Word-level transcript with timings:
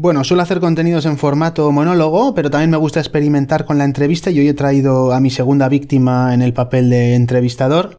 Bueno, 0.00 0.22
suelo 0.22 0.44
hacer 0.44 0.60
contenidos 0.60 1.06
en 1.06 1.18
formato 1.18 1.72
monólogo, 1.72 2.32
pero 2.32 2.50
también 2.50 2.70
me 2.70 2.76
gusta 2.76 3.00
experimentar 3.00 3.64
con 3.64 3.78
la 3.78 3.84
entrevista 3.84 4.30
y 4.30 4.38
hoy 4.38 4.46
he 4.46 4.54
traído 4.54 5.12
a 5.12 5.18
mi 5.18 5.28
segunda 5.28 5.68
víctima 5.68 6.32
en 6.32 6.40
el 6.40 6.52
papel 6.52 6.88
de 6.88 7.16
entrevistador. 7.16 7.96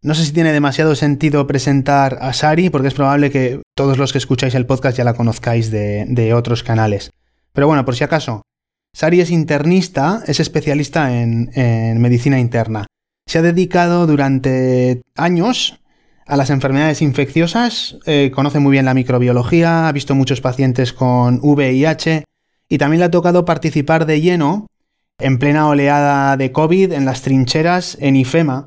No 0.00 0.14
sé 0.14 0.24
si 0.24 0.32
tiene 0.32 0.54
demasiado 0.54 0.94
sentido 0.94 1.46
presentar 1.46 2.16
a 2.22 2.32
Sari, 2.32 2.70
porque 2.70 2.88
es 2.88 2.94
probable 2.94 3.30
que 3.30 3.60
todos 3.74 3.98
los 3.98 4.12
que 4.12 4.18
escucháis 4.18 4.54
el 4.54 4.64
podcast 4.64 4.96
ya 4.96 5.04
la 5.04 5.12
conozcáis 5.12 5.70
de, 5.70 6.32
otros 6.34 6.62
canales. 6.62 7.10
Pero 7.52 7.66
bueno, 7.66 7.84
por 7.84 7.96
si 7.96 8.04
acaso, 8.04 8.40
Sari 8.94 9.20
es 9.20 9.30
internista, 9.30 10.22
es 10.26 10.40
especialista 10.40 11.20
en, 11.20 12.00
medicina 12.00 12.40
interna. 12.40 12.86
Se 13.26 13.40
ha 13.40 13.42
dedicado 13.42 14.06
durante 14.06 15.02
años 15.16 15.80
a 16.26 16.36
las 16.36 16.50
enfermedades 16.50 17.02
infecciosas, 17.02 17.98
eh, 18.04 18.32
conoce 18.34 18.58
muy 18.58 18.72
bien 18.72 18.84
la 18.84 18.94
microbiología, 18.94 19.88
ha 19.88 19.92
visto 19.92 20.14
muchos 20.14 20.40
pacientes 20.40 20.92
con 20.92 21.38
VIH 21.40 22.24
y 22.68 22.78
también 22.78 22.98
le 22.98 23.06
ha 23.06 23.10
tocado 23.10 23.44
participar 23.44 24.06
de 24.06 24.20
lleno 24.20 24.66
en 25.18 25.38
plena 25.38 25.68
oleada 25.68 26.36
de 26.36 26.50
COVID 26.50 26.92
en 26.92 27.04
las 27.04 27.22
trincheras 27.22 27.96
en 28.00 28.16
IFEMA, 28.16 28.66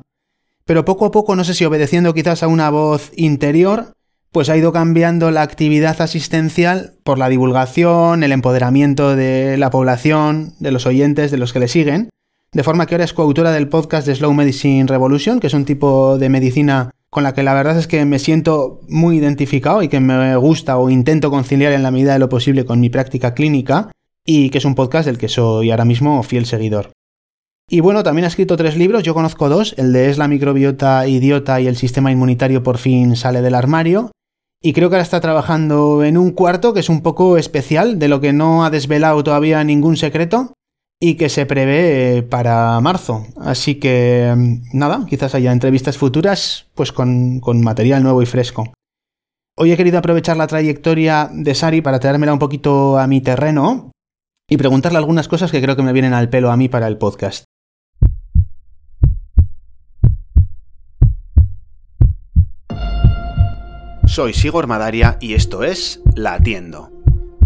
pero 0.64 0.84
poco 0.84 1.04
a 1.04 1.10
poco, 1.10 1.36
no 1.36 1.44
sé 1.44 1.54
si 1.54 1.64
obedeciendo 1.64 2.14
quizás 2.14 2.42
a 2.42 2.48
una 2.48 2.70
voz 2.70 3.12
interior, 3.14 3.92
pues 4.32 4.48
ha 4.48 4.56
ido 4.56 4.72
cambiando 4.72 5.30
la 5.30 5.42
actividad 5.42 6.00
asistencial 6.00 6.94
por 7.04 7.18
la 7.18 7.28
divulgación, 7.28 8.22
el 8.22 8.32
empoderamiento 8.32 9.16
de 9.16 9.58
la 9.58 9.70
población, 9.70 10.54
de 10.60 10.70
los 10.70 10.86
oyentes, 10.86 11.30
de 11.30 11.36
los 11.36 11.52
que 11.52 11.60
le 11.60 11.68
siguen, 11.68 12.08
de 12.52 12.62
forma 12.62 12.86
que 12.86 12.94
ahora 12.94 13.04
es 13.04 13.12
coautora 13.12 13.52
del 13.52 13.68
podcast 13.68 14.06
de 14.06 14.14
Slow 14.14 14.32
Medicine 14.32 14.86
Revolution, 14.86 15.40
que 15.40 15.48
es 15.48 15.54
un 15.54 15.64
tipo 15.64 16.16
de 16.18 16.28
medicina 16.28 16.90
con 17.10 17.24
la 17.24 17.34
que 17.34 17.42
la 17.42 17.54
verdad 17.54 17.76
es 17.76 17.88
que 17.88 18.04
me 18.04 18.20
siento 18.20 18.80
muy 18.88 19.18
identificado 19.18 19.82
y 19.82 19.88
que 19.88 20.00
me 20.00 20.36
gusta 20.36 20.78
o 20.78 20.90
intento 20.90 21.30
conciliar 21.30 21.72
en 21.72 21.82
la 21.82 21.90
medida 21.90 22.12
de 22.12 22.20
lo 22.20 22.28
posible 22.28 22.64
con 22.64 22.80
mi 22.80 22.88
práctica 22.88 23.34
clínica, 23.34 23.90
y 24.24 24.50
que 24.50 24.58
es 24.58 24.64
un 24.64 24.76
podcast 24.76 25.06
del 25.06 25.18
que 25.18 25.28
soy 25.28 25.70
ahora 25.70 25.84
mismo 25.84 26.22
fiel 26.22 26.46
seguidor. 26.46 26.92
Y 27.68 27.80
bueno, 27.80 28.02
también 28.02 28.24
ha 28.24 28.28
escrito 28.28 28.56
tres 28.56 28.76
libros, 28.76 29.02
yo 29.02 29.14
conozco 29.14 29.48
dos, 29.48 29.74
el 29.76 29.92
de 29.92 30.10
Es 30.10 30.18
la 30.18 30.28
microbiota 30.28 31.06
idiota 31.06 31.60
y 31.60 31.66
el 31.66 31.76
sistema 31.76 32.12
inmunitario 32.12 32.62
por 32.62 32.78
fin 32.78 33.16
sale 33.16 33.42
del 33.42 33.54
armario. 33.54 34.10
Y 34.62 34.72
creo 34.72 34.90
que 34.90 34.96
ahora 34.96 35.04
está 35.04 35.20
trabajando 35.20 36.04
en 36.04 36.18
un 36.18 36.32
cuarto 36.32 36.74
que 36.74 36.80
es 36.80 36.88
un 36.88 37.02
poco 37.02 37.38
especial, 37.38 37.98
de 37.98 38.08
lo 38.08 38.20
que 38.20 38.32
no 38.32 38.64
ha 38.64 38.70
desvelado 38.70 39.22
todavía 39.24 39.64
ningún 39.64 39.96
secreto 39.96 40.52
y 41.00 41.14
que 41.14 41.30
se 41.30 41.46
prevé 41.46 42.22
para 42.22 42.78
marzo. 42.80 43.26
Así 43.40 43.76
que 43.76 44.32
mm, 44.36 44.76
nada, 44.78 45.06
quizás 45.08 45.34
haya 45.34 45.50
entrevistas 45.50 45.96
futuras 45.96 46.66
pues 46.74 46.92
con, 46.92 47.40
con 47.40 47.62
material 47.62 48.02
nuevo 48.02 48.22
y 48.22 48.26
fresco. 48.26 48.72
Hoy 49.56 49.72
he 49.72 49.76
querido 49.76 49.98
aprovechar 49.98 50.36
la 50.36 50.46
trayectoria 50.46 51.28
de 51.32 51.54
Sari 51.54 51.80
para 51.80 51.98
traérmela 51.98 52.32
un 52.32 52.38
poquito 52.38 52.98
a 52.98 53.06
mi 53.06 53.20
terreno 53.20 53.90
y 54.48 54.56
preguntarle 54.56 54.98
algunas 54.98 55.28
cosas 55.28 55.50
que 55.50 55.62
creo 55.62 55.76
que 55.76 55.82
me 55.82 55.92
vienen 55.92 56.12
al 56.12 56.28
pelo 56.28 56.50
a 56.50 56.56
mí 56.56 56.68
para 56.68 56.86
el 56.86 56.98
podcast. 56.98 57.44
Soy 64.06 64.32
Sigor 64.34 64.66
Madaria 64.66 65.18
y 65.20 65.34
esto 65.34 65.62
es 65.62 66.02
La 66.16 66.34
Atiendo. 66.34 66.99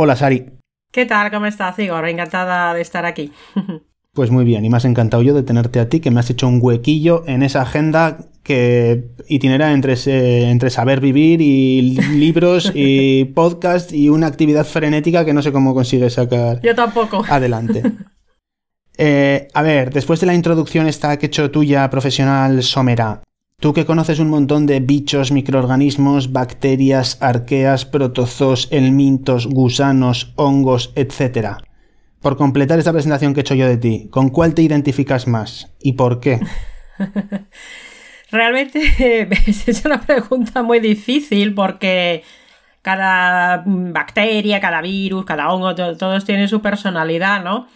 Hola, 0.00 0.14
Sari. 0.14 0.46
¿Qué 0.92 1.06
tal? 1.06 1.28
¿Cómo 1.32 1.46
estás, 1.46 1.76
Igor? 1.80 2.06
Encantada 2.08 2.72
de 2.72 2.80
estar 2.80 3.04
aquí. 3.04 3.32
Pues 4.14 4.32
muy 4.32 4.44
bien, 4.44 4.64
y 4.64 4.68
me 4.68 4.76
has 4.76 4.84
encantado 4.84 5.22
yo 5.22 5.32
de 5.32 5.44
tenerte 5.44 5.78
a 5.78 5.88
ti, 5.88 6.00
que 6.00 6.10
me 6.10 6.18
has 6.18 6.28
hecho 6.28 6.48
un 6.48 6.58
huequillo 6.60 7.22
en 7.28 7.44
esa 7.44 7.62
agenda 7.62 8.18
que 8.42 9.10
itinera 9.28 9.70
entre, 9.72 9.94
entre 10.50 10.70
saber 10.70 11.00
vivir 11.00 11.40
y 11.40 11.92
libros 12.16 12.72
y 12.74 13.26
podcast 13.36 13.92
y 13.92 14.08
una 14.08 14.26
actividad 14.26 14.66
frenética 14.66 15.24
que 15.24 15.34
no 15.34 15.40
sé 15.40 15.52
cómo 15.52 15.72
consigues 15.72 16.14
sacar. 16.14 16.60
Yo 16.62 16.74
tampoco. 16.74 17.24
Adelante. 17.28 17.82
Eh, 19.00 19.46
a 19.54 19.62
ver, 19.62 19.92
después 19.92 20.18
de 20.18 20.26
la 20.26 20.34
introducción 20.34 20.88
esta 20.88 21.16
que 21.18 21.26
he 21.26 21.28
hecho 21.28 21.52
tuya 21.52 21.88
profesional 21.88 22.64
somera, 22.64 23.22
Tú 23.60 23.72
que 23.72 23.84
conoces 23.84 24.20
un 24.20 24.30
montón 24.30 24.66
de 24.66 24.78
bichos, 24.78 25.32
microorganismos, 25.32 26.32
bacterias, 26.32 27.20
arqueas, 27.20 27.84
protozoos, 27.84 28.68
elmintos, 28.70 29.48
gusanos, 29.48 30.32
hongos, 30.36 30.92
etc. 30.94 31.56
Por 32.22 32.36
completar 32.36 32.78
esta 32.78 32.92
presentación 32.92 33.34
que 33.34 33.40
he 33.40 33.42
hecho 33.42 33.56
yo 33.56 33.66
de 33.66 33.76
ti, 33.76 34.06
¿con 34.12 34.28
cuál 34.28 34.54
te 34.54 34.62
identificas 34.62 35.26
más 35.26 35.74
y 35.80 35.94
por 35.94 36.20
qué? 36.20 36.38
Realmente 38.30 39.28
es 39.48 39.84
una 39.84 40.02
pregunta 40.02 40.62
muy 40.62 40.78
difícil 40.78 41.52
porque 41.52 42.22
cada 42.82 43.64
bacteria, 43.66 44.60
cada 44.60 44.80
virus, 44.82 45.24
cada 45.24 45.52
hongo, 45.52 45.74
todos 45.74 46.24
tienen 46.24 46.46
su 46.46 46.62
personalidad, 46.62 47.42
¿no? 47.42 47.66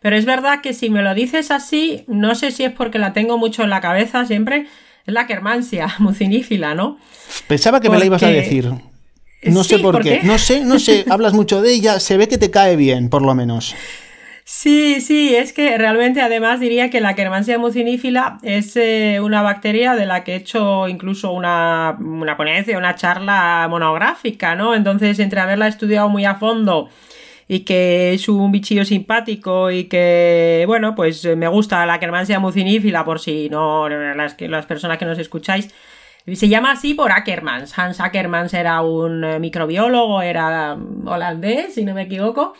Pero 0.00 0.16
es 0.16 0.24
verdad 0.24 0.62
que 0.62 0.72
si 0.72 0.88
me 0.88 1.02
lo 1.02 1.14
dices 1.14 1.50
así, 1.50 2.04
no 2.06 2.34
sé 2.34 2.50
si 2.50 2.64
es 2.64 2.72
porque 2.72 2.98
la 2.98 3.12
tengo 3.12 3.36
mucho 3.36 3.62
en 3.62 3.68
la 3.68 3.82
cabeza 3.82 4.24
siempre, 4.24 4.66
es 5.08 5.14
la 5.14 5.26
quermansia 5.26 5.94
mucinífila, 5.98 6.74
¿no? 6.74 6.98
Pensaba 7.48 7.80
que 7.80 7.90
me 7.90 7.98
la 7.98 8.04
ibas 8.04 8.22
a 8.22 8.28
decir. 8.28 8.70
No 9.42 9.64
sé 9.64 9.78
por, 9.78 10.02
qué. 10.02 10.20
No 10.22 10.38
sé, 10.38 10.64
no 10.64 10.78
sé. 10.78 11.04
Hablas 11.10 11.32
mucho 11.32 11.62
de 11.62 11.72
ella. 11.72 11.98
Se 11.98 12.16
ve 12.16 12.28
que 12.28 12.38
te 12.38 12.50
cae 12.50 12.76
bien, 12.76 13.08
por 13.08 13.22
lo 13.22 13.34
menos. 13.34 13.74
Sí, 14.44 15.00
sí, 15.00 15.34
es 15.34 15.52
que 15.52 15.76
realmente 15.76 16.22
además 16.22 16.58
diría 16.58 16.88
que 16.88 17.00
la 17.00 17.14
Kermansia 17.14 17.58
mucinífila 17.58 18.38
es 18.42 18.76
eh, 18.76 19.20
una 19.22 19.42
bacteria 19.42 19.94
de 19.94 20.06
la 20.06 20.24
que 20.24 20.32
he 20.32 20.36
hecho 20.36 20.88
incluso 20.88 21.32
una, 21.32 21.96
una 22.00 22.36
ponencia, 22.36 22.78
una 22.78 22.94
charla 22.94 23.66
monográfica, 23.68 24.54
¿no? 24.54 24.74
Entonces, 24.74 25.18
entre 25.18 25.40
haberla 25.40 25.68
estudiado 25.68 26.08
muy 26.08 26.24
a 26.24 26.36
fondo 26.36 26.88
y 27.48 27.60
que 27.60 28.12
es 28.12 28.28
un 28.28 28.52
bichillo 28.52 28.84
simpático 28.84 29.70
y 29.70 29.84
que, 29.84 30.64
bueno, 30.66 30.94
pues 30.94 31.24
me 31.24 31.48
gusta 31.48 31.84
la 31.86 31.94
Ackermansia 31.94 32.38
mucinífila 32.38 33.04
por 33.06 33.20
si 33.20 33.48
no, 33.48 33.88
las, 33.88 34.38
las 34.38 34.66
personas 34.66 34.98
que 34.98 35.06
nos 35.06 35.18
escucháis. 35.18 35.74
Se 36.34 36.48
llama 36.48 36.72
así 36.72 36.92
por 36.92 37.10
Ackermans. 37.10 37.78
Hans 37.78 38.00
Ackermans 38.00 38.52
era 38.52 38.82
un 38.82 39.24
eh, 39.24 39.38
microbiólogo, 39.38 40.20
era 40.20 40.76
holandés, 41.06 41.74
si 41.74 41.84
no 41.86 41.94
me 41.94 42.02
equivoco. 42.02 42.52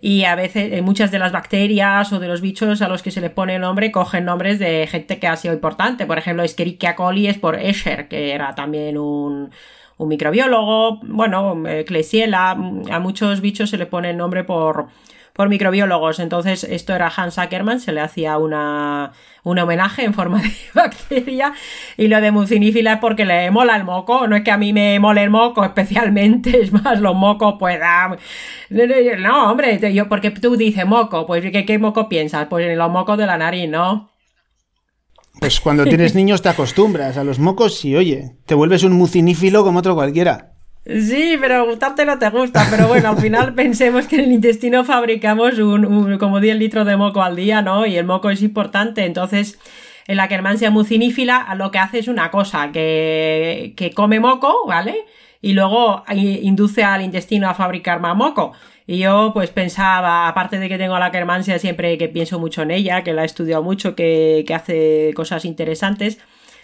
Y 0.00 0.24
a 0.24 0.34
veces 0.34 0.72
eh, 0.74 0.82
muchas 0.82 1.10
de 1.10 1.18
las 1.18 1.32
bacterias 1.32 2.12
o 2.12 2.20
de 2.20 2.28
los 2.28 2.42
bichos 2.42 2.82
a 2.82 2.88
los 2.88 3.02
que 3.02 3.10
se 3.10 3.22
le 3.22 3.30
pone 3.30 3.56
el 3.56 3.62
nombre 3.62 3.90
cogen 3.90 4.26
nombres 4.26 4.58
de 4.58 4.86
gente 4.86 5.18
que 5.18 5.26
ha 5.26 5.36
sido 5.36 5.54
importante. 5.54 6.04
Por 6.04 6.18
ejemplo, 6.18 6.44
Escherichia 6.44 6.94
coli 6.94 7.28
es 7.28 7.38
por 7.38 7.56
Escher, 7.56 8.08
que 8.08 8.32
era 8.32 8.54
también 8.54 8.98
un, 8.98 9.50
un 9.98 10.08
microbiólogo, 10.08 11.00
bueno, 11.02 11.62
Klesiela, 11.86 12.50
a 12.52 13.00
muchos 13.00 13.40
bichos 13.40 13.70
se 13.70 13.78
le 13.78 13.86
pone 13.86 14.10
el 14.10 14.16
nombre 14.16 14.44
por, 14.44 14.88
por 15.38 15.48
microbiólogos. 15.48 16.18
Entonces, 16.18 16.64
esto 16.64 16.94
era 16.94 17.12
Hans 17.14 17.38
Ackermann, 17.38 17.78
se 17.78 17.92
le 17.92 18.00
hacía 18.00 18.38
una, 18.38 19.12
un 19.44 19.58
homenaje 19.58 20.04
en 20.04 20.12
forma 20.12 20.42
de 20.42 20.50
bacteria. 20.74 21.52
Y 21.96 22.08
lo 22.08 22.20
de 22.20 22.32
mucinífila 22.32 22.94
es 22.94 22.98
porque 22.98 23.24
le 23.24 23.50
mola 23.50 23.76
el 23.76 23.84
moco. 23.84 24.26
No 24.26 24.34
es 24.34 24.42
que 24.42 24.50
a 24.50 24.58
mí 24.58 24.72
me 24.72 24.98
mole 24.98 25.22
el 25.22 25.30
moco 25.30 25.64
especialmente, 25.64 26.60
es 26.62 26.72
más, 26.72 27.00
los 27.00 27.14
mocos, 27.14 27.54
pues. 27.58 27.78
No, 28.70 29.50
hombre, 29.50 29.94
yo, 29.94 30.08
porque 30.08 30.30
tú 30.32 30.56
dices 30.56 30.86
moco, 30.86 31.26
pues 31.26 31.42
¿qué, 31.52 31.64
qué 31.64 31.78
moco 31.78 32.08
piensas? 32.08 32.46
Pues 32.48 32.66
en 32.66 32.76
los 32.76 32.90
mocos 32.90 33.16
de 33.16 33.26
la 33.26 33.38
nariz, 33.38 33.68
¿no? 33.68 34.10
Pues 35.40 35.60
cuando 35.60 35.84
tienes 35.84 36.14
niños 36.16 36.42
te 36.42 36.48
acostumbras 36.48 37.16
a 37.16 37.24
los 37.24 37.38
mocos 37.38 37.84
y 37.84 37.96
oye, 37.96 38.36
te 38.46 38.54
vuelves 38.54 38.82
un 38.82 38.92
mucinífilo 38.92 39.64
como 39.64 39.78
otro 39.78 39.94
cualquiera. 39.94 40.52
Sí, 40.88 41.36
pero 41.38 41.66
gustarte 41.66 42.06
no 42.06 42.18
te 42.18 42.30
gusta. 42.30 42.66
Pero 42.70 42.88
bueno, 42.88 43.10
al 43.10 43.18
final 43.18 43.54
pensemos 43.56 44.06
que 44.06 44.16
en 44.16 44.24
el 44.24 44.32
intestino 44.32 44.84
fabricamos 44.84 45.58
un, 45.58 46.16
como 46.18 46.40
10 46.40 46.56
litros 46.56 46.86
de 46.86 46.96
moco 46.96 47.22
al 47.22 47.36
día, 47.36 47.60
¿no? 47.60 47.84
Y 47.84 47.96
el 47.96 48.06
moco 48.06 48.30
es 48.30 48.42
importante. 48.42 49.04
Entonces, 49.04 49.58
en 50.06 50.16
la 50.16 50.28
Kermansia 50.28 50.70
mucinífila 50.70 51.54
lo 51.56 51.70
que 51.70 51.78
hace 51.78 51.98
es 51.98 52.08
una 52.08 52.30
cosa, 52.30 52.72
que, 52.72 53.74
que 53.76 53.90
come 53.90 54.18
moco, 54.18 54.66
¿vale? 54.66 55.04
Y 55.42 55.52
luego 55.52 56.02
induce 56.10 56.82
al 56.82 57.02
intestino 57.02 57.48
a 57.48 57.54
fabricar 57.54 58.00
más 58.00 58.16
moco. 58.16 58.52
Y 58.90 59.00
yo 59.00 59.32
pues 59.34 59.50
pensaba, 59.50 60.28
aparte 60.28 60.58
de 60.58 60.66
que 60.66 60.78
tengo 60.78 60.98
la 60.98 61.10
Kermansia 61.10 61.58
siempre 61.58 61.98
que 61.98 62.08
pienso 62.08 62.38
mucho 62.38 62.62
en 62.62 62.70
ella, 62.70 63.04
que 63.04 63.12
la 63.12 63.22
he 63.22 63.26
estudiado 63.26 63.62
mucho, 63.62 63.94
que, 63.94 64.46
hace 64.54 65.12
cosas 65.14 65.44
interesantes, 65.44 66.18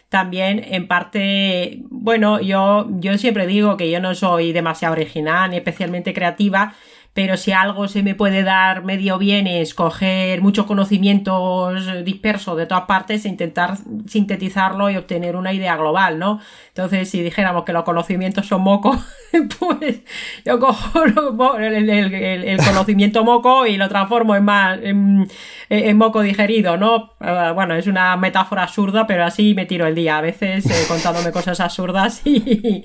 también 0.09 0.65
en 0.71 0.89
parte, 0.89 1.83
bueno, 1.91 2.41
yo, 2.41 2.89
yo 2.93 3.19
siempre 3.19 3.47
digo 3.47 3.77
que 3.77 3.91
yo 3.91 4.01
no 4.01 4.15
soy 4.15 4.53
demasiado 4.53 4.95
original 4.95 5.51
ni 5.51 5.59
especialmente 5.59 6.15
creativa, 6.15 6.75
pero 7.15 7.37
si 7.37 7.53
algo 7.53 7.87
se 7.87 8.03
me 8.03 8.17
puede 8.17 8.43
dar 8.43 8.83
medio 8.83 9.19
bien 9.19 9.47
es 9.47 9.73
coger 9.73 10.43
muchos 10.43 10.67
conocimientos 10.67 12.05
dispersos 12.05 12.57
de 12.57 12.67
todas 12.67 12.85
partes 12.85 13.25
e 13.25 13.29
intentar 13.29 13.79
sintetizarlo 14.09 14.91
y 14.91 14.97
obtener 14.97 15.37
una 15.37 15.53
idea 15.53 15.77
global, 15.77 16.19
¿no? 16.19 16.41
Entonces, 16.69 17.09
si 17.09 17.23
dijéramos 17.23 17.63
que 17.65 17.73
los 17.73 17.85
conocimientos 17.85 18.49
son 18.49 18.63
moco, 18.63 19.01
pues 19.61 20.01
yo 20.45 20.59
cojo 20.59 21.05
el, 21.05 22.59
conocimiento 22.65 23.23
moco 23.23 23.65
y 23.65 23.77
lo 23.77 23.89
transformo 23.89 24.35
en 24.35 24.45
más 24.45 24.81
en, 24.83 25.97
moco 25.97 26.21
digerido, 26.21 26.77
¿no? 26.77 27.13
Eh, 27.21 27.53
bueno, 27.55 27.77
es 27.77 27.87
una 27.87 28.17
metáfora 28.17 28.65
absurda, 28.65 29.07
pero 29.07 29.25
así 29.25 29.55
me 29.55 29.67
tiro 29.67 29.87
el 29.87 29.95
día, 29.95 30.19
a 30.19 30.21
veces 30.21 30.67
eh, 30.67 30.85
contándome 30.89 31.31
cosas 31.31 31.61
absurdas 31.61 32.23
y, 32.25 32.83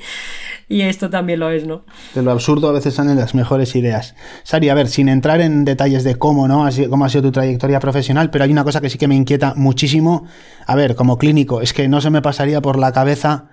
y 0.67 0.81
esto 0.81 1.09
también 1.09 1.39
lo 1.39 1.49
es, 1.49 1.65
¿no? 1.65 1.83
De 2.13 2.21
lo 2.21 2.31
absurdo 2.31 2.69
a 2.69 2.73
veces 2.73 2.93
salen 2.93 3.17
las 3.17 3.33
mejores 3.33 3.75
ideas. 3.75 4.15
Sari, 4.43 4.69
a 4.69 4.73
ver, 4.73 4.87
sin 4.87 5.09
entrar 5.09 5.41
en 5.41 5.65
detalles 5.65 6.03
de 6.03 6.15
cómo, 6.15 6.47
¿no? 6.47 6.67
cómo 6.89 7.05
ha 7.05 7.09
sido 7.09 7.23
tu 7.23 7.31
trayectoria 7.31 7.79
profesional, 7.79 8.29
pero 8.29 8.43
hay 8.43 8.51
una 8.51 8.63
cosa 8.63 8.81
que 8.81 8.89
sí 8.89 8.97
que 8.97 9.07
me 9.07 9.15
inquieta 9.15 9.53
muchísimo. 9.55 10.25
A 10.65 10.75
ver, 10.75 10.95
como 10.95 11.17
clínico, 11.17 11.61
es 11.61 11.73
que 11.73 11.87
no 11.87 12.01
se 12.01 12.09
me 12.09 12.21
pasaría 12.21 12.61
por 12.61 12.77
la 12.77 12.91
cabeza 12.91 13.49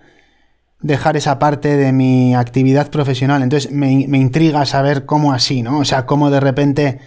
dejar 0.80 1.16
esa 1.16 1.38
parte 1.38 1.76
de 1.76 1.92
mi 1.92 2.34
actividad 2.34 2.90
profesional. 2.90 3.42
Entonces 3.42 3.70
me, 3.72 3.90
intriga 3.90 4.66
saber 4.66 5.06
cómo 5.06 5.32
así, 5.32 5.62
¿no? 5.62 5.78
O 5.78 5.84
sea, 5.84 6.06
cómo 6.06 6.30
de 6.30 6.40
repente 6.40 6.98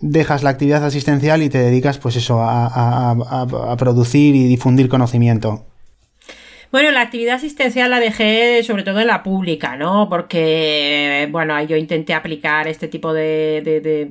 dejas 0.00 0.42
la 0.42 0.50
actividad 0.50 0.84
asistencial 0.84 1.42
y 1.42 1.48
te 1.48 1.58
dedicas, 1.58 1.98
pues 1.98 2.16
eso, 2.16 2.40
a 2.42 3.74
producir 3.78 4.34
y 4.34 4.46
difundir 4.46 4.88
conocimiento. 4.88 5.64
Bueno, 6.74 6.90
la 6.90 7.02
actividad 7.02 7.36
asistencial 7.36 7.88
la 7.88 8.00
dejé 8.00 8.64
sobre 8.64 8.82
todo 8.82 8.98
en 8.98 9.06
la 9.06 9.22
pública, 9.22 9.76
¿no? 9.76 10.08
Porque, 10.08 11.28
bueno, 11.30 11.62
yo 11.62 11.76
intenté 11.76 12.14
aplicar 12.14 12.66
este 12.66 12.88
tipo 12.88 13.12
de, 13.12 14.10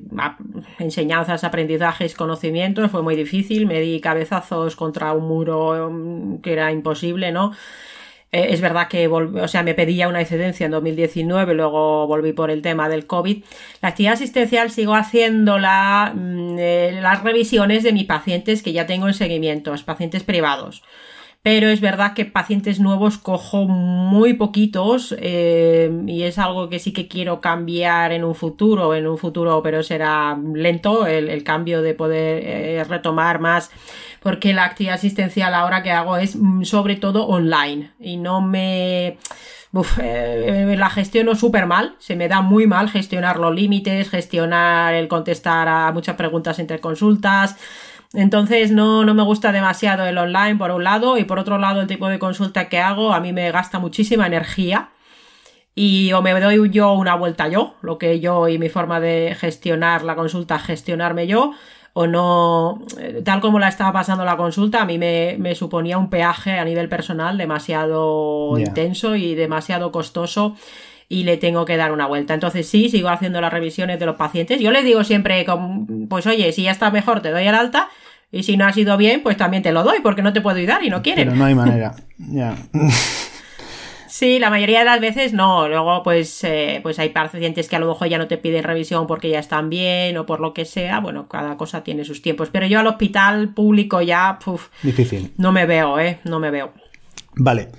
enseñanzas, 0.79 1.43
aprendizajes, 1.43 2.15
conocimientos, 2.15 2.89
fue 2.89 3.01
muy 3.01 3.17
difícil, 3.17 3.65
me 3.65 3.81
di 3.81 3.99
cabezazos 3.99 4.77
contra 4.77 5.11
un 5.11 5.27
muro 5.27 5.89
mm, 5.91 6.37
que 6.37 6.53
era 6.53 6.71
imposible, 6.71 7.33
¿no? 7.33 7.51
Eh, 8.31 8.47
es 8.51 8.61
verdad 8.61 8.87
que 8.87 9.09
o 9.09 9.47
sea, 9.49 9.63
me 9.63 9.73
pedía 9.73 10.07
una 10.07 10.21
excedencia 10.21 10.65
en 10.65 10.71
2019, 10.71 11.55
luego 11.55 12.07
volví 12.07 12.31
por 12.31 12.49
el 12.49 12.61
tema 12.61 12.87
del 12.87 13.07
COVID. 13.07 13.43
La 13.81 13.89
actividad 13.89 14.13
asistencial 14.13 14.71
sigo 14.71 14.95
haciéndola 14.95 16.13
mm, 16.15 16.55
eh, 16.57 16.99
las 17.01 17.23
revisiones 17.23 17.83
de 17.83 17.91
mis 17.91 18.05
pacientes 18.05 18.63
que 18.63 18.71
ya 18.71 18.85
tengo 18.85 19.09
en 19.09 19.15
seguimientos, 19.15 19.83
pacientes 19.83 20.23
privados 20.23 20.81
pero 21.43 21.67
es 21.67 21.81
verdad 21.81 22.13
que 22.13 22.23
pacientes 22.23 22.79
nuevos 22.79 23.17
cojo 23.17 23.67
muy 23.67 24.33
poquitos 24.33 25.13
eh, 25.19 25.91
y 26.07 26.23
es 26.23 26.39
algo 26.39 26.69
que 26.69 26.79
sí 26.79 26.93
que 26.93 27.09
quiero 27.09 27.41
cambiar 27.41 28.13
en 28.13 28.23
un 28.23 28.33
futuro, 28.33 28.95
en 28.95 29.05
un 29.05 29.17
futuro, 29.17 29.61
pero 29.61 29.83
será 29.83 30.39
lento 30.53 31.05
el, 31.05 31.43
cambio 31.43 31.81
de 31.81 31.95
poder 31.95 32.43
eh, 32.45 32.83
retomar 32.85 33.41
más, 33.41 33.71
porque 34.21 34.53
la 34.53 34.63
actividad 34.63 34.95
asistencial 34.95 35.53
ahora 35.53 35.83
que 35.83 35.91
hago 35.91 36.15
es 36.15 36.37
mm, 36.37 36.63
sobre 36.63 36.95
todo 36.95 37.27
online 37.27 37.91
y 37.99 38.15
no 38.15 38.41
me... 38.41 39.17
Uf, 39.73 39.97
eh, 40.01 40.75
la 40.77 40.89
gestiono 40.91 41.33
súper 41.33 41.65
mal, 41.65 41.95
se 41.97 42.15
me 42.15 42.27
da 42.27 42.41
muy 42.41 42.67
mal 42.67 42.91
gestionar 42.91 43.39
los 43.39 43.55
límites, 43.55 44.07
gestionar 44.07 44.93
el 44.93 45.07
contestar 45.07 45.67
a 45.67 45.91
muchas 45.91 46.15
preguntas 46.15 46.59
entre 46.59 46.79
consultas, 46.79 47.57
entonces 48.13 48.71
no, 48.71 49.03
no 49.03 49.13
me 49.13 49.23
gusta 49.23 49.51
demasiado 49.51 50.05
el 50.05 50.17
online 50.17 50.55
por 50.55 50.71
un 50.71 50.83
lado 50.83 51.17
y 51.17 51.23
por 51.23 51.39
otro 51.39 51.57
lado 51.57 51.81
el 51.81 51.87
tipo 51.87 52.07
de 52.07 52.19
consulta 52.19 52.69
que 52.69 52.79
hago 52.79 53.13
a 53.13 53.19
mí 53.19 53.33
me 53.33 53.51
gasta 53.51 53.79
muchísima 53.79 54.27
energía 54.27 54.89
y 55.75 56.13
o 56.13 56.21
me 56.21 56.39
doy 56.39 56.69
yo 56.69 56.93
una 56.93 57.15
vuelta 57.15 57.47
yo, 57.47 57.75
lo 57.81 57.97
que 57.97 58.19
yo 58.19 58.47
y 58.47 58.59
mi 58.59 58.69
forma 58.69 58.99
de 58.99 59.35
gestionar 59.39 60.03
la 60.03 60.15
consulta, 60.15 60.59
gestionarme 60.59 61.25
yo, 61.25 61.53
o 61.93 62.07
no, 62.07 62.83
eh, 62.99 63.21
tal 63.23 63.39
como 63.41 63.59
la 63.59 63.67
estaba 63.67 63.91
pasando 63.91 64.25
la 64.25 64.37
consulta, 64.37 64.81
a 64.81 64.85
mí 64.85 64.97
me, 64.97 65.55
suponía 65.55 65.97
un 65.97 66.09
peaje 66.09 66.59
a 66.59 66.65
nivel 66.65 66.89
personal 66.89 67.37
demasiado 67.37 68.57
intenso 68.57 69.15
y 69.15 69.35
demasiado 69.35 69.91
costoso 69.91 70.55
y 71.09 71.23
le 71.23 71.37
tengo 71.37 71.65
que 71.65 71.77
dar 71.77 71.91
una 71.91 72.07
vuelta. 72.07 72.33
Entonces 72.33 72.67
sí, 72.67 72.89
sigo 72.89 73.09
haciendo 73.09 73.41
las 73.41 73.53
revisiones 73.53 73.99
de 73.99 74.05
los 74.05 74.15
pacientes. 74.15 74.59
Yo 74.59 74.71
les 74.71 74.83
digo 74.83 75.03
siempre, 75.03 75.45
pues 76.09 76.25
oye, 76.25 76.51
si 76.51 76.63
ya 76.63 76.71
está 76.71 76.89
mejor, 76.89 77.21
te 77.21 77.29
doy 77.29 77.47
el 77.47 77.55
alta. 77.55 77.89
Y 78.33 78.41
si 78.41 78.57
no 78.57 78.65
ha 78.65 78.73
sido 78.73 78.97
bien, 78.97 79.21
pues 79.21 79.37
también 79.37 79.61
te 79.61 79.71
lo 79.71 79.83
doy, 79.83 79.99
porque 80.01 80.23
no 80.23 80.33
te 80.33 80.41
puedo 80.41 80.57
ayudar 80.57 80.83
y 80.83 80.89
no 80.89 81.03
quieren. 81.03 81.27
Pero 81.27 81.37
no 81.37 81.45
hay 81.45 81.53
manera. 81.63 81.95
Ya. 82.17 82.55
Sí, 84.07 84.39
la 84.39 84.49
mayoría 84.49 84.79
de 84.79 84.85
las 84.85 84.99
veces 84.99 85.33
no. 85.33 85.67
Luego, 85.67 86.01
pues, 86.01 86.43
eh, 86.43 86.79
pues 86.81 86.97
hay 86.97 87.09
pacientes 87.09 87.69
que 87.69 87.75
a 87.75 87.79
lo 87.79 87.87
mejor 87.87 88.09
ya 88.09 88.17
no 88.17 88.27
te 88.27 88.39
piden 88.39 88.63
revisión 88.63 89.05
porque 89.05 89.29
ya 89.29 89.37
están 89.37 89.69
bien 89.69 90.17
o 90.17 90.25
por 90.25 90.39
lo 90.39 90.51
que 90.51 90.65
sea. 90.65 90.99
Bueno, 90.99 91.27
cada 91.27 91.57
cosa 91.57 91.83
tiene 91.83 92.05
sus 92.05 92.23
tiempos. 92.23 92.49
Pero 92.51 92.65
yo 92.65 92.79
al 92.79 92.87
hospital 92.87 93.53
público 93.53 94.01
ya, 94.01 94.39
puf, 94.43 94.69
difícil. 94.81 95.31
No 95.37 95.51
me 95.51 95.67
veo, 95.67 95.99
¿eh? 95.99 96.19
No 96.23 96.39
me 96.39 96.49
veo. 96.49 96.73
Vale. 97.35 97.69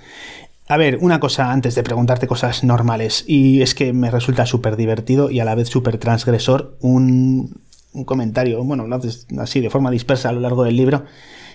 A 0.67 0.77
ver, 0.77 0.97
una 1.01 1.19
cosa 1.19 1.51
antes 1.51 1.75
de 1.75 1.83
preguntarte 1.83 2.27
cosas 2.27 2.63
normales, 2.63 3.23
y 3.27 3.61
es 3.61 3.75
que 3.75 3.93
me 3.93 4.09
resulta 4.09 4.47
súper 4.47 4.77
divertido 4.77 5.29
y 5.29 5.39
a 5.39 5.45
la 5.45 5.53
vez 5.53 5.69
súper 5.69 5.99
transgresor 5.99 6.75
un, 6.81 7.64
comentario, 8.03 8.63
bueno, 8.63 8.85
así 9.39 9.61
de 9.61 9.69
forma 9.69 9.91
dispersa 9.91 10.29
a 10.29 10.33
lo 10.33 10.41
largo 10.41 10.63
del 10.63 10.75
libro, 10.75 11.05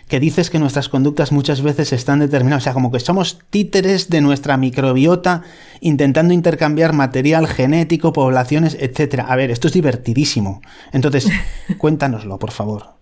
que 0.08 0.18
dices 0.18 0.50
que 0.50 0.58
nuestras 0.58 0.88
conductas 0.88 1.30
muchas 1.30 1.62
veces 1.62 1.92
están 1.92 2.18
determinadas, 2.18 2.62
o 2.62 2.64
sea, 2.64 2.72
como 2.72 2.90
que 2.90 2.98
somos 2.98 3.38
títeres 3.48 4.10
de 4.10 4.20
nuestra 4.20 4.56
microbiota 4.56 5.42
intentando 5.80 6.34
intercambiar 6.34 6.92
material 6.92 7.46
genético, 7.46 8.12
poblaciones, 8.12 8.76
etc. 8.80 9.24
A 9.28 9.36
ver, 9.36 9.52
esto 9.52 9.68
es 9.68 9.74
divertidísimo. 9.74 10.62
Entonces, 10.92 11.28
cuéntanoslo, 11.78 12.40
por 12.40 12.50
favor. 12.50 13.00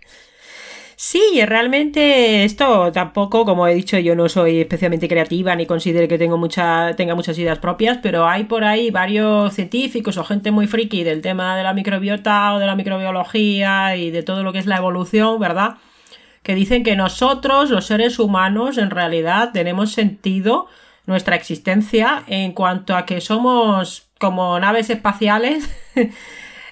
Sí, 1.01 1.23
realmente 1.47 2.43
esto 2.43 2.91
tampoco, 2.91 3.45
como 3.45 3.69
he 3.69 3.75
dicho, 3.75 4.01
yo 4.01 4.17
no 4.17 4.29
soy 4.29 4.63
especialmente 4.63 5.07
creativa 5.07 5.55
ni 5.55 5.65
considero 5.65 6.09
que 6.09 6.19
tengo 6.19 6.39
mucha, 6.39 6.97
tenga 6.97 7.15
muchas 7.15 7.39
ideas 7.39 7.61
propias, 7.61 7.99
pero 8.03 8.27
hay 8.27 8.45
por 8.45 8.65
ahí 8.65 8.91
varios 8.91 9.55
científicos 9.55 10.17
o 10.17 10.25
gente 10.25 10.51
muy 10.51 10.67
friki 10.67 11.05
del 11.05 11.23
tema 11.23 11.57
de 11.57 11.63
la 11.63 11.73
microbiota 11.73 12.53
o 12.55 12.59
de 12.59 12.67
la 12.67 12.75
microbiología 12.75 13.95
y 13.95 14.11
de 14.11 14.25
todo 14.25 14.43
lo 14.43 14.53
que 14.53 14.59
es 14.59 14.67
la 14.67 14.79
evolución, 14.79 15.39
¿verdad? 15.39 15.77
Que 16.43 16.57
dicen 16.57 16.83
que 16.83 16.97
nosotros, 16.97 17.71
los 17.71 17.87
seres 17.87 18.19
humanos, 18.19 18.77
en 18.77 18.91
realidad 18.91 19.53
tenemos 19.53 19.93
sentido 19.93 20.67
nuestra 21.07 21.37
existencia 21.37 22.25
en 22.27 22.51
cuanto 22.53 22.97
a 22.97 23.07
que 23.07 23.21
somos 23.21 24.09
como 24.19 24.59
naves 24.59 24.91
espaciales 24.91 25.71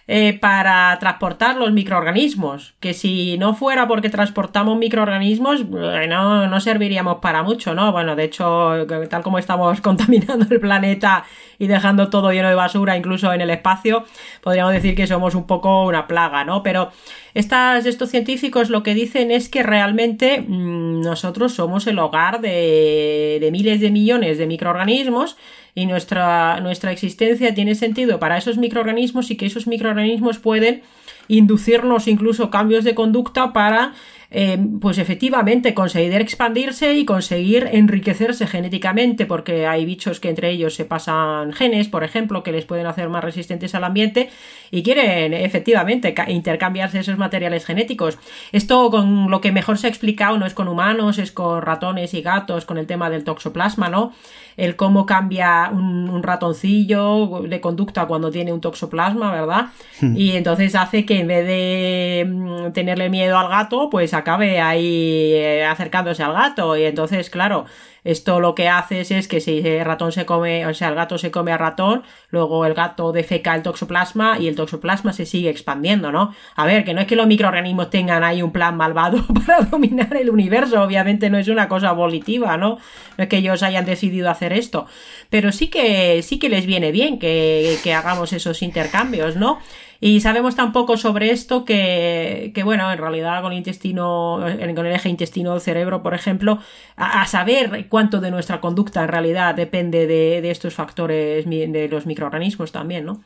Eh, 0.09 0.39
para 0.39 0.97
transportar 1.01 1.57
los 1.57 1.73
microorganismos, 1.73 2.77
que 2.79 2.95
si 2.95 3.37
no 3.39 3.55
fuera 3.55 3.89
porque 3.89 4.09
transportamos 4.09 4.79
microorganismos, 4.79 5.69
no, 5.69 6.47
no 6.47 6.61
serviríamos 6.61 7.17
para 7.17 7.43
mucho, 7.43 7.75
¿no? 7.75 7.91
Bueno, 7.91 8.15
de 8.15 8.23
hecho, 8.23 8.87
tal 9.11 9.25
como 9.25 9.41
estamos 9.41 9.81
contaminando 9.83 10.47
el 10.49 10.61
planeta 10.61 11.25
y 11.59 11.67
dejando 11.67 12.09
todo 12.09 12.31
lleno 12.31 12.49
de 12.49 12.55
basura, 12.55 12.97
incluso 12.97 13.33
en 13.33 13.41
el 13.41 13.51
espacio, 13.51 14.05
podríamos 14.43 14.75
decir 14.75 14.95
que 14.95 15.09
somos 15.09 15.35
un 15.35 15.49
poco 15.49 15.85
una 15.85 16.07
plaga, 16.07 16.45
¿no? 16.45 16.63
Pero 16.63 16.93
estas, 17.35 17.85
estos 17.85 18.09
científicos 18.09 18.71
lo 18.71 18.85
que 18.85 18.95
dicen 18.95 19.33
es 19.33 19.49
que 19.49 19.65
realmente 19.65 20.41
mm, 20.41 21.01
nosotros 21.01 21.53
somos 21.53 21.85
el 21.89 21.99
hogar 21.99 22.41
de 22.41 23.49
miles 23.51 23.81
de 23.81 23.91
millones 23.91 24.39
de 24.39 24.47
microorganismos 24.47 25.37
y 25.77 25.85
nuestra, 25.85 26.59
nuestra 26.61 26.91
existencia 26.91 27.55
tiene 27.55 27.75
sentido 27.75 28.19
para 28.19 28.39
esos 28.39 28.57
microorganismos 28.57 29.31
y 29.31 29.37
que 29.37 29.45
esos 29.45 29.67
microorganismos 29.67 30.39
pueden 30.39 30.83
inducirnos 31.29 32.09
incluso 32.09 32.51
cambios 32.51 32.83
de 32.83 32.95
conducta 32.95 33.53
para 33.53 33.93
eh, 34.31 34.59
pues 34.81 34.99
efectivamente 34.99 35.73
conseguir 35.73 36.21
expandirse 36.21 36.95
y 36.95 37.05
conseguir 37.05 37.69
enriquecerse 37.73 38.47
genéticamente, 38.47 39.25
porque 39.25 39.67
hay 39.67 39.85
bichos 39.85 40.19
que 40.19 40.31
entre 40.31 40.51
ellos 40.51 40.75
se 40.75 40.85
pasan 40.85 41.53
genes, 41.53 41.89
por 41.89 42.03
ejemplo, 42.03 42.43
que 42.43 42.53
les 42.53 42.65
pueden 42.65 42.87
hacer 42.87 43.09
más 43.09 43.23
resistentes 43.23 43.75
al 43.75 43.85
ambiente 43.85 44.31
y 44.71 44.83
quieren 44.83 45.33
efectivamente 45.33 46.15
intercambiarse 46.29 46.99
esos 46.99 47.19
materiales 47.19 47.65
genéticos. 47.65 48.19
Esto 48.51 48.91
con 48.91 49.31
lo 49.31 49.41
que 49.41 49.53
mejor 49.53 49.79
se 49.79 49.87
ha 49.87 49.91
explicado 49.91 50.39
no 50.39 50.47
es 50.47 50.55
con 50.55 50.69
humanos, 50.69 51.19
es 51.19 51.31
con 51.31 51.63
ratones 51.63 52.13
y 52.15 52.23
gatos, 52.23 52.65
con 52.65 52.79
el 52.79 52.87
tema 52.87 53.11
del 53.11 53.25
toxoplasma, 53.25 53.89
¿no? 53.89 54.13
El 54.57 54.77
cómo 54.77 55.05
cambia 55.05 55.71
un, 55.73 56.23
ratoncillo 56.23 57.43
de 57.43 57.61
conducta 57.61 58.07
cuando 58.07 58.31
tiene 58.31 58.53
un 58.53 58.61
toxoplasma, 58.61 59.31
¿verdad? 59.31 59.67
Hmm. 60.01 60.17
Y 60.17 60.33
entonces 60.33 60.75
hace 60.75 61.05
que 61.05 61.21
en 61.21 61.27
vez 61.27 61.47
de 61.47 62.27
mm, 62.27 62.73
tenerle 62.73 63.11
miedo 63.11 63.39
al 63.39 63.49
gato, 63.49 63.91
pues 63.91 64.15
acabe 64.15 64.61
ahí 64.61 65.33
eh, 65.35 65.65
acercándose 65.65 66.23
al 66.23 66.33
gato. 66.33 66.77
Y 66.77 66.85
entonces, 66.85 67.29
claro, 67.29 67.67
esto 68.07 68.39
lo 68.39 68.55
que 68.55 68.69
haces 68.69 69.11
es 69.11 69.27
que 69.27 69.41
si 69.41 69.59
el 69.59 69.85
ratón 69.85 70.13
se 70.13 70.25
come, 70.25 70.65
o 70.67 70.73
sea, 70.75 70.89
el 70.89 70.95
gato 70.95 71.19
se 71.19 71.33
come 71.33 71.51
a 71.51 71.59
ratón, 71.59 72.05
luego 72.31 72.65
el 72.65 72.73
gato 72.73 73.11
defeca 73.11 73.55
el 73.57 73.63
toxoplasma 73.63 74.39
y 74.39 74.47
el 74.47 74.55
toxoplasma 74.55 75.13
se 75.13 75.27
sigue 75.27 75.51
expandiendo, 75.51 76.13
¿no? 76.13 76.33
A 76.55 76.67
ver, 76.67 76.85
que 76.85 76.95
no 76.95 77.01
es 77.01 77.09
que 77.09 77.17
los 77.17 77.27
microorganismos 77.27 77.91
tengan 77.91 78.23
ahí 78.23 78.43
un 78.43 78.53
plan 78.53 78.77
malvado 78.77 79.25
para 79.47 79.65
dominar 79.65 80.17
el 80.17 80.31
universo, 80.31 80.81
obviamente 80.81 81.31
no 81.31 81.39
es 81.39 81.49
una 81.49 81.69
cosa 81.69 81.91
volitiva, 81.91 82.57
¿no? 82.57 82.79
No 83.19 83.25
es 83.25 83.29
que 83.29 83.39
ellos 83.39 83.65
hayan 83.65 83.85
decidido 83.85 84.31
hacer 84.31 84.53
esto, 84.53 84.87
pero 85.29 85.51
sí 85.51 85.67
que 85.67 86.23
sí 86.23 86.39
que 86.39 86.49
les 86.49 86.65
viene 86.65 86.93
bien 86.93 87.19
que, 87.19 87.77
que 87.83 87.93
hagamos 87.93 88.33
esos 88.33 88.63
intercambios, 88.63 89.35
¿no? 89.35 89.59
Y 90.01 90.21
sabemos 90.21 90.57
tan 90.57 90.73
poco 90.73 90.97
sobre 90.97 91.31
esto 91.31 91.65
que, 91.65 92.53
bueno, 92.65 92.91
en 92.91 92.99
realidad 92.99 93.43
con 93.43 93.53
el 93.53 93.59
intestino, 93.59 94.39
con 94.41 94.87
el 94.87 94.93
eje 94.93 95.09
intestino-cerebro, 95.09 96.03
por 96.03 96.15
ejemplo, 96.15 96.59
a, 96.97 97.27
saber 97.27 97.89
cuánto 97.89 98.21
de 98.21 98.31
nuestra 98.31 98.61
conducta 98.61 99.03
en 99.03 99.09
realidad 99.09 99.55
depende 99.55 100.07
de, 100.07 100.41
de 100.41 100.51
estos 100.51 100.75
factores 100.75 101.49
de 101.49 101.89
los 101.91 102.07
microorganismos 102.07 102.73
también, 102.73 103.05
¿no? 103.05 103.23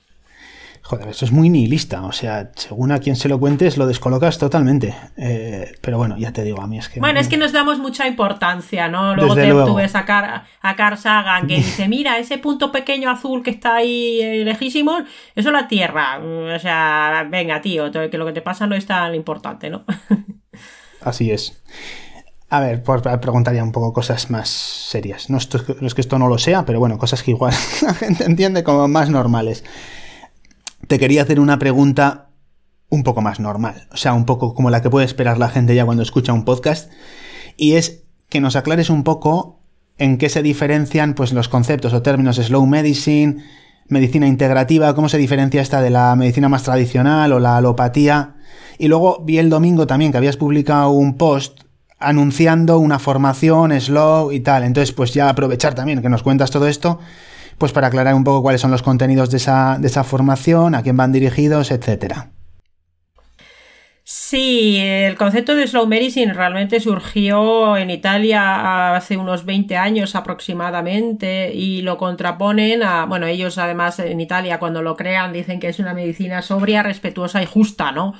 Joder, 0.83 1.09
eso 1.09 1.25
es 1.25 1.31
muy 1.31 1.51
nihilista. 1.51 2.03
O 2.03 2.13
sea, 2.13 2.51
según 2.57 2.91
a 2.91 2.99
quien 2.99 3.15
se 3.15 3.29
lo 3.29 3.39
cuentes, 3.39 3.77
lo 3.77 3.87
descolocas 3.87 4.39
totalmente. 4.39 4.95
Eh, 5.17 5.73
pero 5.81 5.99
bueno, 5.99 6.17
ya 6.19 6.33
te 6.33 6.43
digo, 6.43 6.61
a 6.61 6.67
mí 6.67 6.79
es 6.79 6.89
que. 6.89 7.01
Bueno, 7.01 7.21
es 7.21 7.29
que 7.29 7.37
nos 7.37 7.53
damos 7.53 7.79
mucha 7.79 8.09
importancia, 8.09 8.89
¿no? 8.89 9.15
Luego 9.15 9.35
te, 9.35 9.49
tú 9.51 9.75
ves 9.75 9.95
a, 9.95 10.05
Car 10.05 10.45
a 10.61 10.77
Carl 10.77 10.99
Sagan 10.99 11.47
que 11.47 11.57
dice: 11.59 11.89
Mira, 11.89 12.19
ese 12.19 12.39
punto 12.39 12.73
pequeño 12.73 13.11
azul 13.11 13.43
que 13.43 13.51
está 13.51 13.77
ahí 13.77 14.21
eh, 14.21 14.45
lejísimo, 14.45 14.99
eso 15.35 15.49
es 15.51 15.53
la 15.53 15.69
Tierra. 15.69 16.19
O 16.19 16.59
sea, 16.59 17.27
venga, 17.31 17.61
tío, 17.61 17.91
que 17.93 18.19
lo 18.19 18.27
que 18.27 18.33
te 18.33 18.43
pasa 18.43 18.67
no 18.67 18.75
es 18.75 18.87
tan 18.87 19.15
importante, 19.15 19.71
¿no? 19.71 19.85
Así 21.03 21.31
es. 21.31 21.63
A 22.49 22.59
ver, 22.59 22.83
pues 22.83 23.03
preguntaría 23.21 23.63
un 23.63 23.71
poco 23.71 23.93
cosas 23.93 24.29
más 24.29 24.49
serias. 24.49 25.31
No, 25.31 25.39
no 25.81 25.87
es 25.87 25.95
que 25.95 26.01
esto 26.01 26.19
no 26.19 26.27
lo 26.27 26.37
sea, 26.37 26.65
pero 26.65 26.81
bueno, 26.81 26.99
cosas 26.99 27.23
que 27.23 27.31
igual 27.31 27.55
la 27.83 27.95
gente 27.95 28.25
entiende 28.25 28.65
como 28.65 28.89
más 28.89 29.09
normales 29.09 29.63
te 30.91 30.99
quería 30.99 31.23
hacer 31.23 31.39
una 31.39 31.61
pregunta 31.61 32.31
un 32.89 33.05
poco 33.05 33.21
más 33.21 33.39
normal, 33.39 33.87
o 33.93 33.97
sea, 33.97 34.13
un 34.13 34.25
poco 34.25 34.55
como 34.55 34.71
la 34.71 34.83
que 34.83 34.91
puede 34.91 35.07
esperar 35.07 35.39
la 35.39 35.49
gente 35.49 35.77
ya 35.77 35.85
cuando 35.85 36.03
escucha 36.03 36.33
un 36.33 36.45
podcast, 36.45 36.91
y 37.57 37.75
es 37.75 38.03
que 38.29 38.41
nos 38.41 38.57
aclares 38.57 38.91
un 38.91 39.05
poco 39.05 39.61
en 39.99 40.19
qué 40.19 40.29
se 40.29 40.43
diferencian 40.43 41.15
pues 41.15 41.33
los 41.33 41.49
conceptos 41.49 41.93
o 41.93 42.03
términos 42.03 42.39
slow 42.39 42.67
medicine, 42.67 43.37
medicina 43.87 44.27
integrativa, 44.27 44.93
cómo 44.97 45.09
se 45.09 45.19
diferencia 45.19 45.63
esta 45.63 45.81
de 45.81 45.91
la 45.91 46.17
medicina 46.17 46.49
más 46.49 46.65
tradicional 46.65 47.33
o 47.35 47.39
la 47.39 47.59
alopatía. 47.59 48.35
Y 48.77 48.89
luego 48.89 49.23
vi 49.25 49.39
el 49.39 49.49
domingo 49.49 49.87
también 49.87 50.11
que 50.11 50.19
habías 50.19 50.37
publicado 50.37 50.91
un 50.91 51.17
post 51.17 51.61
anunciando 52.01 52.81
una 52.81 52.99
formación 52.99 53.81
slow 53.81 54.33
y 54.33 54.41
tal. 54.41 54.65
Entonces, 54.65 54.93
pues 54.93 55.15
ya 55.15 55.29
aprovechar 55.29 55.75
también 55.75 56.03
que 56.03 56.09
nos 56.09 56.25
cuentas 56.25 56.51
todo 56.51 56.67
esto 56.67 56.99
pues 57.61 57.73
para 57.73 57.89
aclarar 57.89 58.15
un 58.15 58.25
poco 58.25 58.41
cuáles 58.41 58.63
son 58.63 58.71
los 58.71 58.83
contenidos 58.83 59.31
de 59.31 59.37
esa, 59.37 60.05
formación, 60.05 60.75
a 60.75 60.83
quién 60.83 60.97
van 60.97 61.13
dirigidos, 61.13 61.71
etcétera. 61.71 62.31
Sí, 64.03 64.79
el 64.79 65.15
concepto 65.17 65.55
de 65.55 65.69
slow 65.69 65.87
medicine 65.87 66.33
realmente 66.33 66.81
surgió 66.81 67.77
en 67.77 67.91
Italia 67.91 68.97
hace 68.97 69.19
unos 69.19 69.45
20 69.45 69.77
años 69.77 70.17
aproximadamente 70.17 71.53
y 71.55 71.83
lo 71.83 71.99
contraponen 71.99 72.83
a, 72.83 73.05
bueno, 73.05 73.27
ellos 73.27 73.59
además 73.59 73.99
en 73.99 74.21
Italia 74.21 74.59
cuando 74.59 74.81
lo 74.81 74.97
crean 74.97 75.35
dicen 75.35 75.61
que 75.61 75.69
es 75.69 75.79
una 75.79 75.93
medicina 75.93 76.41
sobria, 76.41 76.83
respetuosa 76.83 77.43
y 77.43 77.47
justa, 77.47 77.93
¿no? 77.93 78.15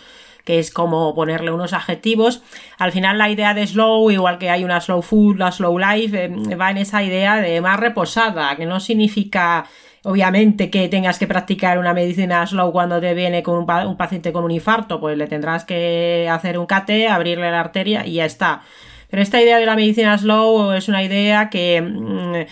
Que 0.45 0.59
es 0.59 0.71
como 0.71 1.15
ponerle 1.15 1.53
unos 1.53 1.73
adjetivos. 1.73 2.43
Al 2.79 2.93
final 2.93 3.19
la 3.19 3.31
idea 3.31 3.55
de 3.55 3.67
slow, 3.67 4.11
igual 4.11 4.39
que 4.39 4.51
hay 4.51 4.65
una 4.65 4.81
slow 4.81 5.03
food, 5.03 5.39
la 5.39 5.53
slow 5.53 5.79
life, 5.79 6.25
eh, 6.25 6.57
va 6.57 6.71
en 6.71 6.79
esa 6.79 7.03
idea 7.03 7.37
de 7.37 7.61
más 7.61 7.79
reposada, 7.79 8.57
que 8.57 8.67
no 8.67 8.81
significa 8.81 9.67
obviamente 10.03 10.71
que 10.71 10.89
tengas 10.89 11.19
que 11.19 11.27
practicar 11.27 11.79
una 11.79 11.93
medicina 11.93 12.47
slow 12.47 12.73
cuando 12.73 13.01
te 13.01 13.13
viene 13.15 13.43
con 13.43 13.59
un, 13.59 13.97
paciente 13.97 14.33
con 14.33 14.45
un 14.45 14.51
infarto, 14.51 14.99
pues 14.99 15.17
le 15.19 15.27
tendrás 15.27 15.65
que 15.65 16.29
hacer 16.31 16.59
un 16.59 16.67
cate, 16.67 17.09
abrirle 17.09 17.51
la 17.51 17.61
arteria 17.61 18.07
y 18.07 18.15
ya 18.15 18.25
está. 18.25 18.63
Pero 19.11 19.23
esta 19.23 19.43
idea 19.43 19.59
de 19.59 19.67
la 19.67 19.77
medicina 19.77 20.17
slow 20.17 20.73
es 20.73 20.89
una 20.89 21.03
idea 21.03 21.51
que... 21.51 22.47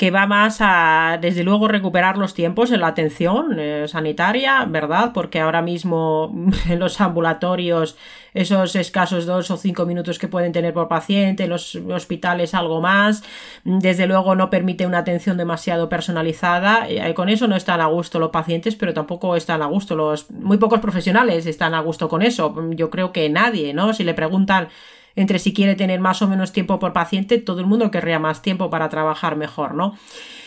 Que 0.00 0.10
va 0.10 0.26
más 0.26 0.60
a, 0.62 1.18
desde 1.20 1.44
luego, 1.44 1.68
recuperar 1.68 2.16
los 2.16 2.32
tiempos 2.32 2.72
en 2.72 2.80
la 2.80 2.86
atención 2.86 3.60
eh, 3.60 3.86
sanitaria, 3.86 4.64
¿verdad? 4.64 5.10
Porque 5.12 5.40
ahora 5.40 5.60
mismo 5.60 6.34
en 6.70 6.78
los 6.78 7.02
ambulatorios, 7.02 7.98
esos 8.32 8.76
escasos 8.76 9.26
dos 9.26 9.50
o 9.50 9.58
cinco 9.58 9.84
minutos 9.84 10.18
que 10.18 10.26
pueden 10.26 10.52
tener 10.52 10.72
por 10.72 10.88
paciente, 10.88 11.44
en 11.44 11.50
los 11.50 11.74
hospitales 11.74 12.54
algo 12.54 12.80
más, 12.80 13.22
desde 13.64 14.06
luego 14.06 14.34
no 14.34 14.48
permite 14.48 14.86
una 14.86 15.00
atención 15.00 15.36
demasiado 15.36 15.90
personalizada. 15.90 16.88
Eh, 16.88 17.12
con 17.12 17.28
eso 17.28 17.46
no 17.46 17.54
están 17.54 17.82
a 17.82 17.86
gusto 17.86 18.18
los 18.18 18.30
pacientes, 18.30 18.76
pero 18.76 18.94
tampoco 18.94 19.36
están 19.36 19.60
a 19.60 19.66
gusto 19.66 19.96
los... 19.96 20.30
Muy 20.30 20.56
pocos 20.56 20.80
profesionales 20.80 21.44
están 21.44 21.74
a 21.74 21.80
gusto 21.80 22.08
con 22.08 22.22
eso. 22.22 22.54
Yo 22.70 22.88
creo 22.88 23.12
que 23.12 23.28
nadie, 23.28 23.74
¿no? 23.74 23.92
Si 23.92 24.04
le 24.04 24.14
preguntan 24.14 24.68
entre 25.16 25.38
si 25.38 25.52
quiere 25.52 25.74
tener 25.74 26.00
más 26.00 26.22
o 26.22 26.28
menos 26.28 26.52
tiempo 26.52 26.78
por 26.78 26.92
paciente, 26.92 27.38
todo 27.38 27.60
el 27.60 27.66
mundo 27.66 27.90
querría 27.90 28.18
más 28.18 28.42
tiempo 28.42 28.70
para 28.70 28.88
trabajar 28.88 29.36
mejor, 29.36 29.74
¿no? 29.74 29.94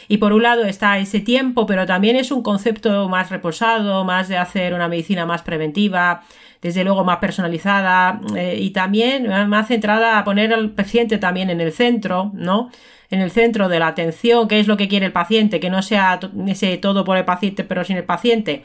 Y 0.07 0.17
por 0.17 0.33
un 0.33 0.43
lado 0.43 0.65
está 0.65 0.97
ese 0.99 1.21
tiempo, 1.21 1.65
pero 1.65 1.85
también 1.85 2.15
es 2.15 2.31
un 2.31 2.43
concepto 2.43 3.07
más 3.09 3.29
reposado, 3.29 4.03
más 4.03 4.27
de 4.27 4.37
hacer 4.37 4.73
una 4.73 4.87
medicina 4.87 5.25
más 5.25 5.41
preventiva, 5.43 6.23
desde 6.61 6.83
luego 6.83 7.03
más 7.03 7.17
personalizada 7.17 8.21
eh, 8.35 8.57
y 8.59 8.71
también 8.71 9.27
más 9.49 9.67
centrada 9.67 10.17
a 10.17 10.23
poner 10.23 10.53
al 10.53 10.71
paciente 10.71 11.17
también 11.17 11.49
en 11.49 11.61
el 11.61 11.71
centro, 11.71 12.31
¿no? 12.33 12.69
En 13.09 13.19
el 13.19 13.31
centro 13.31 13.69
de 13.69 13.79
la 13.79 13.87
atención, 13.87 14.47
qué 14.47 14.59
es 14.59 14.67
lo 14.67 14.77
que 14.77 14.87
quiere 14.87 15.05
el 15.05 15.11
paciente, 15.11 15.59
que 15.59 15.69
no 15.69 15.81
sea 15.81 16.19
ese 16.47 16.77
todo 16.77 17.03
por 17.03 17.17
el 17.17 17.25
paciente 17.25 17.63
pero 17.63 17.83
sin 17.83 17.97
el 17.97 18.05
paciente, 18.05 18.63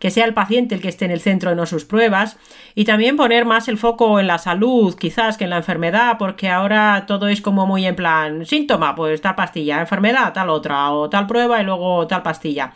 que 0.00 0.10
sea 0.10 0.24
el 0.24 0.34
paciente 0.34 0.74
el 0.74 0.80
que 0.80 0.88
esté 0.88 1.04
en 1.04 1.12
el 1.12 1.20
centro 1.20 1.50
de 1.50 1.56
no 1.56 1.66
sus 1.66 1.84
pruebas 1.84 2.36
y 2.74 2.84
también 2.84 3.16
poner 3.16 3.44
más 3.44 3.68
el 3.68 3.78
foco 3.78 4.18
en 4.18 4.26
la 4.26 4.38
salud 4.38 4.96
quizás 4.98 5.36
que 5.36 5.44
en 5.44 5.50
la 5.50 5.58
enfermedad 5.58 6.16
porque 6.18 6.48
ahora 6.48 7.04
todo 7.06 7.28
es 7.28 7.40
como 7.40 7.66
muy 7.66 7.86
en 7.86 7.94
plan 7.94 8.44
síntoma 8.44 8.96
pues 8.96 9.20
tal 9.20 9.36
pastilla, 9.36 9.80
enfermedad 9.80 10.32
tal 10.32 10.50
otra 10.50 10.90
o 10.90 11.08
tal 11.08 11.28
prueba 11.28 11.60
y 11.60 11.64
luego 11.64 12.08
tal 12.08 12.22
pastilla 12.22 12.72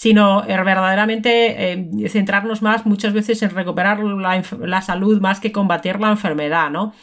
sino 0.00 0.44
eh, 0.44 0.56
verdaderamente 0.62 1.72
eh, 1.72 2.08
centrarnos 2.08 2.62
más 2.62 2.86
muchas 2.86 3.12
veces 3.12 3.42
en 3.42 3.50
recuperar 3.50 4.00
la, 4.00 4.42
la 4.60 4.80
salud 4.80 5.20
más 5.20 5.40
que 5.40 5.52
combatir 5.52 6.00
la 6.00 6.08
enfermedad, 6.08 6.70
¿no? 6.70 6.94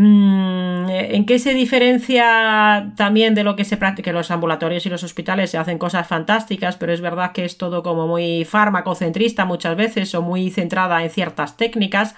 Mm, 0.00 0.88
¿En 0.90 1.26
qué 1.26 1.40
se 1.40 1.54
diferencia 1.54 2.92
también 2.96 3.34
de 3.34 3.42
lo 3.42 3.56
que 3.56 3.64
se 3.64 3.76
practica? 3.76 4.12
Los 4.12 4.30
ambulatorios 4.30 4.86
y 4.86 4.90
los 4.90 5.02
hospitales 5.02 5.50
se 5.50 5.58
hacen 5.58 5.76
cosas 5.76 6.06
fantásticas, 6.06 6.76
pero 6.76 6.92
es 6.92 7.00
verdad 7.00 7.32
que 7.32 7.44
es 7.44 7.58
todo 7.58 7.82
como 7.82 8.06
muy 8.06 8.44
farmacocentrista 8.44 9.44
muchas 9.44 9.76
veces 9.76 10.14
o 10.14 10.22
muy 10.22 10.50
centrada 10.50 11.02
en 11.02 11.10
ciertas 11.10 11.56
técnicas 11.56 12.14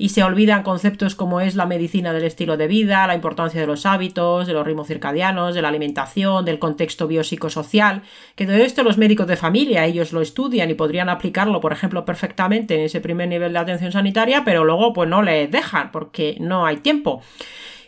y 0.00 0.10
se 0.10 0.22
olvidan 0.22 0.62
conceptos 0.62 1.16
como 1.16 1.40
es 1.40 1.56
la 1.56 1.66
medicina 1.66 2.12
del 2.12 2.22
estilo 2.22 2.56
de 2.56 2.68
vida, 2.68 3.06
la 3.08 3.16
importancia 3.16 3.60
de 3.60 3.66
los 3.66 3.84
hábitos, 3.84 4.46
de 4.46 4.52
los 4.52 4.64
ritmos 4.64 4.86
circadianos, 4.86 5.56
de 5.56 5.62
la 5.62 5.68
alimentación, 5.68 6.44
del 6.44 6.60
contexto 6.60 7.08
biopsicosocial, 7.08 8.02
que 8.36 8.46
todo 8.46 8.56
esto 8.56 8.84
los 8.84 8.96
médicos 8.96 9.26
de 9.26 9.36
familia, 9.36 9.84
ellos 9.84 10.12
lo 10.12 10.22
estudian 10.22 10.70
y 10.70 10.74
podrían 10.74 11.08
aplicarlo, 11.08 11.60
por 11.60 11.72
ejemplo, 11.72 12.04
perfectamente 12.04 12.76
en 12.76 12.82
ese 12.82 13.00
primer 13.00 13.28
nivel 13.28 13.52
de 13.52 13.58
atención 13.58 13.90
sanitaria, 13.90 14.44
pero 14.44 14.64
luego 14.64 14.92
pues 14.92 15.08
no 15.08 15.20
les 15.20 15.50
dejan 15.50 15.90
porque 15.90 16.36
no 16.38 16.64
hay 16.64 16.76
tiempo. 16.76 17.20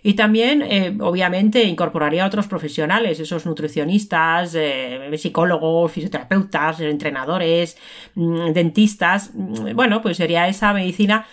Y 0.03 0.15
también, 0.15 0.63
eh, 0.63 0.97
obviamente, 1.01 1.63
incorporaría 1.65 2.25
a 2.25 2.27
otros 2.27 2.47
profesionales, 2.47 3.21
esos 3.21 3.45
nutricionistas, 3.45 4.55
eh, 4.55 5.11
psicólogos, 5.19 5.93
fisioterapeutas, 5.93 6.81
entrenadores, 6.81 7.77
mm, 8.15 8.53
dentistas. 8.53 9.33
Mm, 9.35 9.77
bueno, 9.77 10.01
pues 10.01 10.17
sería 10.17 10.49
esa 10.49 10.73
medicina 10.73 11.27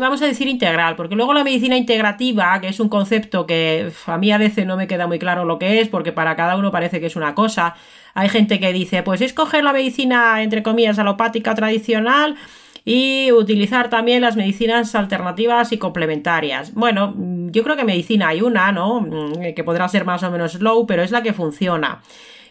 vamos 0.00 0.22
a 0.22 0.26
decir 0.26 0.48
integral, 0.48 0.96
porque 0.96 1.14
luego 1.14 1.34
la 1.34 1.44
medicina 1.44 1.76
integrativa, 1.76 2.60
que 2.60 2.68
es 2.68 2.80
un 2.80 2.88
concepto 2.88 3.46
que 3.46 3.90
a 4.06 4.18
mí 4.18 4.32
a 4.32 4.38
veces 4.38 4.66
no 4.66 4.76
me 4.76 4.86
queda 4.86 5.06
muy 5.06 5.18
claro 5.18 5.44
lo 5.44 5.58
que 5.58 5.80
es, 5.80 5.88
porque 5.88 6.12
para 6.12 6.36
cada 6.36 6.56
uno 6.56 6.70
parece 6.70 7.00
que 7.00 7.06
es 7.06 7.16
una 7.16 7.34
cosa. 7.34 7.74
Hay 8.14 8.28
gente 8.28 8.58
que 8.60 8.72
dice, 8.72 9.02
pues 9.02 9.20
es 9.20 9.32
coger 9.32 9.64
la 9.64 9.72
medicina, 9.72 10.42
entre 10.42 10.62
comillas, 10.62 10.98
alopática 10.98 11.54
tradicional 11.54 12.36
y 12.84 13.30
utilizar 13.32 13.90
también 13.90 14.22
las 14.22 14.34
medicinas 14.34 14.94
alternativas 14.94 15.72
y 15.72 15.78
complementarias. 15.78 16.72
Bueno, 16.72 17.14
yo 17.50 17.62
creo 17.62 17.76
que 17.76 17.84
medicina 17.84 18.28
hay 18.28 18.40
una, 18.40 18.72
¿no? 18.72 19.06
Que 19.54 19.62
podrá 19.62 19.88
ser 19.88 20.04
más 20.04 20.22
o 20.22 20.30
menos 20.30 20.52
slow, 20.52 20.86
pero 20.86 21.02
es 21.02 21.10
la 21.10 21.22
que 21.22 21.32
funciona. 21.32 22.00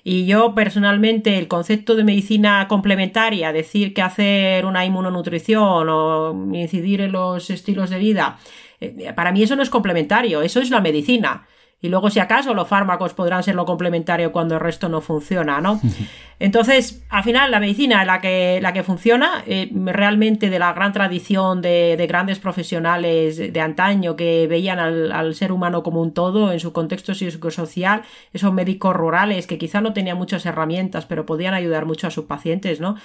Y 0.09 0.25
yo 0.25 0.55
personalmente 0.55 1.37
el 1.37 1.49
concepto 1.49 1.93
de 1.93 2.05
medicina 2.05 2.65
complementaria, 2.69 3.51
decir 3.51 3.93
que 3.93 4.01
hacer 4.01 4.65
una 4.65 4.85
inmunonutrición 4.85 5.89
o 5.89 6.31
incidir 6.53 7.01
en 7.01 7.11
los 7.11 7.49
estilos 7.49 7.89
de 7.89 7.99
vida, 7.99 8.39
eh, 8.79 9.11
para 9.13 9.33
mí 9.33 9.43
eso 9.43 9.57
no 9.57 9.63
es 9.63 9.69
complementario, 9.69 10.41
eso 10.41 10.61
es 10.61 10.69
la 10.69 10.79
medicina. 10.79 11.45
Y 11.79 11.89
luego 11.89 12.09
si 12.09 12.19
acaso 12.19 12.55
los 12.55 12.67
fármacos 12.67 13.13
podrán 13.13 13.43
ser 13.43 13.53
lo 13.53 13.65
complementario 13.65 14.31
cuando 14.31 14.55
el 14.55 14.61
resto 14.61 14.89
no 14.89 14.99
funciona, 14.99 15.61
¿no? 15.61 15.79
Entonces, 16.39 17.03
al 17.09 17.23
final, 17.23 17.49
la 17.51 17.59
medicina 17.59 18.03
la 18.05 18.19
que, 18.19 18.59
la 18.61 18.73
que 18.73 18.83
funciona, 18.83 19.43
eh, 19.47 19.69
realmente 19.71 20.49
de 20.49 20.59
la 20.59 20.73
gran 20.73 20.91
tradición 20.91 21.61
de, 21.61 22.05
grandes 22.07 22.39
profesionales 22.39 23.37
de 23.37 23.61
antaño 23.61 24.15
que 24.15 24.47
veían 24.47 24.79
al, 24.79 25.35
ser 25.35 25.51
humano 25.51 25.83
como 25.83 26.01
un 26.01 26.13
todo 26.13 26.51
en 26.51 26.59
su 26.59 26.73
contexto 26.73 27.13
psicosocial, 27.13 28.03
esos 28.33 28.53
médicos 28.53 28.95
rurales 28.95 29.45
que 29.47 29.57
quizá 29.57 29.81
no 29.81 29.93
tenían 29.93 30.17
muchas 30.17 30.45
herramientas, 30.45 31.05
pero 31.05 31.25
podían 31.25 31.53
ayudar 31.53 31.85
mucho 31.85 32.07
a 32.07 32.11
sus 32.11 32.25
pacientes, 32.25 32.79
¿no? 32.79 32.95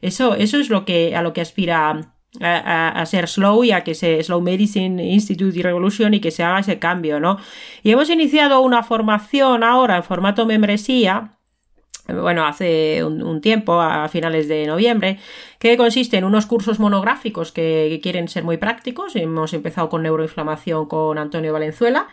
Eso, 0.00 0.34
eso 0.34 0.58
es 0.58 0.68
lo 0.68 0.84
que, 0.84 1.16
a 1.16 1.22
lo 1.22 1.32
que 1.32 1.40
aspira 1.40 2.14
a, 2.40 3.04
ser 3.06 3.28
slow 3.28 3.64
y 3.64 3.72
a 3.72 3.84
que 3.84 3.94
se 3.94 4.22
Slow 4.22 4.40
Medicine 4.40 5.04
Institute 5.04 5.58
y 5.58 5.62
Revolution 5.62 6.14
y 6.14 6.20
que 6.20 6.30
se 6.30 6.42
haga 6.42 6.60
ese 6.60 6.78
cambio, 6.78 7.20
¿no? 7.20 7.38
Y 7.82 7.90
hemos 7.90 8.08
iniciado 8.10 8.60
una 8.60 8.82
formación 8.82 9.62
ahora 9.62 9.96
en 9.96 10.02
formato 10.02 10.46
membresía 10.46 11.32
bueno, 12.08 12.44
hace 12.46 13.04
un, 13.04 13.40
tiempo, 13.40 13.80
a 13.80 14.08
finales 14.08 14.48
de 14.48 14.66
noviembre, 14.66 15.18
que 15.58 15.76
consiste 15.76 16.16
en 16.16 16.24
unos 16.24 16.46
cursos 16.46 16.80
monográficos 16.80 17.52
que, 17.52 18.00
quieren 18.02 18.28
ser 18.28 18.42
muy 18.44 18.56
prácticos. 18.56 19.14
Hemos 19.14 19.54
empezado 19.54 19.88
con 19.88 20.02
neuroinflamación 20.02 20.86
con 20.86 21.16
Antonio 21.18 21.52
Valenzuela. 21.52 22.08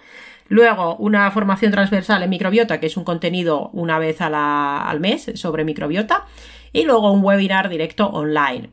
Luego, 0.48 0.96
una 0.98 1.30
formación 1.32 1.72
transversal 1.72 2.22
en 2.22 2.30
microbiota, 2.30 2.80
que 2.80 2.88
es 2.88 2.98
un 2.98 3.04
contenido 3.04 3.70
una 3.74 4.00
vez 4.00 4.18
al 4.22 5.00
mes 5.00 5.32
sobre 5.36 5.64
microbiota 5.64 6.26
y 6.72 6.84
luego 6.84 7.12
un 7.12 7.24
webinar 7.24 7.70
directo 7.70 8.08
online, 8.08 8.70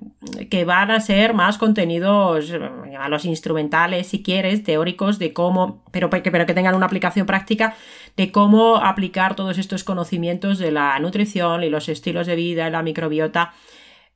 que 0.49 0.65
van 0.65 0.91
a 0.91 1.01
ser 1.01 1.35
más 1.35 1.59
contenidos, 1.59 2.53
a 2.99 3.09
los 3.09 3.25
instrumentales 3.25 4.09
si 4.09 4.23
quieres, 4.23 4.63
teóricos 4.63 5.19
de 5.19 5.33
cómo, 5.33 5.83
pero, 5.91 6.11
pero 6.11 6.47
que 6.47 6.55
tengan 6.55 6.75
una 6.75 6.87
aplicación 6.87 7.27
práctica 7.27 7.75
de 8.17 8.33
cómo 8.33 8.77
aplicar 8.77 9.37
todos 9.37 9.59
estos 9.59 9.85
conocimientos 9.85 10.59
de 10.59 10.73
la 10.73 10.99
nutrición 10.99 11.63
y 11.63 11.71
los 11.71 11.89
estilos 11.89 12.27
de 12.27 12.37
vida 12.37 12.69
y 12.69 12.71
la 12.71 12.83
microbiota 12.83 13.53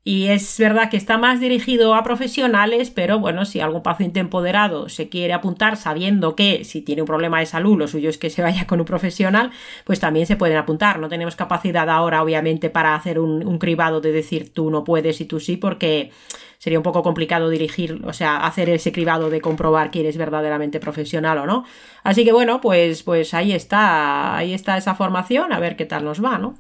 y 0.02 0.28
es 0.28 0.58
verdad 0.58 0.88
que 0.88 0.96
está 0.96 1.18
más 1.18 1.40
dirigido 1.40 1.94
a 1.94 2.02
profesionales, 2.02 2.88
pero 2.88 3.18
bueno, 3.18 3.44
si 3.44 3.60
algún 3.60 3.82
paciente 3.82 4.18
empoderado 4.18 4.88
se 4.88 5.10
quiere 5.10 5.34
apuntar 5.34 5.76
sabiendo 5.76 6.34
que 6.34 6.64
si 6.64 6.80
tiene 6.80 7.02
un 7.02 7.06
problema 7.06 7.40
de 7.40 7.44
salud, 7.44 7.76
lo 7.76 7.86
suyo 7.86 8.08
es 8.08 8.16
que 8.16 8.30
se 8.30 8.40
vaya 8.40 8.66
con 8.68 8.80
un 8.80 8.86
profesional, 8.86 9.50
pues 9.84 10.00
también 10.00 10.26
se 10.26 10.36
pueden 10.36 10.56
apuntar. 10.56 10.98
No 10.98 11.10
tenemos 11.10 11.36
capacidad 11.36 11.90
ahora, 11.90 12.22
obviamente, 12.22 12.70
para 12.70 12.94
hacer 12.94 13.18
un, 13.18 13.58
cribado 13.58 14.00
de 14.00 14.12
decir 14.12 14.54
tú 14.54 14.70
no 14.70 14.84
puedes 14.84 15.20
y 15.20 15.26
tú 15.26 15.38
sí, 15.38 15.58
porque 15.58 16.12
sería 16.56 16.78
un 16.78 16.82
poco 16.82 17.02
complicado 17.02 17.50
dirigir, 17.50 18.00
o 18.06 18.14
sea, 18.14 18.38
hacer 18.46 18.70
ese 18.70 18.92
cribado 18.92 19.28
de 19.28 19.42
comprobar 19.42 19.90
quién 19.90 20.06
es 20.06 20.16
verdaderamente 20.16 20.80
profesional 20.80 21.38
o 21.38 21.46
no. 21.46 21.64
Así 22.04 22.24
que 22.24 22.32
bueno, 22.32 22.62
pues, 22.62 23.02
pues 23.02 23.34
ahí 23.34 23.52
está, 23.52 24.36
ahí 24.36 24.54
está 24.54 24.78
esa 24.78 24.94
formación, 24.94 25.52
a 25.52 25.60
ver 25.60 25.76
qué 25.76 25.84
tal 25.84 26.04
nos 26.04 26.24
va, 26.24 26.38
¿no? 26.38 26.54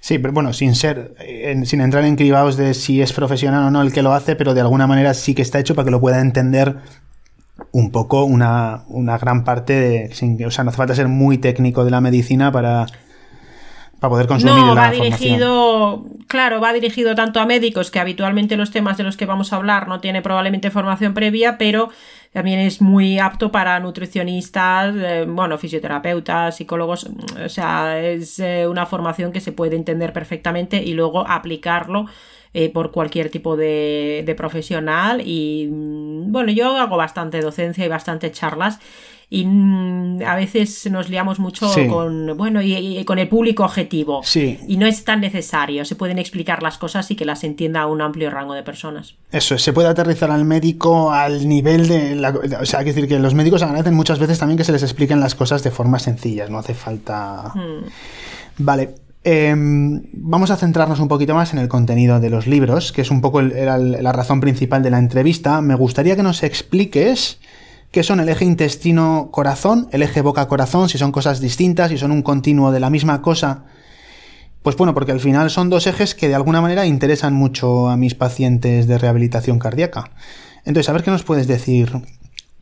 Sí, 0.00 0.18
pero 0.18 0.32
bueno, 0.32 0.52
sin 0.54 0.74
ser, 0.74 1.14
sin 1.64 1.80
entrar 1.82 2.04
en 2.04 2.16
cribados 2.16 2.56
de 2.56 2.72
si 2.72 3.02
es 3.02 3.12
profesional 3.12 3.64
o 3.64 3.70
no 3.70 3.82
el 3.82 3.92
que 3.92 4.02
lo 4.02 4.14
hace, 4.14 4.34
pero 4.34 4.54
de 4.54 4.62
alguna 4.62 4.86
manera 4.86 5.12
sí 5.12 5.34
que 5.34 5.42
está 5.42 5.58
hecho 5.58 5.74
para 5.74 5.84
que 5.84 5.90
lo 5.90 6.00
pueda 6.00 6.20
entender 6.20 6.78
un 7.72 7.90
poco 7.90 8.24
una, 8.24 8.84
una 8.88 9.18
gran 9.18 9.44
parte 9.44 9.74
de. 9.74 10.14
Sin, 10.14 10.42
o 10.44 10.50
sea, 10.50 10.64
no 10.64 10.70
hace 10.70 10.78
falta 10.78 10.94
ser 10.94 11.08
muy 11.08 11.38
técnico 11.38 11.84
de 11.84 11.90
la 11.90 12.00
medicina 12.00 12.50
para, 12.50 12.86
para 14.00 14.10
poder 14.10 14.26
consumir 14.26 14.54
no, 14.64 14.74
va 14.74 14.90
dirigido, 14.90 16.04
claro, 16.26 16.58
va 16.60 16.72
dirigido 16.72 17.14
tanto 17.14 17.38
a 17.38 17.44
médicos 17.44 17.90
que 17.90 18.00
habitualmente 18.00 18.56
los 18.56 18.70
temas 18.70 18.96
de 18.96 19.04
los 19.04 19.18
que 19.18 19.26
vamos 19.26 19.52
a 19.52 19.56
hablar 19.56 19.88
no 19.88 20.00
tiene 20.00 20.22
probablemente 20.22 20.70
formación 20.70 21.12
previa, 21.12 21.58
pero 21.58 21.90
también 22.32 22.60
es 22.60 22.80
muy 22.80 23.18
apto 23.18 23.52
para 23.52 23.78
nutricionistas, 23.78 24.94
eh, 24.96 25.26
bueno, 25.28 25.58
fisioterapeutas, 25.58 26.56
psicólogos, 26.56 27.10
o 27.44 27.48
sea, 27.50 28.00
es 28.00 28.38
eh, 28.38 28.66
una 28.66 28.86
formación 28.86 29.32
que 29.32 29.40
se 29.40 29.52
puede 29.52 29.76
entender 29.76 30.14
perfectamente 30.14 30.82
y 30.82 30.94
luego 30.94 31.28
aplicarlo 31.28 32.06
eh, 32.54 32.70
por 32.70 32.92
cualquier 32.92 33.28
tipo 33.28 33.54
de, 33.54 34.22
de 34.24 34.34
profesional 34.34 35.20
y 35.26 35.68
mm, 35.70 36.32
bueno, 36.32 36.50
yo 36.52 36.74
hago 36.78 36.96
bastante 36.96 37.40
docencia 37.42 37.84
y 37.84 37.88
bastante 37.88 38.32
charlas 38.32 38.80
y 39.32 39.44
mm, 39.46 40.22
a 40.26 40.34
veces 40.34 40.90
nos 40.90 41.08
liamos 41.08 41.38
mucho 41.38 41.72
con 41.88 42.36
bueno 42.36 42.60
y, 42.60 43.02
con 43.04 43.20
el 43.20 43.28
público 43.28 43.64
objetivo 43.64 44.22
sí. 44.24 44.58
y 44.66 44.76
no 44.76 44.86
es 44.86 45.04
tan 45.04 45.20
necesario 45.20 45.84
se 45.84 45.94
pueden 45.94 46.18
explicar 46.18 46.64
las 46.64 46.78
cosas 46.78 47.08
y 47.12 47.14
que 47.14 47.24
las 47.24 47.44
entienda 47.44 47.86
un 47.86 48.02
amplio 48.02 48.28
rango 48.28 48.54
de 48.54 48.64
personas 48.64 49.14
eso 49.30 49.56
se 49.56 49.72
puede 49.72 49.88
aterrizar 49.88 50.32
al 50.32 50.44
médico 50.44 51.12
al 51.12 51.48
nivel 51.48 51.86
de 51.86 52.16
la, 52.16 52.30
o 52.30 52.66
sea 52.66 52.80
hay 52.80 52.86
que 52.86 52.92
decir 52.92 53.08
que 53.08 53.20
los 53.20 53.34
médicos 53.34 53.62
agradecen 53.62 53.94
muchas 53.94 54.18
veces 54.18 54.40
también 54.40 54.58
que 54.58 54.64
se 54.64 54.72
les 54.72 54.82
expliquen 54.82 55.20
las 55.20 55.36
cosas 55.36 55.62
de 55.62 55.70
forma 55.70 56.00
sencillas 56.00 56.50
no 56.50 56.58
hace 56.58 56.74
falta 56.74 57.52
hmm. 57.54 57.84
vale 58.58 58.96
em, 59.22 60.02
vamos 60.12 60.50
a 60.50 60.56
centrarnos 60.56 60.98
un 60.98 61.06
poquito 61.06 61.36
más 61.36 61.52
en 61.52 61.60
el 61.60 61.68
contenido 61.68 62.20
de 62.20 62.30
los 62.30 62.46
libros, 62.46 62.90
que 62.90 63.02
es 63.02 63.10
un 63.10 63.20
poco 63.20 63.42
la 63.42 64.12
razón 64.12 64.40
principal 64.40 64.82
de 64.82 64.88
la 64.88 64.98
entrevista. 64.98 65.60
Me 65.60 65.74
gustaría 65.74 66.16
que 66.16 66.22
nos 66.22 66.42
expliques 66.42 67.38
que 67.90 68.02
son 68.02 68.20
el 68.20 68.28
eje 68.28 68.44
intestino-corazón, 68.44 69.88
el 69.92 70.02
eje 70.02 70.20
boca-corazón, 70.20 70.88
si 70.88 70.98
son 70.98 71.12
cosas 71.12 71.40
distintas, 71.40 71.90
si 71.90 71.98
son 71.98 72.12
un 72.12 72.22
continuo 72.22 72.70
de 72.70 72.80
la 72.80 72.90
misma 72.90 73.20
cosa. 73.20 73.64
Pues 74.62 74.76
bueno, 74.76 74.94
porque 74.94 75.12
al 75.12 75.20
final 75.20 75.50
son 75.50 75.70
dos 75.70 75.86
ejes 75.86 76.14
que 76.14 76.28
de 76.28 76.34
alguna 76.34 76.60
manera 76.60 76.86
interesan 76.86 77.34
mucho 77.34 77.88
a 77.88 77.96
mis 77.96 78.14
pacientes 78.14 78.86
de 78.86 78.98
rehabilitación 78.98 79.58
cardíaca. 79.58 80.10
Entonces, 80.64 80.88
a 80.88 80.92
ver 80.92 81.02
qué 81.02 81.10
nos 81.10 81.24
puedes 81.24 81.48
decir 81.48 81.90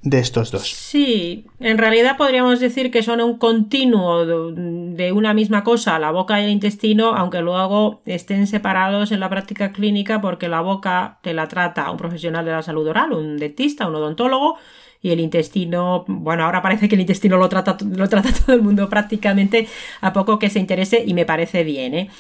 de 0.03 0.21
estos 0.21 0.53
dos. 0.53 0.71
Sí, 0.71 1.47
en 1.59 1.77
realidad 1.77 2.17
podríamos 2.17 2.61
decir 2.61 2.91
que 2.91 3.03
son 3.03 3.21
un 3.21 3.37
continuo 3.37 4.25
de 4.25 5.13
una 5.13 5.35
misma 5.35 5.65
cosa, 5.65 5.99
la 5.99 6.13
boca 6.13 6.41
y 6.41 6.45
el 6.45 6.51
intestino, 6.51 7.17
aunque 7.17 7.41
luego 7.41 8.01
estén 8.07 8.47
separados 8.47 9.11
en 9.11 9.21
la 9.21 9.29
práctica 9.29 9.73
clínica 9.73 10.21
porque 10.21 10.49
la 10.49 10.61
boca 10.61 11.19
te 11.23 11.35
la 11.35 11.49
trata 11.49 11.91
un 11.91 11.97
profesional 11.97 12.45
de 12.45 12.53
la 12.53 12.63
salud 12.63 12.87
oral, 12.87 13.13
un 13.13 13.39
dentista, 13.39 13.89
un 13.89 13.97
odontólogo, 13.97 14.57
y 15.01 15.11
el 15.11 15.21
intestino, 15.21 16.05
bueno, 16.09 16.45
ahora 16.45 16.63
parece 16.63 16.89
que 16.89 16.95
el 16.95 17.01
intestino 17.03 17.37
lo 17.37 17.49
trata, 17.49 17.77
lo 17.81 18.09
trata 18.09 18.31
todo 18.47 18.55
el 18.55 18.63
mundo 18.63 18.89
prácticamente 18.89 19.69
a 20.01 20.13
poco 20.13 20.39
que 20.39 20.51
se 20.51 20.59
interese 20.59 21.03
y 21.07 21.15
me 21.15 21.25
parece 21.25 21.65
bien. 21.65 21.95
¿eh? 21.95 22.11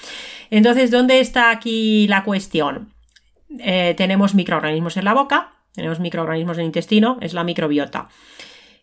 Entonces, 0.50 0.90
¿dónde 0.90 1.20
está 1.20 1.50
aquí 1.50 2.06
la 2.08 2.24
cuestión? 2.24 2.92
Eh, 3.58 3.94
tenemos 3.96 4.34
microorganismos 4.34 4.96
en 4.96 5.04
la 5.04 5.14
boca, 5.14 5.52
tenemos 5.72 6.00
microorganismos 6.00 6.58
en 6.58 6.62
el 6.62 6.66
intestino, 6.66 7.18
es 7.20 7.34
la 7.34 7.44
microbiota. 7.44 8.08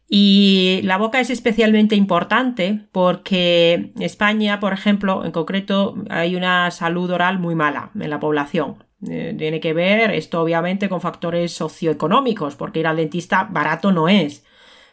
Y 0.08 0.82
la 0.84 0.98
boca 0.98 1.20
es 1.20 1.30
especialmente 1.30 1.96
importante 1.96 2.82
porque 2.92 3.92
España, 4.00 4.60
por 4.60 4.72
ejemplo, 4.72 5.26
en 5.26 5.32
concreto, 5.32 5.96
hay 6.10 6.36
una 6.36 6.70
salud 6.70 7.10
oral 7.10 7.40
muy 7.40 7.56
mala 7.56 7.90
en 8.00 8.10
la 8.10 8.20
población. 8.20 8.84
Eh, 9.10 9.36
tiene 9.38 9.60
que 9.60 9.74
ver 9.74 10.12
esto 10.12 10.42
obviamente 10.42 10.90
con 10.90 11.02
factores 11.02 11.54
socioeconómicos, 11.54 12.56
porque 12.56 12.80
ir 12.80 12.88
al 12.88 12.98
dentista 12.98 13.48
barato 13.50 13.92
no 13.92 14.10
es. 14.10 14.44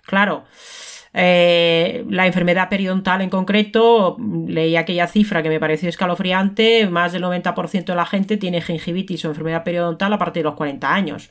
Claro. 0.04 0.44
Eh, 1.14 2.04
la 2.08 2.26
enfermedad 2.26 2.70
periodontal 2.70 3.20
en 3.20 3.28
concreto, 3.28 4.16
leí 4.46 4.76
aquella 4.76 5.06
cifra 5.06 5.42
que 5.42 5.50
me 5.50 5.60
pareció 5.60 5.88
escalofriante, 5.88 6.86
más 6.86 7.12
del 7.12 7.22
90% 7.22 7.84
de 7.84 7.94
la 7.94 8.06
gente 8.06 8.38
tiene 8.38 8.62
gingivitis 8.62 9.24
o 9.24 9.28
enfermedad 9.28 9.62
periodontal 9.62 10.12
a 10.12 10.18
partir 10.18 10.42
de 10.42 10.48
los 10.48 10.54
40 10.54 10.92
años. 10.92 11.30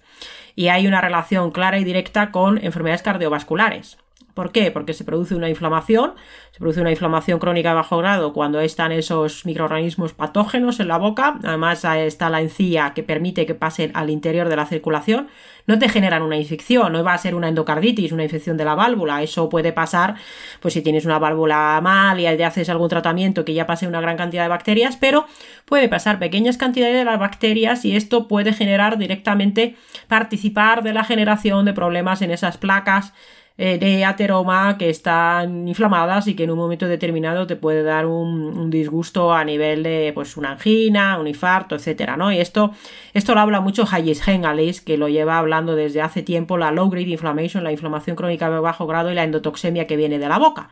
Y 0.56 0.68
hay 0.68 0.88
una 0.88 1.02
relación 1.02 1.52
clara 1.52 1.80
y 1.80 1.84
directa 1.84 2.32
con 2.32 2.64
enfermedades 2.64 3.02
cardiovasculares. 3.02 3.98
¿Por 4.34 4.52
qué? 4.52 4.72
Porque 4.72 4.94
se 4.94 5.04
produce 5.04 5.36
una 5.36 5.50
inflamación, 5.50 6.14
se 6.52 6.60
produce 6.60 6.80
una 6.80 6.92
inflamación 6.92 7.40
crónica 7.40 7.70
de 7.70 7.76
bajo 7.76 7.98
grado 7.98 8.34
cuando 8.34 8.62
están 8.62 8.92
esos 8.92 9.46
microorganismos 9.46 10.14
patógenos 10.14 10.80
en 10.80 10.88
la 10.88 10.98
boca, 10.98 11.38
además 11.44 11.84
está 11.84 12.30
la 12.30 12.42
encía 12.42 12.94
que 12.96 13.04
permite 13.04 13.46
que 13.46 13.56
pasen 13.56 13.92
al 13.94 14.10
interior 14.10 14.48
de 14.48 14.56
la 14.56 14.66
circulación, 14.66 15.28
no 15.68 15.78
te 15.80 15.90
generan 15.90 16.22
una 16.24 16.38
infección, 16.38 16.94
no 16.94 17.04
va 17.04 17.14
a 17.14 17.18
ser 17.18 17.36
una 17.36 17.50
endocarditis, 17.50 18.12
una 18.12 18.24
infección 18.24 18.58
de 18.58 18.66
la 18.66 18.76
válvula, 18.76 19.22
eso 19.22 19.50
puede 19.50 19.74
pasar 19.74 20.16
pues 20.60 20.74
si 20.74 20.82
tienes 20.82 21.06
una 21.06 21.20
válvula 21.20 21.80
mal 21.84 22.20
y 22.20 22.26
haces 22.26 22.70
algún 22.70 22.90
tratamiento 22.90 23.44
que 23.44 23.54
ya 23.54 23.68
pase 23.68 23.88
una 23.88 24.02
gran 24.02 24.18
cantidad 24.18 24.44
de 24.44 24.50
bacterias, 24.50 24.98
pero 24.98 25.26
puede 25.66 25.90
pasar 25.90 26.20
pequeñas 26.20 26.58
cantidades 26.58 26.96
de 26.96 27.06
las 27.06 27.20
bacterias 27.20 27.86
y 27.86 27.96
esto 27.96 28.28
puede 28.28 28.54
generar 28.54 28.98
directamente 28.98 29.76
participar 30.08 30.84
de 30.84 30.94
la 30.94 31.04
generación 31.04 31.66
de 31.66 31.74
problemas 31.74 32.22
en 32.22 32.32
esas 32.32 32.58
placas 32.58 33.14
eh, 33.58 33.78
de 33.78 34.06
ateroma 34.06 34.78
que 34.78 34.90
están 34.90 35.68
inflamadas 35.68 36.28
y 36.28 36.36
que 36.36 36.46
en 36.46 36.52
un 36.52 36.58
momento 36.58 36.88
determinado 36.88 37.48
te 37.48 37.56
puede 37.56 37.84
dar 37.84 38.06
un, 38.06 38.70
disgusto 38.70 39.34
a 39.34 39.44
nivel 39.44 39.84
de 39.84 40.12
pues 40.16 40.38
una 40.38 40.52
angina, 40.52 41.20
un 41.20 41.28
infarto, 41.28 41.76
etcétera, 41.76 42.18
¿no? 42.18 42.32
Y 42.32 42.40
esto, 42.40 42.72
esto 43.14 43.36
lo 43.36 43.42
habla 43.42 43.60
mucho 43.60 43.86
Hayes 43.92 44.28
Hengalis, 44.28 44.82
que 44.82 44.98
lo 44.98 45.10
lleva 45.10 45.38
hablando 45.38 45.76
desde 45.76 46.02
hace 46.02 46.24
tiempo, 46.24 46.58
la 46.58 46.72
low 46.72 46.90
grade 46.90 47.10
inflammation, 47.10 47.64
la 47.64 47.72
inflamación 47.72 48.16
crónica 48.16 48.50
de 48.50 48.60
bajo 48.60 48.88
grado 48.88 49.12
y 49.12 49.16
la 49.16 49.24
endotoxemia 49.24 49.86
que 49.86 49.98
viene 49.98 50.18
de 50.18 50.30
la 50.30 50.40
boca. 50.40 50.70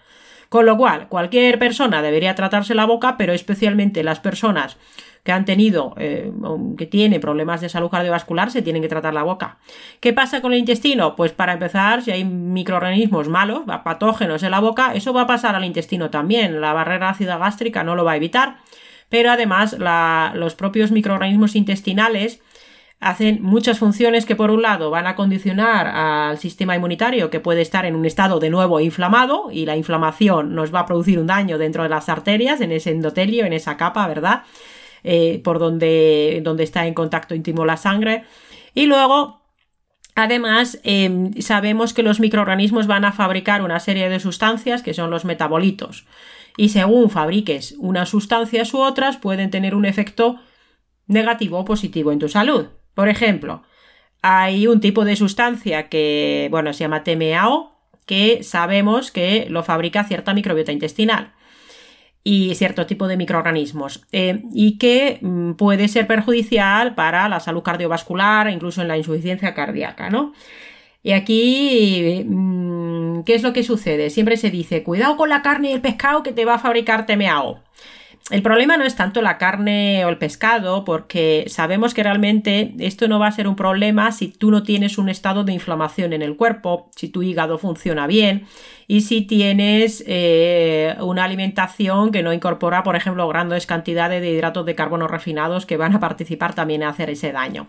Con 0.50 0.66
lo 0.66 0.78
cual, 0.78 1.10
cualquier 1.10 1.60
persona 1.60 2.02
debería 2.02 2.34
tratarse 2.34 2.74
la 2.74 2.86
boca, 2.86 3.18
pero 3.18 3.34
especialmente 3.34 4.04
las 4.04 4.20
personas 4.20 4.78
que 5.24 5.32
han 5.32 5.46
tenido, 5.46 5.94
eh, 5.98 6.32
que 6.78 6.86
tienen 6.86 7.22
problemas 7.22 7.62
de 7.62 7.70
salud 7.70 7.90
cardiovascular, 7.90 8.52
se 8.52 8.62
tienen 8.62 8.82
que 8.82 8.88
tratar 8.88 9.14
la 9.14 9.24
boca. 9.24 9.58
¿Qué 10.00 10.14
pasa 10.14 10.42
con 10.42 10.54
el 10.54 10.60
intestino? 10.60 11.16
Pues 11.16 11.32
para 11.32 11.54
empezar, 11.54 12.02
si 12.02 12.12
hay 12.12 12.24
microorganismos 12.24 13.28
malos, 13.28 13.64
patógenos 13.84 14.44
en 14.44 14.52
la 14.52 14.60
boca, 14.60 14.94
eso 14.94 15.14
va 15.14 15.22
a 15.24 15.28
pasar 15.28 15.56
al 15.56 15.66
intestino 15.66 16.10
también. 16.10 16.62
La 16.62 16.74
barrera 16.74 17.10
ácida 17.10 17.38
gástrica 17.38 17.84
no 17.84 17.96
lo 17.96 18.06
va 18.06 18.14
a 18.14 18.18
evitar, 18.18 18.58
pero 19.10 19.32
además 19.32 19.76
los 20.34 20.56
propios 20.56 20.92
microorganismos 20.92 21.56
intestinales 21.56 22.42
hacen 23.00 23.42
muchas 23.42 23.80
funciones 23.80 24.26
que 24.26 24.36
por 24.36 24.52
un 24.52 24.62
lado 24.62 24.90
van 24.90 25.08
a 25.08 25.16
condicionar 25.16 25.88
al 25.88 26.38
sistema 26.38 26.76
inmunitario 26.76 27.30
que 27.30 27.40
puede 27.40 27.62
estar 27.62 27.86
en 27.86 27.96
un 27.96 28.06
estado 28.06 28.40
de 28.40 28.50
nuevo 28.50 28.80
inflamado 28.80 29.50
y 29.52 29.66
la 29.66 29.78
inflamación 29.78 30.54
nos 30.54 30.74
va 30.74 30.82
a 30.82 30.86
producir 30.86 31.18
un 31.18 31.28
daño 31.28 31.58
dentro 31.58 31.84
de 31.84 31.90
las 31.90 32.10
arterias, 32.10 32.60
en 32.62 32.72
ese 32.72 32.92
endotelio, 32.92 33.46
en 33.46 33.54
esa 33.54 33.78
capa, 33.78 34.06
¿verdad? 34.08 34.44
Eh, 35.04 35.42
por 35.44 35.60
donde, 35.60 36.42
donde 36.44 36.64
está 36.64 36.88
en 36.88 36.94
contacto 36.94 37.36
íntimo 37.36 37.66
la 37.66 37.78
sangre. 37.78 38.24
Y 38.74 38.86
luego 38.86 39.40
Además, 40.16 40.82
em, 40.84 41.32
sabemos 41.40 41.94
que 41.94 42.04
los 42.04 42.20
microorganismos 42.20 42.88
van 42.88 43.06
a 43.06 43.14
fabricar 43.14 43.62
una 43.62 43.80
serie 43.80 44.10
de 44.10 44.20
sustancias 44.20 44.84
que 44.84 44.94
son 44.94 45.12
los 45.12 45.24
metabolitos. 45.24 46.08
Y 46.58 46.70
según 46.70 47.10
fabriques 47.10 47.76
unas 47.80 48.10
sustancias 48.10 48.74
u 48.74 48.80
otras, 48.80 49.16
pueden 49.16 49.50
tener 49.50 49.76
un 49.76 49.86
efecto 49.86 50.36
negativo 51.08 51.60
o 51.60 51.64
positivo 51.64 52.12
en 52.12 52.20
tu 52.20 52.28
salud. 52.28 52.66
Por 52.96 53.08
ejemplo, 53.08 53.64
hay 54.22 54.68
un 54.68 54.82
tipo 54.82 55.06
de 55.06 55.16
sustancia 55.16 55.88
que, 55.88 56.50
bueno, 56.52 56.74
se 56.74 56.80
llama 56.80 57.06
TMAO, 57.06 57.72
que 58.06 58.44
sabemos 58.44 59.12
que 59.12 59.48
lo 59.50 59.64
fabrica 59.64 60.04
cierta 60.04 60.34
microbiota 60.34 60.74
intestinal 60.74 61.32
y 62.24 62.54
cierto 62.56 62.86
tipo 62.86 63.08
de 63.08 63.18
microorganismos 63.18 64.06
eh, 64.12 64.44
y 64.54 64.78
que 64.78 65.20
mm, 65.22 65.54
puede 65.54 65.88
ser 65.88 66.08
perjudicial 66.08 66.96
para 66.96 67.30
la 67.30 67.40
salud 67.40 67.64
cardiovascular 67.64 68.48
e 68.48 68.52
incluso 68.52 68.82
en 68.82 68.88
la 68.88 68.98
insuficiencia 68.98 69.54
cardíaca, 69.54 70.10
¿no? 70.10 70.34
Y 71.02 71.14
aquí, 71.14 72.26
mm, 72.28 73.24
¿qué 73.24 73.36
es 73.36 73.44
lo 73.44 73.54
que 73.54 73.64
sucede? 73.64 74.10
Siempre 74.10 74.38
se 74.38 74.52
dice, 74.52 74.84
cuidado 74.84 75.16
con 75.18 75.30
la 75.30 75.42
carne 75.42 75.70
y 75.70 75.74
el 75.74 75.82
pescado 75.82 76.24
que 76.24 76.34
te 76.34 76.46
va 76.46 76.56
a 76.56 76.60
fabricar 76.60 77.06
TMAO 77.06 77.62
el 78.30 78.44
problema 78.44 78.78
no 78.78 78.84
es 78.84 78.96
tanto 78.96 79.22
la 79.22 79.38
carne 79.38 80.06
o 80.06 80.10
el 80.10 80.18
pescado, 80.18 80.86
porque 80.86 81.46
sabemos 81.48 81.94
que 81.94 82.04
realmente 82.04 82.74
esto 82.80 83.08
no 83.08 83.20
va 83.20 83.28
a 83.28 83.32
ser 83.32 83.48
un 83.48 83.56
problema 83.56 84.12
si 84.12 84.28
tú 84.28 84.52
no 84.52 84.62
tienes 84.64 84.98
un 84.98 85.10
estado 85.10 85.44
de 85.44 85.54
inflamación 85.54 86.14
en 86.14 86.22
el 86.22 86.36
cuerpo, 86.36 86.92
si 86.96 87.10
tu 87.10 87.24
hígado 87.24 87.58
funciona 87.58 88.06
bien 88.06 88.46
y 88.88 89.02
si 89.02 89.22
tienes 89.22 90.04
eh, 90.08 90.96
una 91.00 91.24
alimentación 91.24 92.12
que 92.12 92.24
no 92.24 92.34
incorpora, 92.34 92.84
por 92.84 92.96
ejemplo, 92.96 93.28
grandes 93.28 93.66
cantidades 93.66 94.22
de 94.22 94.32
hidratos 94.32 94.66
de 94.66 94.76
carbono 94.76 95.08
refinados 95.08 95.66
que 95.66 95.78
van 95.78 95.96
a 95.96 96.00
participar 96.00 96.54
también 96.54 96.84
en 96.84 96.90
hacer 96.90 97.10
ese 97.10 97.32
daño. 97.32 97.68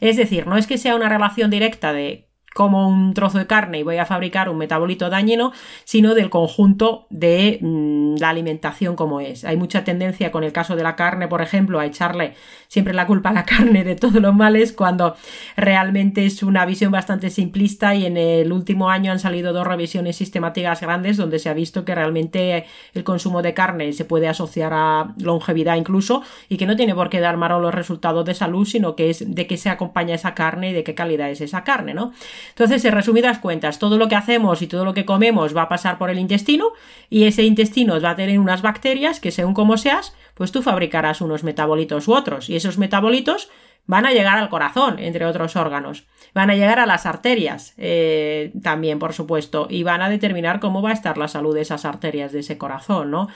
Es 0.00 0.16
decir, 0.16 0.46
no 0.46 0.56
es 0.56 0.66
que 0.66 0.78
sea 0.78 0.94
una 0.94 1.08
relación 1.08 1.50
directa 1.50 1.92
de 1.92 2.31
como 2.54 2.88
un 2.88 3.14
trozo 3.14 3.38
de 3.38 3.46
carne 3.46 3.78
y 3.78 3.82
voy 3.82 3.98
a 3.98 4.06
fabricar 4.06 4.48
un 4.48 4.58
metabolito 4.58 5.08
dañino, 5.10 5.52
sino 5.84 6.14
del 6.14 6.30
conjunto 6.30 7.06
de 7.10 7.58
mm, 7.60 8.16
la 8.18 8.30
alimentación 8.30 8.96
como 8.96 9.20
es. 9.20 9.44
Hay 9.44 9.56
mucha 9.56 9.84
tendencia 9.84 10.30
con 10.30 10.44
el 10.44 10.52
caso 10.52 10.76
de 10.76 10.82
la 10.82 10.96
carne, 10.96 11.28
por 11.28 11.42
ejemplo, 11.42 11.80
a 11.80 11.86
echarle 11.86 12.34
siempre 12.68 12.94
la 12.94 13.06
culpa 13.06 13.30
a 13.30 13.32
la 13.32 13.44
carne 13.46 13.84
de 13.84 13.96
todos 13.96 14.20
los 14.20 14.34
males 14.34 14.72
cuando 14.72 15.16
realmente 15.56 16.24
es 16.24 16.42
una 16.42 16.64
visión 16.66 16.92
bastante 16.92 17.30
simplista 17.30 17.94
y 17.94 18.06
en 18.06 18.16
el 18.16 18.52
último 18.52 18.90
año 18.90 19.12
han 19.12 19.18
salido 19.18 19.52
dos 19.52 19.66
revisiones 19.66 20.16
sistemáticas 20.16 20.80
grandes 20.80 21.16
donde 21.16 21.38
se 21.38 21.48
ha 21.48 21.54
visto 21.54 21.84
que 21.84 21.94
realmente 21.94 22.66
el 22.94 23.04
consumo 23.04 23.42
de 23.42 23.54
carne 23.54 23.92
se 23.92 24.04
puede 24.04 24.28
asociar 24.28 24.72
a 24.74 25.14
longevidad 25.18 25.76
incluso 25.76 26.22
y 26.48 26.56
que 26.56 26.66
no 26.66 26.76
tiene 26.76 26.94
por 26.94 27.10
qué 27.10 27.20
dar 27.20 27.36
malos 27.36 27.62
los 27.62 27.74
resultados 27.74 28.24
de 28.24 28.34
salud, 28.34 28.66
sino 28.66 28.96
que 28.96 29.10
es 29.10 29.34
de 29.34 29.46
qué 29.46 29.56
se 29.56 29.70
acompaña 29.70 30.14
esa 30.14 30.34
carne 30.34 30.70
y 30.70 30.72
de 30.72 30.84
qué 30.84 30.94
calidad 30.94 31.30
es 31.30 31.40
esa 31.40 31.64
carne, 31.64 31.94
¿no? 31.94 32.12
Entonces, 32.50 32.84
en 32.84 32.92
resumidas 32.92 33.38
cuentas, 33.38 33.78
todo 33.78 33.98
lo 33.98 34.08
que 34.08 34.16
hacemos 34.16 34.62
y 34.62 34.66
todo 34.66 34.84
lo 34.84 34.94
que 34.94 35.04
comemos 35.04 35.56
va 35.56 35.62
a 35.62 35.68
pasar 35.68 35.98
por 35.98 36.10
el 36.10 36.18
intestino 36.18 36.72
y 37.10 37.24
ese 37.24 37.42
intestino 37.44 38.00
va 38.00 38.10
a 38.10 38.16
tener 38.16 38.38
unas 38.38 38.62
bacterias 38.62 39.20
que 39.20 39.30
según 39.30 39.54
como 39.54 39.76
seas, 39.76 40.14
pues 40.34 40.52
tú 40.52 40.62
fabricarás 40.62 41.20
unos 41.20 41.44
metabolitos 41.44 42.08
u 42.08 42.14
otros 42.14 42.48
y 42.48 42.56
esos 42.56 42.78
metabolitos 42.78 43.50
van 43.86 44.06
a 44.06 44.12
llegar 44.12 44.38
al 44.38 44.48
corazón, 44.48 44.98
entre 44.98 45.26
otros 45.26 45.56
órganos. 45.56 46.04
Van 46.34 46.50
a 46.50 46.54
llegar 46.54 46.78
a 46.78 46.86
las 46.86 47.04
arterias 47.04 47.74
eh, 47.76 48.52
también, 48.62 48.98
por 48.98 49.12
supuesto, 49.12 49.66
y 49.68 49.82
van 49.82 50.02
a 50.02 50.08
determinar 50.08 50.60
cómo 50.60 50.82
va 50.82 50.90
a 50.90 50.94
estar 50.94 51.18
la 51.18 51.28
salud 51.28 51.54
de 51.54 51.62
esas 51.62 51.84
arterias 51.84 52.32
de 52.32 52.40
ese 52.40 52.58
corazón, 52.58 53.10
¿no? 53.10 53.28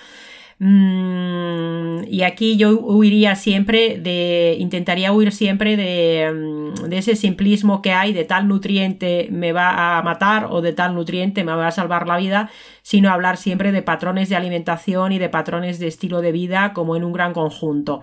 Mm, 0.59 2.05
y 2.09 2.23
aquí 2.23 2.57
yo 2.57 2.79
huiría 2.79 3.37
siempre 3.37 3.99
de, 3.99 4.57
intentaría 4.59 5.13
huir 5.13 5.31
siempre 5.31 5.77
de, 5.77 6.33
mm, 6.33 6.89
de, 6.89 6.97
ese 6.99 7.15
simplismo 7.15 7.83
que 7.83 7.93
hay 7.93 8.15
de 8.15 8.25
tal 8.25 8.49
nutriente 8.49 9.29
me 9.31 9.53
va 9.53 9.99
a 9.99 10.03
matar 10.03 10.47
o 10.51 10.63
de 10.63 10.73
tal 10.73 10.95
nutriente 10.95 11.45
me 11.45 11.53
va 11.55 11.67
a 11.67 11.73
salvar 11.73 12.07
la 12.09 12.17
vida, 12.17 12.51
sino 12.81 13.11
hablar 13.11 13.37
siempre 13.37 13.71
de 13.71 13.83
patrones 13.83 14.31
de 14.31 14.37
alimentación 14.37 15.13
y 15.13 15.19
de 15.19 15.29
patrones 15.29 15.79
de 15.79 15.89
estilo 15.89 16.23
de 16.23 16.33
vida 16.33 16.73
como 16.73 16.97
en 16.97 17.05
un 17.05 17.13
gran 17.13 17.35
conjunto. 17.35 18.03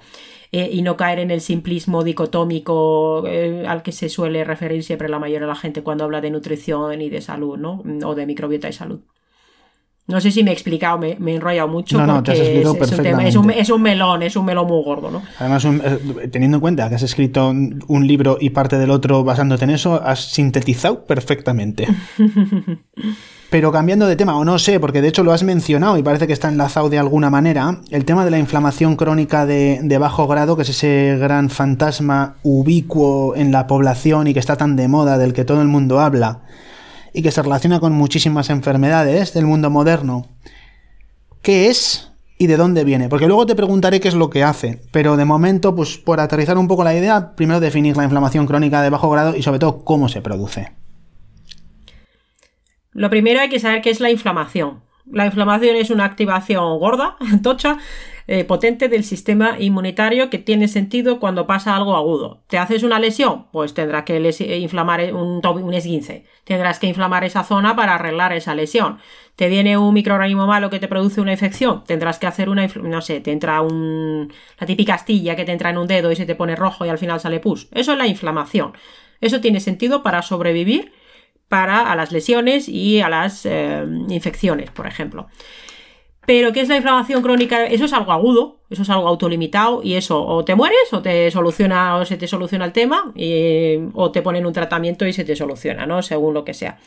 Eh, 0.51 0.69
y 0.71 0.83
no 0.83 0.95
caer 0.97 1.17
en 1.19 1.31
el 1.31 1.41
simplismo 1.41 2.03
dicotómico 2.03 3.25
eh, 3.27 3.65
al 3.67 3.81
que 3.81 3.91
se 3.91 4.07
suele 4.09 4.43
referir 4.43 4.83
siempre 4.83 5.09
la 5.09 5.17
mayoría 5.17 5.41
de 5.41 5.47
la 5.47 5.55
gente 5.55 5.81
cuando 5.81 6.03
habla 6.03 6.21
de 6.21 6.29
nutrición 6.29 7.01
y 7.01 7.09
de 7.09 7.21
salud. 7.21 7.59
O 8.05 8.15
de 8.15 8.25
microbiota 8.27 8.69
y 8.69 8.73
salud. 8.73 8.99
No 10.05 10.19
sé 10.19 10.31
si 10.31 10.43
me 10.43 10.51
he 10.51 10.53
explicado, 10.53 10.97
me, 10.97 11.11
he 11.11 11.35
enrollado 11.35 11.69
mucho 11.69 11.97
no, 11.97 12.05
no, 12.05 12.13
porque 12.15 12.33
es, 12.33 12.39
un 12.67 13.21
es, 13.21 13.35
un, 13.37 13.51
es, 13.51 13.69
un, 13.69 13.81
melón, 13.81 14.21
es 14.21 14.35
un 14.35 14.43
melón 14.43 14.67
muy 14.67 14.83
gordo, 14.83 15.09
¿no? 15.09 15.21
Además, 15.39 15.63
eh, 15.63 16.27
teniendo 16.29 16.57
en 16.57 16.61
cuenta 16.61 16.89
que 16.89 16.95
has 16.95 17.03
escrito 17.03 17.47
un 17.49 18.07
libro 18.07 18.37
y 18.39 18.49
parte 18.49 18.77
del 18.77 18.91
otro 18.91 19.23
basándote 19.23 19.63
en 19.63 19.69
eso, 19.69 20.01
has 20.03 20.25
sintetizado 20.25 21.05
perfectamente. 21.05 21.87
Pero 23.49 23.71
cambiando 23.71 24.05
de 24.05 24.17
tema, 24.17 24.37
o 24.37 24.43
no 24.43 24.59
sé, 24.59 24.79
porque 24.79 25.01
de 25.01 25.07
hecho 25.07 25.23
lo 25.23 25.31
has 25.31 25.43
mencionado 25.43 25.97
y 25.97 26.03
parece 26.03 26.27
que 26.27 26.33
está 26.33 26.49
enlazado 26.49 26.89
de 26.89 26.99
alguna 26.99 27.29
manera, 27.29 27.79
el 27.89 28.03
tema 28.03 28.25
de 28.25 28.31
la 28.31 28.39
inflamación 28.39 28.97
crónica 28.97 29.45
de, 29.45 29.79
de 29.83 29.97
bajo 29.99 30.27
grado, 30.27 30.57
que 30.57 30.63
es 30.63 30.69
ese 30.69 31.17
gran 31.17 31.49
fantasma 31.49 32.35
ubicuo 32.43 33.35
en 33.37 33.53
la 33.53 33.67
población 33.67 34.27
y 34.27 34.33
que 34.33 34.39
está 34.39 34.57
tan 34.57 34.75
de 34.75 34.89
moda, 34.89 35.17
del 35.17 35.31
que 35.33 35.45
todo 35.45 35.61
el 35.61 35.67
mundo 35.69 36.01
habla 36.01 36.41
y 37.13 37.21
que 37.21 37.31
se 37.31 37.41
relaciona 37.41 37.79
con 37.79 37.93
muchísimas 37.93 38.49
enfermedades 38.49 39.33
del 39.33 39.45
mundo 39.45 39.69
moderno. 39.69 40.27
¿Qué 41.41 41.69
es 41.69 42.11
y 42.37 42.47
de 42.47 42.57
dónde 42.57 42.83
viene? 42.83 43.09
Porque 43.09 43.27
luego 43.27 43.45
te 43.45 43.55
preguntaré 43.55 43.99
qué 43.99 44.07
es 44.07 44.15
lo 44.15 44.29
que 44.29 44.43
hace, 44.43 44.81
pero 44.91 45.15
de 45.15 45.25
momento, 45.25 45.75
pues 45.75 45.97
por 45.97 46.19
aterrizar 46.19 46.57
un 46.57 46.67
poco 46.67 46.83
la 46.83 46.95
idea, 46.95 47.35
primero 47.35 47.59
definir 47.59 47.95
la 47.95 48.03
inflamación 48.03 48.47
crónica 48.47 48.81
de 48.81 48.89
bajo 48.89 49.09
grado 49.09 49.35
y 49.35 49.43
sobre 49.43 49.59
todo 49.59 49.83
cómo 49.83 50.09
se 50.09 50.21
produce. 50.21 50.71
Lo 52.91 53.09
primero 53.09 53.39
hay 53.39 53.49
que 53.49 53.59
saber 53.59 53.81
qué 53.81 53.89
es 53.89 53.99
la 53.99 54.11
inflamación. 54.11 54.81
La 55.13 55.27
inflamación 55.27 55.75
es 55.75 55.91
una 55.91 56.05
activación 56.05 56.79
gorda, 56.79 57.17
tocha, 57.43 57.77
eh, 58.25 58.45
potente 58.45 58.89
del 58.89 59.03
sistema 59.03 59.57
inmunitario 59.59 60.31
que 60.31 60.39
tiene 60.39 60.67
sentido 60.67 61.19
cuando 61.19 61.45
pasa 61.45 61.75
algo 61.75 61.95
agudo. 61.95 62.41
¿Te 62.47 62.57
haces 62.57 62.81
una 62.81 62.99
lesión? 62.99 63.45
Pues 63.51 63.75
tendrás 63.75 64.05
que 64.05 64.17
eh, 64.17 64.57
inflamar 64.57 65.13
un, 65.13 65.45
un 65.45 65.73
esguince. 65.75 66.25
Tendrás 66.45 66.79
que 66.79 66.87
inflamar 66.87 67.23
esa 67.23 67.43
zona 67.43 67.75
para 67.75 67.93
arreglar 67.93 68.33
esa 68.33 68.55
lesión. 68.55 68.97
¿Te 69.35 69.49
viene 69.49 69.77
un 69.77 69.93
microorganismo 69.93 70.47
malo 70.47 70.71
que 70.71 70.79
te 70.79 70.87
produce 70.87 71.21
una 71.21 71.33
infección? 71.33 71.83
Tendrás 71.83 72.17
que 72.17 72.25
hacer 72.25 72.49
una, 72.49 72.67
no 72.81 73.01
sé, 73.01 73.19
te 73.19 73.31
entra 73.31 73.61
un, 73.61 74.33
la 74.59 74.65
típica 74.65 74.95
astilla 74.95 75.35
que 75.35 75.45
te 75.45 75.51
entra 75.51 75.69
en 75.69 75.77
un 75.77 75.87
dedo 75.87 76.11
y 76.11 76.15
se 76.15 76.25
te 76.25 76.33
pone 76.33 76.55
rojo 76.55 76.87
y 76.87 76.89
al 76.89 76.97
final 76.97 77.19
sale 77.19 77.39
pus. 77.39 77.67
Eso 77.71 77.91
es 77.91 77.97
la 77.99 78.07
inflamación. 78.07 78.73
Eso 79.21 79.41
tiene 79.41 79.59
sentido 79.59 80.01
para 80.01 80.23
sobrevivir 80.23 80.91
para 81.53 81.91
a 81.91 81.95
las 81.95 82.11
lesiones 82.11 82.67
y 82.67 83.01
a 83.01 83.09
las 83.09 83.45
eh, 83.45 83.85
infecciones, 84.09 84.71
por 84.71 84.87
ejemplo. 84.87 85.27
Pero 86.25 86.51
¿qué 86.51 86.61
es 86.61 86.67
la 86.67 86.77
inflamación 86.77 87.21
crónica? 87.21 87.63
Eso 87.63 87.85
es 87.85 87.93
algo 87.93 88.11
agudo, 88.11 88.62
eso 88.73 88.83
es 88.83 88.89
algo 88.89 89.07
autolimitado 89.07 89.81
y 89.83 89.95
eso 89.95 90.23
o 90.25 90.43
te 90.43 90.55
mueres 90.55 90.91
o 90.91 91.01
te 91.01 91.31
soluciona 91.31 91.97
o 91.97 92.05
se 92.05 92.17
te 92.17 92.27
soluciona 92.27 92.65
el 92.65 92.71
tema 92.71 93.13
o 93.93 94.11
te 94.11 94.21
ponen 94.21 94.45
un 94.45 94.53
tratamiento 94.53 95.05
y 95.05 95.13
se 95.13 95.23
te 95.23 95.35
soluciona, 95.35 95.85
¿no? 95.85 96.01
Según 96.01 96.33
lo 96.33 96.43
que 96.43 96.53
sea. 96.53 96.77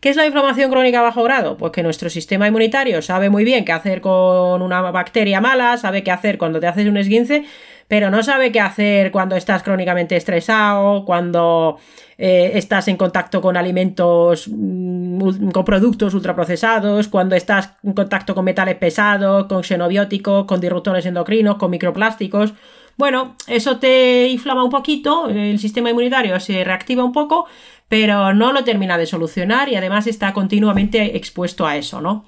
¿Qué 0.00 0.08
es 0.10 0.16
la 0.16 0.26
inflamación 0.26 0.70
crónica 0.70 1.00
a 1.00 1.02
bajo 1.02 1.22
grado? 1.22 1.56
Pues 1.56 1.72
que 1.72 1.82
nuestro 1.82 2.10
sistema 2.10 2.46
inmunitario 2.48 3.02
sabe 3.02 3.30
muy 3.30 3.44
bien 3.44 3.64
qué 3.64 3.72
hacer 3.72 4.00
con 4.00 4.62
una 4.62 4.80
bacteria 4.80 5.40
mala, 5.40 5.76
sabe 5.76 6.02
qué 6.02 6.10
hacer 6.10 6.38
cuando 6.38 6.60
te 6.60 6.66
haces 6.66 6.86
un 6.86 6.96
esguince, 6.96 7.44
pero 7.88 8.10
no 8.10 8.22
sabe 8.22 8.52
qué 8.52 8.60
hacer 8.60 9.10
cuando 9.10 9.36
estás 9.36 9.62
crónicamente 9.62 10.16
estresado, 10.16 11.04
cuando 11.04 11.78
eh, 12.18 12.52
estás 12.54 12.88
en 12.88 12.96
contacto 12.96 13.40
con 13.40 13.56
alimentos, 13.56 14.48
mm, 14.48 15.50
con 15.50 15.64
productos 15.64 16.14
ultraprocesados, 16.14 17.08
cuando 17.08 17.34
estás 17.34 17.74
en 17.82 17.94
contacto 17.94 18.34
con 18.34 18.44
metales 18.44 18.76
pesados, 18.76 19.46
con 19.46 19.62
xenobióticos, 19.62 20.44
con 20.44 20.60
disruptores 20.60 21.04
endocrinos, 21.04 21.31
con 21.58 21.70
microplásticos. 21.70 22.54
Bueno, 22.96 23.36
eso 23.46 23.78
te 23.78 24.28
inflama 24.28 24.64
un 24.64 24.70
poquito, 24.70 25.28
el 25.28 25.58
sistema 25.58 25.90
inmunitario 25.90 26.38
se 26.40 26.62
reactiva 26.62 27.04
un 27.04 27.12
poco, 27.12 27.46
pero 27.88 28.34
no 28.34 28.52
lo 28.52 28.64
termina 28.64 28.98
de 28.98 29.06
solucionar 29.06 29.68
y 29.68 29.76
además 29.76 30.06
está 30.06 30.32
continuamente 30.32 31.16
expuesto 31.16 31.66
a 31.66 31.76
eso, 31.76 32.00
¿no? 32.00 32.26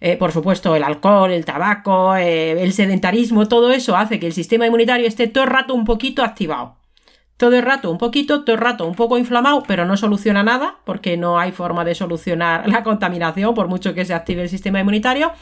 eh, 0.00 0.16
por 0.16 0.32
supuesto, 0.32 0.76
el 0.76 0.84
alcohol, 0.84 1.30
el 1.32 1.44
tabaco, 1.44 2.14
eh, 2.16 2.62
el 2.62 2.72
sedentarismo, 2.72 3.48
todo 3.48 3.72
eso 3.72 3.96
hace 3.96 4.20
que 4.20 4.26
el 4.26 4.32
sistema 4.32 4.66
inmunitario 4.66 5.06
esté 5.06 5.26
todo 5.26 5.44
el 5.44 5.50
rato 5.50 5.74
un 5.74 5.84
poquito 5.84 6.22
activado. 6.22 6.76
Todo 7.36 7.56
el 7.56 7.62
rato 7.62 7.90
un 7.90 7.98
poquito, 7.98 8.44
todo 8.44 8.54
el 8.54 8.60
rato 8.60 8.86
un 8.86 8.94
poco 8.94 9.16
inflamado, 9.16 9.62
pero 9.66 9.84
no 9.84 9.96
soluciona 9.96 10.42
nada, 10.42 10.76
porque 10.84 11.16
no 11.16 11.38
hay 11.38 11.52
forma 11.52 11.84
de 11.84 11.94
solucionar 11.94 12.68
la 12.68 12.82
contaminación, 12.82 13.54
por 13.54 13.68
mucho 13.68 13.94
que 13.94 14.04
se 14.04 14.14
active 14.14 14.42
el 14.42 14.48
sistema 14.48 14.80
inmunitario. 14.80 15.32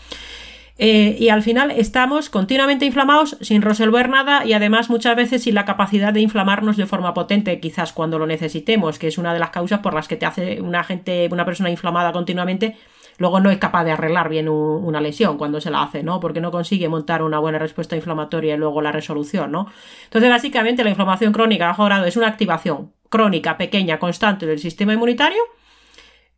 Eh, 0.78 1.16
y 1.18 1.30
al 1.30 1.42
final 1.42 1.70
estamos 1.70 2.28
continuamente 2.28 2.84
inflamados 2.84 3.38
sin 3.40 3.62
resolver 3.62 4.10
nada 4.10 4.44
y 4.44 4.52
además 4.52 4.90
muchas 4.90 5.16
veces 5.16 5.42
sin 5.42 5.54
la 5.54 5.64
capacidad 5.64 6.12
de 6.12 6.20
inflamarnos 6.20 6.76
de 6.76 6.84
forma 6.84 7.14
potente, 7.14 7.60
quizás 7.60 7.94
cuando 7.94 8.18
lo 8.18 8.26
necesitemos, 8.26 8.98
que 8.98 9.06
es 9.06 9.16
una 9.16 9.32
de 9.32 9.38
las 9.38 9.50
causas 9.50 9.80
por 9.80 9.94
las 9.94 10.06
que 10.06 10.16
te 10.16 10.26
hace 10.26 10.60
una 10.60 10.84
gente, 10.84 11.28
una 11.32 11.46
persona 11.46 11.70
inflamada 11.70 12.12
continuamente, 12.12 12.76
luego 13.16 13.40
no 13.40 13.50
es 13.50 13.56
capaz 13.56 13.84
de 13.84 13.92
arreglar 13.92 14.28
bien 14.28 14.48
una 14.48 15.00
lesión 15.00 15.38
cuando 15.38 15.62
se 15.62 15.70
la 15.70 15.82
hace, 15.82 16.02
¿no? 16.02 16.20
Porque 16.20 16.42
no 16.42 16.50
consigue 16.50 16.90
montar 16.90 17.22
una 17.22 17.38
buena 17.38 17.58
respuesta 17.58 17.96
inflamatoria 17.96 18.54
y 18.54 18.58
luego 18.58 18.82
la 18.82 18.92
resolución, 18.92 19.52
¿no? 19.52 19.68
Entonces, 20.04 20.28
básicamente, 20.28 20.84
la 20.84 20.90
inflamación 20.90 21.32
crónica 21.32 21.68
bajo 21.68 21.86
grado 21.86 22.04
es 22.04 22.18
una 22.18 22.28
activación 22.28 22.92
crónica, 23.08 23.56
pequeña, 23.56 23.98
constante 23.98 24.44
del 24.44 24.58
sistema 24.58 24.92
inmunitario 24.92 25.40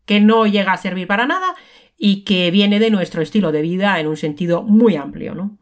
que 0.07 0.21
no 0.21 0.47
llega 0.47 0.73
a 0.73 0.77
servir 0.77 1.09
para 1.09 1.27
nada 1.27 1.55
y 1.99 2.23
que 2.23 2.51
viene 2.53 2.79
de 2.79 2.91
nuestro 2.91 3.21
estilo 3.21 3.51
de 3.51 3.61
vida 3.61 3.99
en 3.99 4.07
un 4.07 4.17
sentido 4.17 4.63
muy 4.63 4.97
amplio, 4.97 5.35
¿no? 5.35 5.59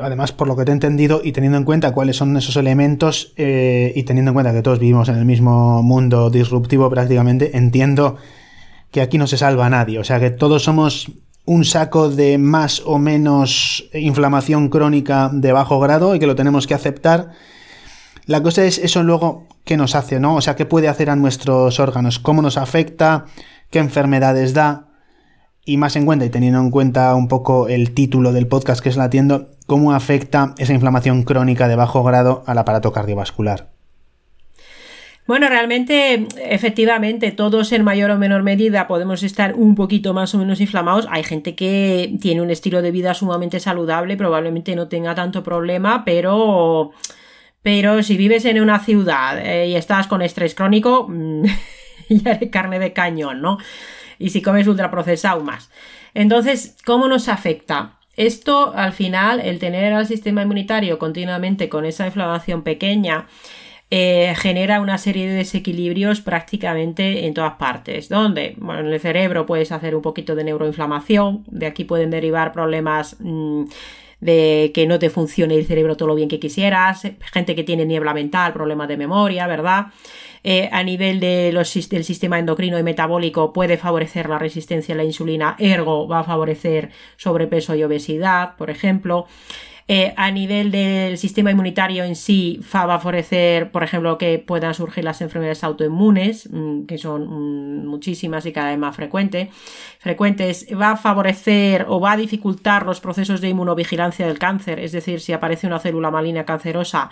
Además, 0.00 0.32
por 0.32 0.46
lo 0.46 0.56
que 0.56 0.64
te 0.64 0.70
he 0.70 0.74
entendido 0.74 1.20
y 1.24 1.32
teniendo 1.32 1.58
en 1.58 1.64
cuenta 1.64 1.92
cuáles 1.92 2.16
son 2.16 2.36
esos 2.36 2.56
elementos 2.56 3.32
eh, 3.36 3.92
y 3.96 4.04
teniendo 4.04 4.30
en 4.30 4.34
cuenta 4.34 4.52
que 4.52 4.62
todos 4.62 4.78
vivimos 4.78 5.08
en 5.08 5.16
el 5.16 5.24
mismo 5.24 5.82
mundo 5.82 6.30
disruptivo 6.30 6.88
prácticamente, 6.90 7.56
entiendo 7.56 8.16
que 8.92 9.00
aquí 9.00 9.18
no 9.18 9.26
se 9.26 9.36
salva 9.36 9.66
a 9.66 9.70
nadie. 9.70 9.98
O 9.98 10.04
sea, 10.04 10.20
que 10.20 10.30
todos 10.30 10.62
somos 10.62 11.10
un 11.44 11.64
saco 11.64 12.08
de 12.08 12.38
más 12.38 12.82
o 12.84 12.98
menos 12.98 13.88
inflamación 13.92 14.68
crónica 14.68 15.30
de 15.32 15.52
bajo 15.52 15.80
grado 15.80 16.14
y 16.14 16.20
que 16.20 16.26
lo 16.26 16.36
tenemos 16.36 16.68
que 16.68 16.74
aceptar. 16.74 17.32
La 18.26 18.42
cosa 18.42 18.64
es 18.64 18.78
eso 18.78 19.02
luego 19.02 19.46
qué 19.64 19.76
nos 19.76 19.96
hace, 19.96 20.20
¿no? 20.20 20.36
O 20.36 20.40
sea, 20.40 20.54
qué 20.54 20.66
puede 20.66 20.88
hacer 20.88 21.10
a 21.10 21.16
nuestros 21.16 21.80
órganos, 21.80 22.20
cómo 22.20 22.42
nos 22.42 22.56
afecta, 22.56 23.26
qué 23.74 23.80
enfermedades 23.80 24.54
da 24.54 24.86
y 25.64 25.78
más 25.78 25.96
en 25.96 26.06
cuenta 26.06 26.24
y 26.24 26.30
teniendo 26.30 26.60
en 26.60 26.70
cuenta 26.70 27.12
un 27.16 27.26
poco 27.26 27.66
el 27.66 27.92
título 27.92 28.32
del 28.32 28.46
podcast 28.46 28.80
que 28.80 28.88
es 28.88 28.96
latiendo, 28.96 29.48
cómo 29.66 29.92
afecta 29.92 30.54
esa 30.58 30.74
inflamación 30.74 31.24
crónica 31.24 31.66
de 31.66 31.74
bajo 31.74 32.04
grado 32.04 32.44
al 32.46 32.58
aparato 32.58 32.92
cardiovascular. 32.92 33.70
Bueno, 35.26 35.48
realmente, 35.48 36.28
efectivamente, 36.48 37.32
todos 37.32 37.72
en 37.72 37.82
mayor 37.82 38.12
o 38.12 38.16
menor 38.16 38.44
medida 38.44 38.86
podemos 38.86 39.24
estar 39.24 39.54
un 39.54 39.74
poquito 39.74 40.14
más 40.14 40.32
o 40.36 40.38
menos 40.38 40.60
inflamados. 40.60 41.08
Hay 41.10 41.24
gente 41.24 41.56
que 41.56 42.16
tiene 42.20 42.42
un 42.42 42.50
estilo 42.50 42.80
de 42.80 42.92
vida 42.92 43.12
sumamente 43.12 43.58
saludable, 43.58 44.16
probablemente 44.16 44.76
no 44.76 44.86
tenga 44.86 45.16
tanto 45.16 45.42
problema, 45.42 46.04
pero, 46.04 46.92
pero 47.60 48.04
si 48.04 48.16
vives 48.16 48.44
en 48.44 48.60
una 48.60 48.78
ciudad 48.78 49.44
eh, 49.44 49.66
y 49.66 49.74
estás 49.74 50.06
con 50.06 50.22
estrés 50.22 50.54
crónico, 50.54 51.08
de 52.22 52.50
carne 52.50 52.78
de 52.78 52.92
cañón, 52.92 53.40
¿no? 53.40 53.58
Y 54.18 54.30
si 54.30 54.42
comes 54.42 54.66
ultraprocesado 54.66 55.42
más. 55.42 55.70
Entonces, 56.14 56.76
¿cómo 56.84 57.08
nos 57.08 57.28
afecta? 57.28 57.98
Esto, 58.16 58.72
al 58.74 58.92
final, 58.92 59.40
el 59.40 59.58
tener 59.58 59.92
al 59.92 60.06
sistema 60.06 60.42
inmunitario 60.42 60.98
continuamente 60.98 61.68
con 61.68 61.84
esa 61.84 62.06
inflamación 62.06 62.62
pequeña, 62.62 63.26
eh, 63.90 64.34
genera 64.36 64.80
una 64.80 64.98
serie 64.98 65.28
de 65.28 65.34
desequilibrios 65.34 66.20
prácticamente 66.20 67.26
en 67.26 67.34
todas 67.34 67.54
partes. 67.54 68.08
Donde, 68.08 68.54
bueno, 68.58 68.80
en 68.80 68.92
el 68.92 69.00
cerebro 69.00 69.46
puedes 69.46 69.72
hacer 69.72 69.94
un 69.94 70.02
poquito 70.02 70.34
de 70.34 70.44
neuroinflamación, 70.44 71.44
de 71.48 71.66
aquí 71.66 71.84
pueden 71.84 72.10
derivar 72.10 72.52
problemas 72.52 73.16
mm, 73.20 73.64
de 74.20 74.72
que 74.74 74.86
no 74.86 74.98
te 74.98 75.10
funcione 75.10 75.54
el 75.54 75.66
cerebro 75.66 75.96
todo 75.96 76.08
lo 76.08 76.14
bien 76.14 76.28
que 76.28 76.40
quisieras, 76.40 77.02
gente 77.32 77.54
que 77.54 77.62
tiene 77.62 77.84
niebla 77.84 78.14
mental, 78.14 78.52
problemas 78.52 78.88
de 78.88 78.96
memoria, 78.96 79.46
¿verdad? 79.46 79.88
Eh, 80.46 80.68
a 80.70 80.82
nivel 80.82 81.20
de 81.20 81.52
los, 81.52 81.72
del 81.88 82.04
sistema 82.04 82.38
endocrino 82.38 82.78
y 82.78 82.82
metabólico 82.82 83.54
puede 83.54 83.78
favorecer 83.78 84.28
la 84.28 84.38
resistencia 84.38 84.94
a 84.94 84.98
la 84.98 85.04
insulina, 85.04 85.56
ergo 85.58 86.06
va 86.06 86.20
a 86.20 86.24
favorecer 86.24 86.90
sobrepeso 87.16 87.74
y 87.74 87.82
obesidad, 87.82 88.56
por 88.56 88.68
ejemplo. 88.68 89.26
Eh, 89.86 90.14
a 90.16 90.30
nivel 90.30 90.70
del 90.70 91.18
sistema 91.18 91.50
inmunitario 91.50 92.04
en 92.04 92.16
sí, 92.16 92.58
va 92.74 92.94
a 92.94 92.98
favorecer, 92.98 93.70
por 93.70 93.82
ejemplo, 93.82 94.16
que 94.16 94.38
puedan 94.38 94.72
surgir 94.72 95.04
las 95.04 95.20
enfermedades 95.20 95.62
autoinmunes, 95.62 96.48
mm, 96.50 96.86
que 96.86 96.96
son 96.96 97.82
mm, 97.82 97.86
muchísimas 97.86 98.46
y 98.46 98.52
cada 98.52 98.70
vez 98.70 98.78
más 98.78 98.96
frecuentes. 98.96 99.48
frecuentes. 99.98 100.66
Va 100.72 100.92
a 100.92 100.96
favorecer 100.96 101.84
o 101.88 102.00
va 102.00 102.12
a 102.12 102.16
dificultar 102.16 102.86
los 102.86 103.00
procesos 103.00 103.40
de 103.42 103.48
inmunovigilancia 103.50 104.26
del 104.26 104.38
cáncer, 104.38 104.80
es 104.80 104.92
decir, 104.92 105.20
si 105.20 105.32
aparece 105.34 105.66
una 105.66 105.78
célula 105.78 106.10
maligna 106.10 106.44
cancerosa, 106.46 107.10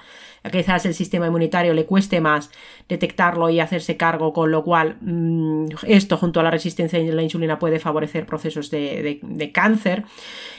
quizás 0.51 0.87
el 0.87 0.95
sistema 0.95 1.27
inmunitario 1.27 1.73
le 1.75 1.87
cueste 1.87 2.21
más 2.21 2.51
detectarlo 2.89 3.49
y 3.49 3.61
hacerse 3.61 3.97
cargo, 3.97 4.33
con 4.33 4.51
lo 4.51 4.65
cual 4.65 4.97
mm, 5.01 5.67
esto 5.87 6.17
junto 6.17 6.41
a 6.41 6.43
la 6.43 6.51
resistencia 6.51 6.99
a 6.99 7.03
la 7.03 7.23
insulina 7.23 7.59
puede 7.59 7.79
favorecer 7.79 8.27
procesos 8.27 8.71
de, 8.71 9.51
cáncer. 9.53 10.05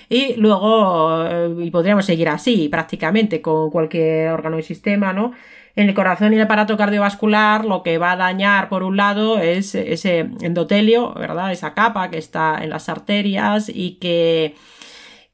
Y 0.09 0.35
luego, 0.35 1.25
eh, 1.25 1.55
y 1.59 1.71
podríamos 1.71 2.05
seguir 2.05 2.29
así 2.29 2.69
prácticamente 2.69 3.41
con 3.41 3.71
cualquier 3.71 4.29
órgano 4.31 4.59
y 4.59 4.63
sistema, 4.63 5.11
¿no? 5.11 5.33
En 5.75 5.89
el 5.89 5.95
corazón 5.95 6.31
y 6.33 6.35
el 6.35 6.43
aparato 6.43 6.77
cardiovascular 6.77 7.65
lo 7.65 7.81
que 7.81 7.97
va 7.97 8.11
a 8.11 8.15
dañar 8.15 8.69
por 8.69 8.83
un 8.83 8.95
lado 8.95 9.39
es 9.39 9.73
ese 9.73 10.19
endotelio, 10.41 11.13
¿verdad? 11.15 11.51
Esa 11.51 11.73
capa 11.73 12.11
que 12.11 12.19
está 12.19 12.59
en 12.61 12.69
las 12.69 12.89
arterias 12.89 13.71
y 13.73 13.95
que 13.95 14.55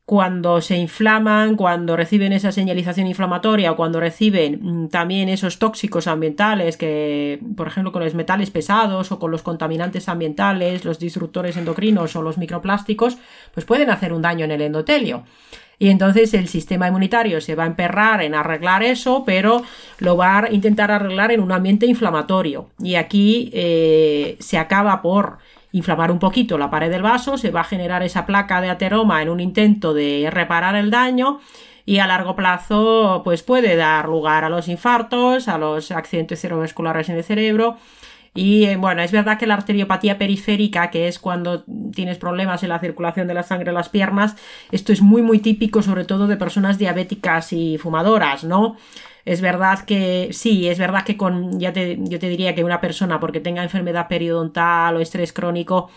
cuando 0.10 0.60
se 0.60 0.76
inflaman, 0.76 1.56
cuando 1.56 1.96
reciben 1.96 2.34
esa 2.34 2.52
señalización 2.52 3.06
inflamatoria 3.06 3.72
o 3.72 3.76
cuando 3.76 4.00
reciben 4.00 4.60
mm, 4.60 4.90
también 4.90 5.30
esos 5.30 5.60
tóxicos 5.60 6.08
ambientales 6.08 6.78
que, 6.78 7.40
por 7.56 7.68
ejemplo, 7.68 7.92
con 7.92 8.04
los 8.04 8.16
metales 8.16 8.50
pesados 8.50 9.12
o 9.12 9.20
con 9.20 9.30
los 9.30 9.44
contaminantes 9.44 10.10
ambientales, 10.10 10.84
los 10.84 10.98
disruptores 10.98 11.58
endocrinos 11.58 12.16
o 12.16 12.24
los 12.24 12.40
microplásticos, 12.40 13.20
pues 13.54 13.68
pueden 13.68 13.92
hacer 13.92 14.12
un 14.12 14.24
daño 14.24 14.46
en 14.46 14.52
el 14.52 14.62
endotelio. 14.64 15.26
Y 15.78 15.90
entonces 15.90 16.34
el 16.34 16.48
sistema 16.48 16.88
inmunitario 16.88 17.40
se 17.40 17.54
va 17.54 17.66
a 17.66 17.68
emperrar 17.68 18.24
en 18.24 18.34
arreglar 18.34 18.82
eso, 18.82 19.22
pero 19.24 19.62
lo 20.00 20.18
va 20.18 20.40
a 20.40 20.52
intentar 20.52 20.90
arreglar 20.90 21.32
en 21.32 21.40
un 21.40 21.52
ambiente 21.52 21.86
inflamatorio. 21.86 22.70
Y 22.80 22.96
aquí 22.96 23.52
eh, 23.54 24.38
se 24.40 24.58
acaba 24.58 25.04
por 25.04 25.38
inflamar 25.72 26.12
un 26.12 26.20
poquito 26.20 26.58
la 26.58 26.70
pared 26.70 26.90
del 26.90 27.02
vaso, 27.02 27.38
se 27.38 27.52
va 27.52 27.62
a 27.62 27.66
generar 27.66 28.04
esa 28.04 28.26
placa 28.26 28.62
de 28.62 28.70
ateroma 28.70 29.22
en 29.22 29.30
un 29.30 29.40
intento 29.40 29.94
de 29.94 30.30
reparar 30.32 30.76
el 30.76 30.92
daño 30.92 31.40
y 31.86 32.00
a 32.00 32.08
largo 32.08 32.36
plazo 32.36 33.22
pues 33.24 33.44
puede 33.44 33.76
dar 33.76 34.08
lugar 34.08 34.44
a 34.44 34.50
los 34.50 34.68
infartos, 34.68 35.48
a 35.48 35.58
los 35.58 35.92
accidentes 35.92 36.42
cerebrovasculares 36.42 37.10
en 37.10 37.18
el 37.18 37.24
cerebro 37.24 37.78
y 38.34 38.66
eh, 38.66 38.76
bueno, 38.78 39.02
es 39.02 39.12
verdad 39.12 39.38
que 39.38 39.48
la 39.48 39.56
arteriopatía 39.56 40.18
periférica, 40.18 40.90
que 40.92 41.08
es 41.08 41.20
cuando 41.20 41.64
tienes 41.94 42.18
problemas 42.18 42.64
en 42.64 42.70
la 42.70 42.80
circulación 42.80 43.28
de 43.28 43.34
la 43.34 43.44
sangre 43.44 43.70
en 43.70 43.76
las 43.76 43.90
piernas, 43.90 44.36
esto 44.72 44.94
es 44.94 45.02
muy 45.02 45.22
muy 45.22 45.40
típico 45.40 45.82
sobre 45.82 46.06
todo 46.06 46.28
de 46.28 46.38
personas 46.38 46.78
diabéticas 46.78 47.54
y 47.54 47.78
fumadoras, 47.78 48.44
¿no? 48.44 48.78
Es 49.30 49.42
verdad 49.42 49.86
que 49.86 50.30
sí, 50.32 50.68
es 50.68 50.80
verdad 50.80 51.04
que 51.04 51.16
con, 51.16 51.60
ya 51.60 51.72
te, 51.72 52.00
yo 52.00 52.18
te 52.18 52.30
diría 52.30 52.56
que 52.56 52.64
una 52.64 52.82
persona 52.82 53.20
porque 53.20 53.40
tenga 53.40 53.62
enfermedad 53.62 54.08
periodontal 54.08 54.96
o 54.96 55.02
estrés 55.02 55.34
crónico, 55.34 55.92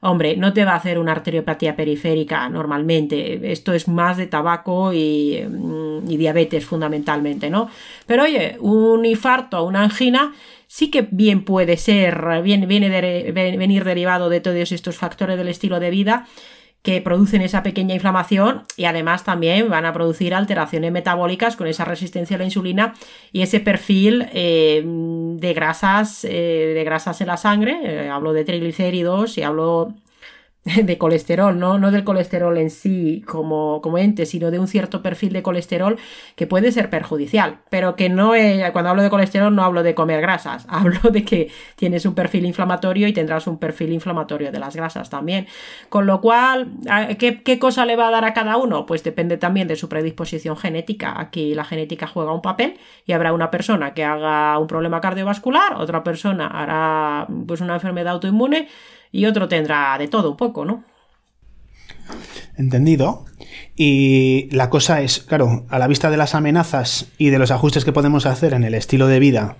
hombre, 0.00 0.38
no 0.38 0.54
te 0.54 0.64
va 0.64 0.72
a 0.72 0.76
hacer 0.76 0.98
una 0.98 1.12
arteriopatía 1.12 1.76
periférica 1.76 2.48
normalmente. 2.48 3.52
Esto 3.52 3.74
es 3.74 3.88
más 3.88 4.16
de 4.16 4.26
tabaco 4.26 4.94
y, 4.94 5.38
mm, 5.46 6.06
diabetes 6.06 6.64
fundamentalmente, 6.64 7.50
¿no? 7.50 7.68
Pero 8.06 8.22
oye, 8.22 8.56
un 8.60 9.04
infarto 9.04 9.64
una 9.64 9.82
angina 9.82 10.32
sí 10.66 10.90
que 10.90 11.06
bien 11.10 11.44
puede 11.44 11.76
ser, 11.76 12.40
viene, 12.42 12.64
viene 12.64 12.88
venir 13.58 13.84
derivado 13.84 14.30
de 14.30 14.40
todos 14.40 14.72
estos 14.72 14.96
factores 14.96 15.36
del 15.36 15.48
estilo 15.48 15.78
de 15.78 15.90
vida 15.90 16.26
que 16.82 17.00
producen 17.00 17.42
esa 17.42 17.62
pequeña 17.62 17.94
inflamación 17.94 18.62
y 18.76 18.84
además 18.84 19.24
también 19.24 19.68
van 19.68 19.84
a 19.84 19.92
producir 19.92 20.34
alteraciones 20.34 20.92
metabólicas 20.92 21.56
con 21.56 21.66
esa 21.66 21.84
resistencia 21.84 22.36
a 22.36 22.38
la 22.38 22.44
insulina 22.44 22.94
y 23.32 23.42
ese 23.42 23.60
perfil 23.60 24.28
eh, 24.32 24.82
de 24.84 25.54
grasas 25.54 26.24
eh, 26.24 26.72
de 26.74 26.84
grasas 26.84 27.20
en 27.20 27.26
la 27.26 27.36
sangre. 27.36 27.80
Eh, 27.82 28.08
hablo 28.08 28.32
de 28.32 28.44
triglicéridos 28.44 29.38
y 29.38 29.42
hablo 29.42 29.94
de 30.82 30.98
colesterol, 30.98 31.58
¿no? 31.58 31.78
no 31.78 31.90
del 31.90 32.04
colesterol 32.04 32.56
en 32.58 32.70
sí 32.70 33.22
como, 33.26 33.80
como 33.82 33.98
ente, 33.98 34.26
sino 34.26 34.50
de 34.50 34.58
un 34.58 34.68
cierto 34.68 35.02
perfil 35.02 35.32
de 35.32 35.42
colesterol 35.42 35.96
que 36.36 36.46
puede 36.46 36.72
ser 36.72 36.90
perjudicial, 36.90 37.58
pero 37.70 37.96
que 37.96 38.08
no 38.08 38.34
es, 38.34 38.70
cuando 38.72 38.90
hablo 38.90 39.02
de 39.02 39.10
colesterol 39.10 39.54
no 39.54 39.64
hablo 39.64 39.82
de 39.82 39.94
comer 39.94 40.20
grasas, 40.20 40.66
hablo 40.68 40.98
de 41.10 41.24
que 41.24 41.50
tienes 41.76 42.04
un 42.06 42.14
perfil 42.14 42.44
inflamatorio 42.44 43.08
y 43.08 43.12
tendrás 43.12 43.46
un 43.46 43.58
perfil 43.58 43.92
inflamatorio 43.92 44.52
de 44.52 44.58
las 44.58 44.76
grasas 44.76 45.10
también. 45.10 45.46
Con 45.88 46.06
lo 46.06 46.20
cual, 46.20 46.68
¿qué, 47.18 47.42
qué 47.42 47.58
cosa 47.58 47.86
le 47.86 47.96
va 47.96 48.08
a 48.08 48.10
dar 48.10 48.24
a 48.24 48.34
cada 48.34 48.56
uno? 48.56 48.86
Pues 48.86 49.02
depende 49.02 49.36
también 49.36 49.68
de 49.68 49.76
su 49.76 49.88
predisposición 49.88 50.56
genética. 50.56 51.14
Aquí 51.18 51.54
la 51.54 51.64
genética 51.64 52.06
juega 52.06 52.32
un 52.32 52.42
papel 52.42 52.74
y 53.06 53.12
habrá 53.12 53.32
una 53.32 53.50
persona 53.50 53.94
que 53.94 54.04
haga 54.04 54.58
un 54.58 54.66
problema 54.66 55.00
cardiovascular, 55.00 55.74
otra 55.74 56.02
persona 56.02 56.46
hará 56.46 57.26
pues 57.46 57.60
una 57.60 57.74
enfermedad 57.74 58.14
autoinmune 58.14 58.68
y 59.12 59.26
otro 59.26 59.48
tendrá 59.48 59.96
de 59.98 60.08
todo 60.08 60.30
un 60.30 60.36
poco, 60.36 60.64
¿no? 60.64 60.84
Entendido. 62.56 63.24
Y 63.76 64.48
la 64.50 64.70
cosa 64.70 65.00
es, 65.00 65.20
claro, 65.20 65.64
a 65.68 65.78
la 65.78 65.86
vista 65.86 66.10
de 66.10 66.16
las 66.16 66.34
amenazas 66.34 67.06
y 67.16 67.30
de 67.30 67.38
los 67.38 67.50
ajustes 67.50 67.84
que 67.84 67.92
podemos 67.92 68.26
hacer 68.26 68.52
en 68.52 68.64
el 68.64 68.74
estilo 68.74 69.06
de 69.06 69.20
vida, 69.20 69.56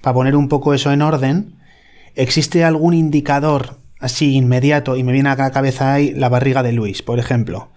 para 0.00 0.14
poner 0.14 0.36
un 0.36 0.48
poco 0.48 0.74
eso 0.74 0.90
en 0.92 1.02
orden, 1.02 1.56
¿existe 2.14 2.64
algún 2.64 2.94
indicador 2.94 3.76
así 4.00 4.34
inmediato? 4.36 4.96
Y 4.96 5.04
me 5.04 5.12
viene 5.12 5.28
a 5.28 5.36
la 5.36 5.50
cabeza 5.50 5.92
ahí 5.92 6.12
la 6.12 6.28
barriga 6.28 6.62
de 6.62 6.72
Luis, 6.72 7.02
por 7.02 7.18
ejemplo. 7.18 7.70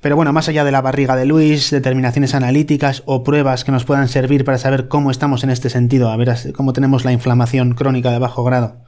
Pero 0.00 0.16
bueno, 0.16 0.34
más 0.34 0.48
allá 0.48 0.64
de 0.64 0.70
la 0.70 0.82
barriga 0.82 1.16
de 1.16 1.24
Luis, 1.24 1.70
determinaciones 1.70 2.34
analíticas 2.34 3.02
o 3.06 3.24
pruebas 3.24 3.64
que 3.64 3.72
nos 3.72 3.84
puedan 3.84 4.08
servir 4.08 4.44
para 4.44 4.58
saber 4.58 4.86
cómo 4.86 5.10
estamos 5.10 5.44
en 5.44 5.50
este 5.50 5.70
sentido, 5.70 6.10
a 6.10 6.16
ver 6.16 6.52
cómo 6.54 6.74
tenemos 6.74 7.06
la 7.06 7.12
inflamación 7.12 7.74
crónica 7.74 8.10
de 8.10 8.18
bajo 8.18 8.44
grado. 8.44 8.83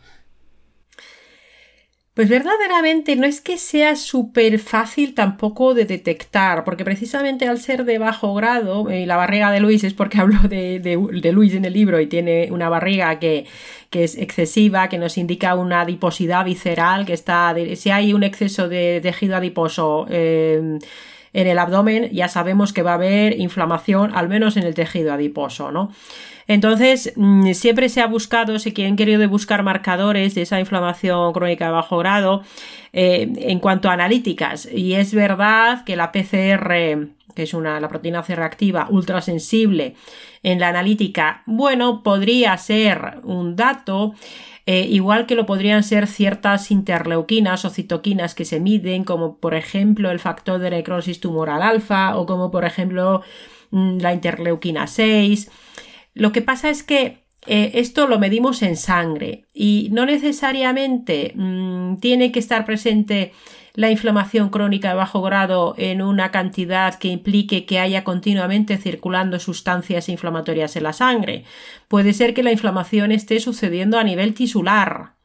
Pues 2.16 2.30
verdaderamente 2.30 3.14
no 3.14 3.26
es 3.26 3.42
que 3.42 3.58
sea 3.58 3.94
súper 3.94 4.58
fácil 4.58 5.12
tampoco 5.12 5.74
de 5.74 5.84
detectar, 5.84 6.64
porque 6.64 6.82
precisamente 6.82 7.46
al 7.46 7.58
ser 7.58 7.84
de 7.84 7.98
bajo 7.98 8.32
grado, 8.32 8.90
y 8.90 9.04
la 9.04 9.18
barriga 9.18 9.50
de 9.50 9.60
Luis 9.60 9.84
es 9.84 9.92
porque 9.92 10.18
hablo 10.22 10.38
de, 10.48 11.30
Luis 11.34 11.52
en 11.52 11.66
el 11.66 11.74
libro 11.74 12.00
y 12.00 12.06
tiene 12.06 12.48
una 12.50 12.70
barriga 12.70 13.18
que, 13.18 13.44
es 13.90 14.16
excesiva, 14.16 14.88
que 14.88 14.96
nos 14.96 15.18
indica 15.18 15.54
una 15.56 15.82
adiposidad 15.82 16.46
visceral, 16.46 17.04
que 17.04 17.12
está, 17.12 17.54
si 17.74 17.90
hay 17.90 18.14
un 18.14 18.22
exceso 18.22 18.66
de 18.66 19.00
tejido 19.02 19.36
adiposo 19.36 20.06
eh, 20.08 20.78
en 21.36 21.46
el 21.46 21.58
abdomen, 21.58 22.08
ya 22.12 22.28
sabemos 22.28 22.72
que 22.72 22.82
va 22.82 22.92
a 22.92 22.94
haber 22.94 23.38
inflamación, 23.38 24.16
al 24.16 24.26
menos 24.26 24.56
en 24.56 24.62
el 24.62 24.74
tejido 24.74 25.12
adiposo, 25.12 25.70
¿no? 25.70 25.90
Entonces, 26.48 27.12
mm, 27.14 27.52
siempre 27.52 27.90
se 27.90 28.00
ha 28.00 28.06
buscado, 28.06 28.58
si 28.58 28.72
quieren 28.72 28.96
querido 28.96 29.28
buscar 29.28 29.62
marcadores 29.62 30.34
de 30.34 30.42
esa 30.42 30.58
inflamación 30.60 31.34
crónica 31.34 31.66
de 31.66 31.72
bajo 31.72 31.98
grado 31.98 32.42
eh, 32.94 33.30
en 33.36 33.60
cuanto 33.60 33.90
a 33.90 33.92
analíticas. 33.92 34.66
Y 34.72 34.94
es 34.94 35.12
verdad 35.12 35.84
que 35.84 35.94
la 35.94 36.10
PCR, 36.10 37.10
que 37.34 37.42
es 37.42 37.52
una, 37.52 37.80
la 37.80 37.88
proteína 37.90 38.22
C 38.22 38.34
reactiva 38.34 38.86
ultrasensible 38.88 39.94
en 40.42 40.58
la 40.58 40.68
analítica, 40.68 41.42
bueno, 41.44 42.02
podría 42.02 42.56
ser 42.56 43.18
un 43.24 43.56
dato. 43.56 44.14
Eh, 44.68 44.88
igual 44.90 45.26
que 45.26 45.36
lo 45.36 45.46
podrían 45.46 45.84
ser 45.84 46.08
ciertas 46.08 46.72
interleuquinas 46.72 47.64
o 47.64 47.70
citoquinas 47.70 48.34
que 48.34 48.44
se 48.44 48.58
miden, 48.58 49.04
como 49.04 49.38
por 49.38 49.54
ejemplo 49.54 50.10
el 50.10 50.18
factor 50.18 50.58
de 50.58 50.70
necrosis 50.70 51.20
tumoral 51.20 51.62
alfa 51.62 52.16
o 52.16 52.26
como 52.26 52.50
por 52.50 52.64
ejemplo 52.64 53.22
mm, 53.70 53.98
la 53.98 54.12
interleuquina 54.12 54.88
6. 54.88 55.50
Lo 56.14 56.32
que 56.32 56.42
pasa 56.42 56.68
es 56.68 56.82
que 56.82 57.26
eh, 57.46 57.72
esto 57.74 58.08
lo 58.08 58.18
medimos 58.18 58.60
en 58.62 58.76
sangre 58.76 59.44
y 59.54 59.88
no 59.92 60.04
necesariamente 60.04 61.32
mm, 61.36 61.98
tiene 61.98 62.32
que 62.32 62.40
estar 62.40 62.64
presente 62.64 63.32
la 63.76 63.90
inflamación 63.90 64.48
crónica 64.48 64.88
de 64.88 64.94
bajo 64.94 65.22
grado 65.22 65.74
en 65.78 66.02
una 66.02 66.32
cantidad 66.32 66.94
que 66.98 67.08
implique 67.08 67.66
que 67.66 67.78
haya 67.78 68.02
continuamente 68.02 68.78
circulando 68.78 69.38
sustancias 69.38 70.08
inflamatorias 70.08 70.74
en 70.76 70.82
la 70.82 70.92
sangre. 70.92 71.44
Puede 71.86 72.12
ser 72.12 72.34
que 72.34 72.42
la 72.42 72.52
inflamación 72.52 73.12
esté 73.12 73.38
sucediendo 73.38 73.98
a 73.98 74.04
nivel 74.04 74.34
tisular, 74.34 75.16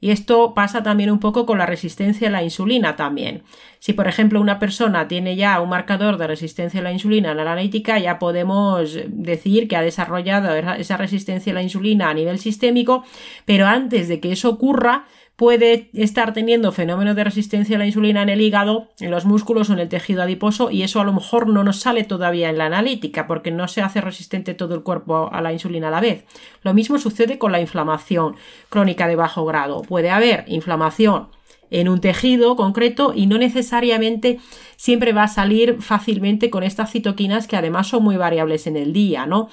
y 0.00 0.12
esto 0.12 0.54
pasa 0.54 0.84
también 0.84 1.10
un 1.10 1.18
poco 1.18 1.44
con 1.44 1.58
la 1.58 1.66
resistencia 1.66 2.28
a 2.28 2.30
la 2.30 2.44
insulina 2.44 2.94
también. 2.94 3.42
Si, 3.80 3.94
por 3.94 4.06
ejemplo, 4.06 4.40
una 4.40 4.60
persona 4.60 5.08
tiene 5.08 5.34
ya 5.34 5.60
un 5.60 5.70
marcador 5.70 6.18
de 6.18 6.28
resistencia 6.28 6.80
a 6.80 6.84
la 6.84 6.92
insulina 6.92 7.32
en 7.32 7.36
la 7.36 7.42
analítica, 7.42 7.98
ya 7.98 8.20
podemos 8.20 8.96
decir 9.08 9.66
que 9.66 9.76
ha 9.76 9.82
desarrollado 9.82 10.54
esa 10.54 10.96
resistencia 10.96 11.50
a 11.50 11.54
la 11.54 11.62
insulina 11.62 12.10
a 12.10 12.14
nivel 12.14 12.38
sistémico, 12.38 13.04
pero 13.44 13.66
antes 13.66 14.06
de 14.06 14.20
que 14.20 14.30
eso 14.30 14.50
ocurra, 14.50 15.06
puede 15.38 15.88
estar 15.94 16.32
teniendo 16.32 16.72
fenómenos 16.72 17.14
de 17.14 17.22
resistencia 17.22 17.76
a 17.76 17.78
la 17.78 17.86
insulina 17.86 18.22
en 18.22 18.28
el 18.28 18.40
hígado, 18.40 18.88
en 18.98 19.12
los 19.12 19.24
músculos 19.24 19.70
o 19.70 19.72
en 19.72 19.78
el 19.78 19.88
tejido 19.88 20.20
adiposo 20.20 20.68
y 20.72 20.82
eso 20.82 21.00
a 21.00 21.04
lo 21.04 21.12
mejor 21.12 21.46
no 21.46 21.62
nos 21.62 21.78
sale 21.78 22.02
todavía 22.02 22.50
en 22.50 22.58
la 22.58 22.66
analítica 22.66 23.28
porque 23.28 23.52
no 23.52 23.68
se 23.68 23.80
hace 23.80 24.00
resistente 24.00 24.54
todo 24.54 24.74
el 24.74 24.82
cuerpo 24.82 25.30
a 25.32 25.40
la 25.40 25.52
insulina 25.52 25.88
a 25.88 25.90
la 25.92 26.00
vez. 26.00 26.24
Lo 26.64 26.74
mismo 26.74 26.98
sucede 26.98 27.38
con 27.38 27.52
la 27.52 27.60
inflamación 27.60 28.34
crónica 28.68 29.06
de 29.06 29.14
bajo 29.14 29.44
grado. 29.44 29.82
Puede 29.82 30.10
haber 30.10 30.44
inflamación 30.48 31.28
en 31.70 31.88
un 31.88 32.00
tejido 32.00 32.56
concreto 32.56 33.12
y 33.14 33.26
no 33.26 33.38
necesariamente 33.38 34.38
siempre 34.76 35.12
va 35.12 35.24
a 35.24 35.28
salir 35.28 35.80
fácilmente 35.80 36.50
con 36.50 36.62
estas 36.62 36.90
citoquinas 36.92 37.46
que 37.46 37.56
además 37.56 37.88
son 37.88 38.04
muy 38.04 38.16
variables 38.16 38.66
en 38.66 38.76
el 38.76 38.92
día, 38.92 39.26
¿no? 39.26 39.48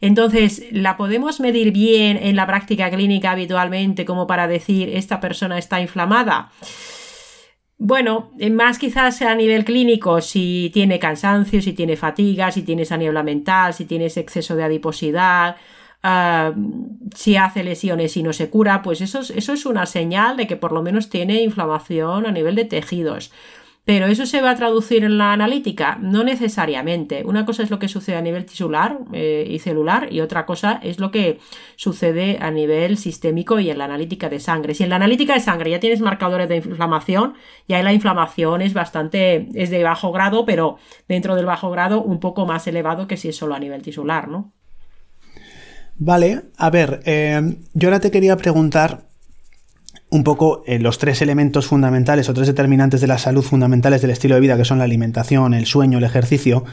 Entonces, 0.00 0.66
¿la 0.70 0.96
podemos 0.96 1.40
medir 1.40 1.72
bien 1.72 2.18
en 2.20 2.36
la 2.36 2.46
práctica 2.46 2.90
clínica 2.90 3.30
habitualmente 3.30 4.04
como 4.04 4.26
para 4.26 4.46
decir 4.46 4.90
esta 4.90 5.20
persona 5.20 5.58
está 5.58 5.80
inflamada? 5.80 6.50
Bueno, 7.78 8.32
más 8.52 8.78
quizás 8.78 9.20
a 9.20 9.34
nivel 9.34 9.64
clínico, 9.64 10.22
si 10.22 10.70
tiene 10.72 10.98
cansancio, 10.98 11.60
si 11.60 11.74
tiene 11.74 11.96
fatiga, 11.96 12.50
si 12.50 12.62
tiene 12.62 12.82
esa 12.82 12.96
niebla 12.96 13.22
mental, 13.22 13.74
si 13.74 13.84
tiene 13.84 14.06
exceso 14.06 14.56
de 14.56 14.64
adiposidad, 14.64 15.56
ah, 16.06 16.54
si 17.14 17.36
hace 17.36 17.64
lesiones 17.64 18.16
y 18.16 18.22
no 18.22 18.32
se 18.32 18.48
cura, 18.50 18.82
pues 18.82 19.00
eso, 19.00 19.20
eso 19.20 19.52
es 19.52 19.66
una 19.66 19.86
señal 19.86 20.36
de 20.36 20.46
que 20.46 20.56
por 20.56 20.72
lo 20.72 20.82
menos 20.82 21.08
tiene 21.08 21.42
inflamación 21.42 22.26
a 22.26 22.32
nivel 22.32 22.54
de 22.54 22.64
tejidos. 22.64 23.32
Pero 23.86 24.06
eso 24.06 24.26
se 24.26 24.40
va 24.40 24.50
a 24.50 24.56
traducir 24.56 25.04
en 25.04 25.16
la 25.16 25.32
analítica, 25.32 25.96
no 26.02 26.24
necesariamente. 26.24 27.22
Una 27.24 27.46
cosa 27.46 27.62
es 27.62 27.70
lo 27.70 27.78
que 27.78 27.86
sucede 27.86 28.16
a 28.16 28.20
nivel 28.20 28.44
tisular 28.44 28.98
eh, 29.12 29.46
y 29.48 29.60
celular 29.60 30.12
y 30.12 30.20
otra 30.22 30.44
cosa 30.44 30.80
es 30.82 30.98
lo 30.98 31.12
que 31.12 31.38
sucede 31.76 32.38
a 32.40 32.50
nivel 32.50 32.98
sistémico 32.98 33.60
y 33.60 33.70
en 33.70 33.78
la 33.78 33.84
analítica 33.84 34.28
de 34.28 34.40
sangre. 34.40 34.74
Si 34.74 34.82
en 34.82 34.90
la 34.90 34.96
analítica 34.96 35.34
de 35.34 35.40
sangre 35.40 35.70
ya 35.70 35.78
tienes 35.78 36.00
marcadores 36.00 36.48
de 36.48 36.56
inflamación, 36.56 37.34
ya 37.68 37.80
la 37.84 37.92
inflamación 37.92 38.60
es 38.60 38.74
bastante, 38.74 39.48
es 39.54 39.70
de 39.70 39.84
bajo 39.84 40.10
grado, 40.10 40.44
pero 40.46 40.78
dentro 41.06 41.36
del 41.36 41.46
bajo 41.46 41.70
grado 41.70 42.02
un 42.02 42.18
poco 42.18 42.44
más 42.44 42.66
elevado 42.66 43.06
que 43.06 43.16
si 43.16 43.28
es 43.28 43.36
solo 43.36 43.54
a 43.54 43.60
nivel 43.60 43.82
tisular, 43.82 44.26
¿no? 44.26 44.55
Vale, 45.98 46.42
a 46.58 46.70
ver, 46.70 47.00
eh, 47.06 47.56
yo 47.72 47.88
ahora 47.88 48.00
te 48.00 48.10
quería 48.10 48.36
preguntar 48.36 49.06
un 50.08 50.24
poco 50.24 50.62
eh, 50.66 50.78
los 50.78 50.98
tres 50.98 51.20
elementos 51.20 51.66
fundamentales 51.66 52.28
o 52.28 52.34
tres 52.34 52.46
determinantes 52.46 53.00
de 53.00 53.06
la 53.06 53.18
salud 53.18 53.42
fundamentales 53.42 54.02
del 54.02 54.10
estilo 54.10 54.34
de 54.34 54.40
vida, 54.40 54.56
que 54.56 54.64
son 54.64 54.78
la 54.78 54.84
alimentación, 54.84 55.54
el 55.54 55.66
sueño, 55.66 55.98
el 55.98 56.04
ejercicio, 56.04 56.64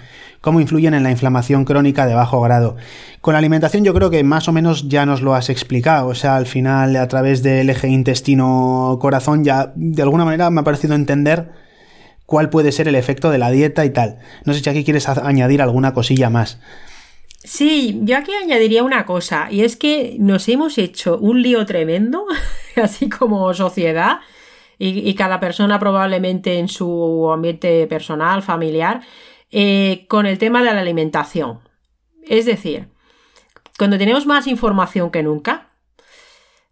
cómo 0.42 0.60
influyen 0.60 0.94
en 0.94 1.04
la 1.04 1.12
inflamación 1.12 1.66
crónica 1.66 2.06
de 2.06 2.14
bajo 2.14 2.42
grado. 2.42 2.76
Con 3.22 3.34
la 3.34 3.40
alimentación 3.40 3.84
yo 3.84 3.94
creo 3.94 4.10
que 4.10 4.24
más 4.24 4.48
o 4.48 4.52
menos 4.52 4.88
ya 4.88 5.06
nos 5.06 5.22
lo 5.22 5.34
has 5.34 5.50
explicado, 5.50 6.08
o 6.08 6.16
sea, 6.16 6.36
al 6.36 6.46
final 6.46 6.96
a 6.96 7.08
través 7.08 7.42
del 7.42 7.70
eje 7.70 7.88
intestino-corazón 7.88 9.44
ya 9.44 9.72
de 9.76 10.02
alguna 10.02 10.26
manera 10.26 10.50
me 10.50 10.62
ha 10.62 10.64
parecido 10.64 10.96
entender 10.96 11.50
cuál 12.26 12.50
puede 12.50 12.72
ser 12.72 12.88
el 12.88 12.96
efecto 12.96 13.32
de 13.32 13.38
la 13.38 13.52
dieta 13.52 13.84
y 13.86 13.90
tal. 13.90 14.20
No 14.46 14.54
sé 14.54 14.60
si 14.60 14.70
aquí 14.70 14.84
quieres 14.84 15.08
añadir 15.08 15.62
alguna 15.62 15.94
cosilla 15.94 16.30
más. 16.30 16.60
Sí, 17.44 18.00
yo 18.04 18.18
aquí 18.18 18.32
añadiría 18.34 18.84
una 18.84 19.06
cosa, 19.06 19.50
y 19.52 19.64
es 19.64 19.76
que 19.76 20.16
nos 20.18 20.48
hemos 20.48 20.78
hecho 20.78 21.18
un 21.18 21.42
lío 21.42 21.66
tremendo, 21.66 22.26
así 22.82 23.10
como 23.10 23.54
sociedad, 23.54 24.22
y, 24.80 25.14
cada 25.14 25.40
persona 25.40 25.80
probablemente 25.80 26.58
en 26.58 26.68
su 26.68 27.30
ambiente 27.32 27.88
personal, 27.88 28.42
familiar, 28.42 29.02
eh, 29.52 30.06
con 30.10 30.26
el 30.26 30.38
tema 30.38 30.62
de 30.64 30.74
la 30.74 30.82
alimentación. 30.82 31.60
Es 32.24 32.46
decir, 32.46 32.88
cuando 33.78 33.98
tenemos 33.98 34.26
más 34.26 34.48
información 34.48 35.10
que 35.12 35.24
nunca, 35.24 35.70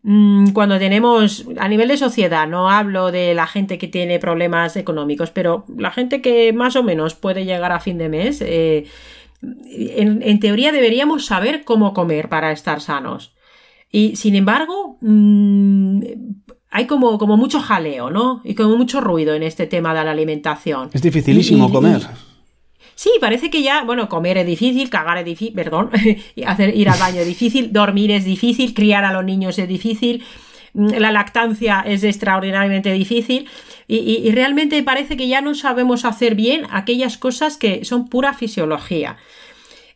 mm, 0.03 0.51
cuando 0.51 0.77
tenemos, 0.79 1.45
a 1.57 1.67
nivel 1.69 1.88
de 1.89 1.97
sociedad, 1.97 2.47
no 2.47 2.69
hablo 2.69 3.12
de 3.12 3.34
la 3.34 3.47
gente 3.47 3.77
que 3.77 3.88
tiene 3.88 4.19
problemas 4.19 4.75
económicos, 4.75 5.31
pero 5.31 5.63
la 5.77 5.91
gente 5.91 6.21
que 6.21 6.51
más 6.53 6.75
o 6.75 6.84
menos 6.84 7.13
puede 7.15 7.45
llegar 7.45 7.71
a 7.71 7.79
fin 7.79 7.97
de 7.97 8.10
mes, 8.10 8.41
eh, 8.41 8.88
en, 9.41 10.39
teoría 10.39 10.71
deberíamos 10.71 11.25
saber 11.25 11.63
cómo 11.63 11.93
comer 11.93 12.30
para 12.30 12.51
estar 12.51 12.82
sanos. 12.82 13.34
Y 13.91 14.15
sin 14.15 14.36
embargo, 14.36 14.97
mm, 15.01 16.01
hay 16.69 16.86
como, 16.86 17.17
como, 17.17 17.38
mucho 17.38 17.60
jaleo, 17.60 18.10
¿no? 18.10 18.41
Y 18.43 18.56
como 18.56 18.77
mucho 18.77 19.01
ruido 19.01 19.34
en 19.34 19.43
este 19.43 19.67
tema 19.67 19.93
de 19.93 20.04
la 20.04 20.12
alimentación. 20.12 20.89
Es 20.93 21.01
dificilísimo 21.01 21.69
comer. 21.71 22.01
sí, 22.95 23.12
parece 23.19 23.49
que 23.49 23.62
ya, 23.63 23.84
bueno, 23.84 24.08
comer 24.08 24.38
es 24.38 24.45
difícil, 24.45 24.89
cagar 24.89 25.17
es 25.17 25.25
difícil, 25.25 25.54
perdón, 25.54 25.89
hacer, 26.45 26.75
ir 26.75 26.89
al 26.89 26.99
baño 26.99 27.19
es 27.19 27.27
difícil, 27.27 27.73
dormir 27.73 28.12
es 28.12 28.23
difícil, 28.23 28.73
criar 28.73 29.04
a 29.04 29.12
los 29.12 29.25
niños 29.25 29.60
es 29.60 29.67
difícil, 29.67 30.23
mm, 30.73 30.93
la 30.99 31.12
lactancia 31.12 31.82
es 31.86 32.04
extraordinariamente 32.04 32.91
difícil. 32.93 33.47
Y, 33.93 34.32
realmente 34.32 34.82
parece 34.84 35.17
que 35.17 35.27
ya 35.27 35.41
no 35.41 35.54
sabemos 35.54 36.06
hacer 36.06 36.34
bien 36.34 36.65
aquellas 36.71 37.17
cosas 37.17 37.58
que 37.58 37.84
son 37.84 38.08
pura 38.08 38.34
fisiología. 38.34 39.17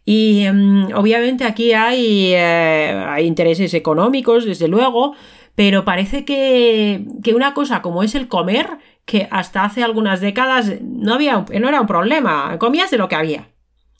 Y 0.03 0.41
em, 0.41 0.93
obviamente 0.93 1.45
aquí 1.45 1.71
hay, 1.71 2.33
eh, 2.33 3.05
hay, 3.07 3.25
intereses 3.25 3.73
económicos, 3.73 4.43
desde 4.43 4.67
luego, 4.67 5.15
pero 5.55 5.85
parece 5.85 6.25
que, 6.25 7.05
una 7.33 7.53
cosa 7.53 7.81
como 7.81 8.03
es 8.03 8.15
el 8.15 8.27
comer, 8.27 8.67
que 9.05 9.29
hasta 9.31 9.63
hace 9.63 9.81
algunas 9.81 10.19
décadas 10.19 10.73
no, 10.81 11.13
había, 11.13 11.45
no 11.57 11.69
era 11.69 11.79
un 11.79 11.87
problema, 11.87 12.57
comías 12.59 12.91
de 12.91 12.97
lo 12.97 13.07
que 13.07 13.15
había. 13.15 13.47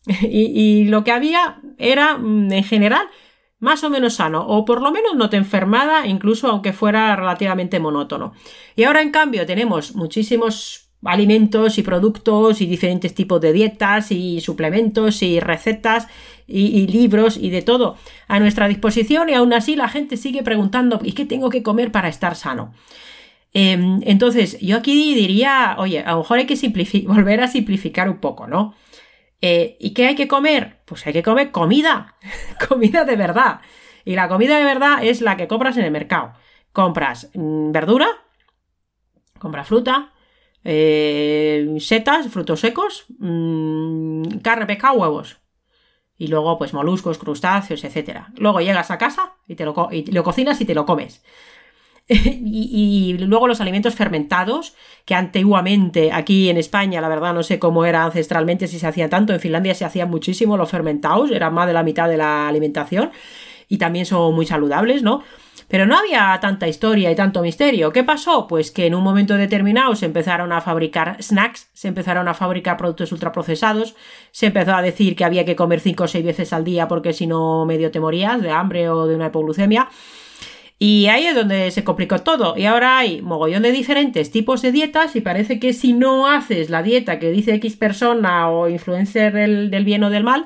y, 0.29 0.84
lo 0.89 1.05
que 1.05 1.12
había 1.13 1.62
era, 1.77 2.17
mm, 2.17 2.51
en 2.51 2.63
general, 2.65 3.08
más 3.59 3.83
o 3.83 3.89
menos 3.89 4.15
sano, 4.15 4.45
o 4.47 4.65
por 4.65 4.81
lo 4.81 4.91
menos 4.91 5.15
no 5.15 5.29
te 5.29 5.37
enfermada, 5.37 6.05
incluso 6.07 6.49
aunque 6.49 6.73
fuera 6.73 7.15
relativamente 7.15 7.79
monótono. 7.79 8.33
Y 8.75 8.83
ahora, 8.83 9.01
en 9.01 9.11
cambio, 9.11 9.45
tenemos 9.45 9.95
muchísimos 9.95 10.85
alimentos 11.03 11.77
y 11.77 11.83
productos 11.83 12.62
y 12.62 12.65
diferentes 12.65 13.13
tipos 13.13 13.39
de 13.39 13.53
dietas 13.53 14.12
y 14.12 14.41
suplementos 14.41 15.21
y 15.21 15.39
recetas 15.39 16.08
y, 16.47 16.87
libros 16.87 17.37
y 17.37 17.49
de 17.49 17.62
todo 17.62 17.95
a 18.27 18.39
nuestra 18.39 18.67
disposición 18.67 19.29
y 19.29 19.33
aún 19.33 19.53
así 19.53 19.75
la 19.75 19.87
gente 19.87 20.17
sigue 20.17 20.43
preguntando 20.43 20.99
¿y 21.03 21.13
qué 21.13 21.25
tengo 21.25 21.49
que 21.49 21.63
comer 21.63 21.91
para 21.91 22.08
estar 22.08 22.35
sano? 22.35 22.73
Em, 23.53 24.01
entonces, 24.03 24.60
yo 24.60 24.77
aquí 24.77 25.15
diría, 25.15 25.75
oye, 25.79 26.01
a 26.01 26.12
lo 26.12 26.17
mejor 26.19 26.39
hay 26.39 26.45
que 26.45 26.56
volver 27.08 27.41
a 27.41 27.47
simplificar 27.47 28.10
un 28.10 28.19
poco, 28.19 28.47
¿no? 28.47 28.75
Eh, 29.41 29.77
¿Y 29.79 29.91
qué 29.91 30.08
hay 30.08 30.15
que 30.15 30.27
comer? 30.27 30.75
Pues 30.86 31.06
hay 31.08 31.13
que 31.13 31.23
comer 31.23 31.52
comida, 31.52 32.15
comida 32.69 33.06
de 33.06 33.15
verdad. 33.15 33.62
Y 34.06 34.15
la 34.15 34.27
comida 34.27 34.58
de 34.58 34.63
verdad 34.63 35.04
es 35.04 35.21
la 35.21 35.36
que 35.36 35.48
compras 35.48 35.77
en 35.77 35.86
el 35.86 35.92
mercado. 35.92 36.33
Compras 36.71 37.31
mm, 37.33 37.71
verdura, 37.71 38.08
compras 39.40 39.67
fruta, 39.67 40.13
eh, 40.63 41.75
setas, 41.79 42.27
frutos 42.27 42.60
secos, 42.60 43.06
mmm, 43.19 44.40
carne, 44.44 44.65
pescado, 44.65 45.00
huevos. 45.00 45.38
Y 46.17 46.27
luego, 46.27 46.58
pues 46.58 46.73
moluscos, 46.73 47.17
crustáceos, 47.17 47.83
etc. 47.83 48.27
Luego 48.38 48.62
llegas 48.62 48.90
a 48.90 48.98
casa 48.98 49.33
y, 49.48 49.56
te 49.56 49.65
y 49.92 50.12
lo 50.12 50.23
cocinas 50.23 50.62
y 50.62 50.65
te 50.65 50.73
lo 50.73 50.86
comes. 50.86 51.23
y, 52.08 53.17
luego 53.19 53.47
los 53.47 53.62
alimentos 53.62 53.95
fermentados, 53.95 54.75
que 55.06 55.15
antiguamente 55.15 56.12
aquí 56.12 56.49
en 56.49 56.58
España, 56.58 57.01
la 57.01 57.10
verdad 57.10 57.33
no 57.33 57.41
sé 57.41 57.58
cómo 57.58 57.85
era 57.85 58.03
ancestralmente, 58.03 58.67
si 58.67 58.79
se 58.79 58.87
hacía 58.87 59.10
tanto, 59.10 59.33
en 59.33 59.39
Finlandia 59.39 59.73
se 59.73 59.85
hacían 59.85 60.10
muchísimo 60.10 60.56
los 60.56 60.69
fermentados, 60.69 61.31
eran 61.31 61.53
más 61.53 61.67
de 61.67 61.73
la 61.73 61.83
mitad 61.83 62.08
de 62.08 62.17
la 62.17 62.47
alimentación 62.47 63.12
y 63.67 63.77
también 63.77 64.06
son 64.06 64.35
muy 64.35 64.45
saludables, 64.45 65.01
¿no? 65.01 65.23
Pero 65.67 65.87
no 65.87 65.97
había 65.97 66.37
tanta 66.39 66.67
historia 66.67 67.10
y 67.10 67.15
tanto 67.15 67.41
misterio. 67.41 67.91
¿Qué 67.91 68.03
pasó? 68.03 68.45
Pues 68.45 68.69
que 68.69 68.85
en 68.85 68.93
un 68.93 69.03
momento 69.03 69.35
determinado 69.35 69.95
se 69.95 70.06
empezaron 70.06 70.51
a 70.51 70.62
fabricar 70.62 71.17
snacks, 71.23 71.69
se 71.73 71.87
empezaron 71.87 72.27
a 72.27 72.35
fabricar 72.35 72.77
productos 72.77 73.12
ultraprocesados, 73.12 73.95
se 74.29 74.47
empezó 74.47 74.75
a 74.75 74.83
decir 74.83 75.15
que 75.15 75.25
había 75.25 75.43
que 75.43 75.56
comer 75.56 75.79
5 75.79 76.03
o 76.03 76.08
6 76.08 76.23
veces 76.23 76.53
al 76.53 76.63
día 76.63 76.87
porque 76.87 77.13
si 77.13 77.25
no 77.25 77.65
medio 77.65 77.89
te 77.89 77.99
morías 77.99 78.41
de 78.43 78.51
hambre 78.51 78.89
o 78.89 79.08
de 79.08 79.15
una 79.15 79.27
hipoglucemia. 79.27 79.89
Y 80.78 81.08
ahí 81.08 81.26
es 81.26 81.36
donde 81.36 81.71
se 81.71 81.84
complicó 81.84 82.19
todo. 82.19 82.58
Y 82.58 82.65
ahora 82.65 82.98
hay 82.98 83.21
mogollón 83.21 83.63
de 83.63 83.71
diferentes 83.71 84.32
tipos 84.32 84.62
de 84.62 84.71
dietas 84.71 85.15
y 85.15 85.21
parece 85.21 85.60
que 85.60 85.73
si 85.73 85.94
no 85.94 86.28
haces 86.28 86.69
la 86.69 86.84
dieta 86.84 87.17
que 87.19 87.32
dice 87.32 87.54
X 87.56 87.78
persona 87.78 88.50
o 88.50 88.67
influencer 88.67 89.34
del, 89.34 89.71
del 89.71 89.86
bien 89.86 90.04
o 90.04 90.10
del 90.10 90.23
mal, 90.23 90.46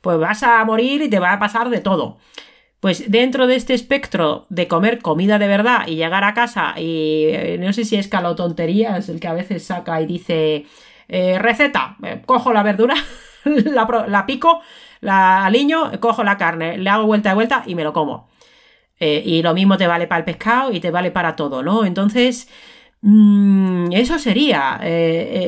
pues 0.00 0.18
vas 0.18 0.42
a 0.42 0.64
morir 0.64 1.02
y 1.02 1.10
te 1.10 1.18
va 1.18 1.32
a 1.32 1.38
pasar 1.38 1.70
de 1.70 1.80
todo. 1.80 2.18
Pues 2.80 3.10
dentro 3.10 3.48
de 3.48 3.56
este 3.56 3.74
espectro 3.74 4.46
de 4.50 4.68
comer 4.68 5.00
comida 5.00 5.38
de 5.40 5.48
verdad 5.48 5.88
y 5.88 5.96
llegar 5.96 6.22
a 6.22 6.32
casa 6.34 6.74
y 6.76 7.24
eh, 7.26 7.56
no 7.58 7.72
sé 7.72 7.84
si 7.84 7.96
es 7.96 8.06
calo 8.06 8.36
tonterías 8.36 9.08
el 9.08 9.18
que 9.18 9.26
a 9.26 9.32
veces 9.32 9.64
saca 9.64 10.00
y 10.00 10.06
dice 10.06 10.66
eh, 11.08 11.38
receta, 11.40 11.96
eh, 12.04 12.22
cojo 12.24 12.52
la 12.52 12.62
verdura, 12.62 12.94
la, 13.44 14.26
pico, 14.26 14.60
la 15.00 15.44
aliño, 15.44 15.90
cojo 15.98 16.22
la 16.22 16.36
carne, 16.36 16.78
le 16.78 16.88
hago 16.88 17.06
vuelta 17.06 17.32
y 17.32 17.34
vuelta 17.34 17.64
y 17.66 17.74
me 17.74 17.82
lo 17.82 17.92
como. 17.92 18.28
Y 19.00 19.42
lo 19.42 19.54
mismo 19.54 19.76
te 19.76 19.86
vale 19.86 20.06
para 20.06 20.20
el 20.20 20.24
pescado 20.24 20.72
y 20.72 20.80
te 20.80 20.90
vale 20.90 21.10
para 21.10 21.36
todo, 21.36 21.62
¿no? 21.62 21.84
Entonces, 21.84 22.48
mm, 23.02 23.92
eso 23.92 24.18
sería 24.18 24.80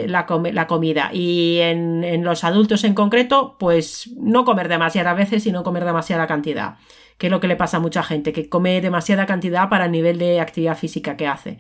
la, 0.07 0.27
la, 0.53 0.67
comida. 0.67 1.11
Y 1.13 1.59
en, 1.61 2.05
en 2.05 2.25
los 2.25 2.45
adultos 2.45 2.85
en 2.85 2.95
concreto, 2.95 3.57
pues 3.59 4.11
no 4.17 4.45
comer 4.45 4.69
demasiadas 4.69 5.17
veces 5.17 5.47
y 5.47 5.53
no 5.53 5.63
comer 5.63 5.85
demasiada 5.85 6.27
cantidad 6.27 6.77
que 7.21 7.27
es 7.27 7.31
lo 7.31 7.39
que 7.39 7.49
le 7.49 7.57
pasa 7.57 7.77
a 7.77 7.81
mucha 7.81 8.03
gente, 8.03 8.33
que 8.33 8.49
come 8.49 8.81
demasiada 8.81 9.27
cantidad 9.27 9.69
para 9.69 9.85
el 9.85 9.93
nivel 9.93 10.19
de 10.19 10.41
actividad 10.41 10.75
física 10.75 11.19
que 11.19 11.27
hace. 11.27 11.59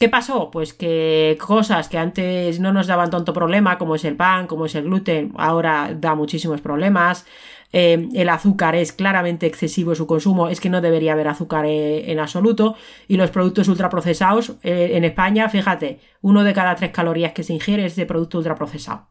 ¿Qué 0.00 0.08
pasó? 0.08 0.50
Pues 0.50 0.72
que 0.72 1.36
cosas 1.38 1.90
que 1.90 1.98
antes 1.98 2.58
no 2.58 2.72
nos 2.72 2.86
daban 2.86 3.10
tanto 3.10 3.34
problema, 3.34 3.76
como 3.76 3.96
es 3.96 4.04
el 4.06 4.16
pan, 4.16 4.46
como 4.46 4.64
es 4.64 4.74
el 4.74 4.84
gluten, 4.84 5.34
ahora 5.36 5.94
da 5.94 6.14
muchísimos 6.14 6.62
problemas. 6.62 7.26
Eh, 7.72 8.08
el 8.14 8.28
azúcar 8.28 8.74
es 8.74 8.92
claramente 8.92 9.46
excesivo 9.46 9.94
su 9.94 10.06
consumo, 10.06 10.48
es 10.48 10.60
que 10.60 10.70
no 10.70 10.80
debería 10.80 11.12
haber 11.12 11.28
azúcar 11.28 11.66
eh, 11.66 12.10
en 12.10 12.18
absoluto. 12.18 12.76
Y 13.08 13.16
los 13.16 13.30
productos 13.30 13.68
ultraprocesados, 13.68 14.56
eh, 14.62 14.92
en 14.94 15.04
España, 15.04 15.48
fíjate, 15.48 16.00
uno 16.20 16.44
de 16.44 16.52
cada 16.52 16.74
tres 16.74 16.90
calorías 16.90 17.32
que 17.32 17.44
se 17.44 17.54
ingiere 17.54 17.84
es 17.84 17.96
de 17.96 18.06
producto 18.06 18.38
ultraprocesado. 18.38 19.08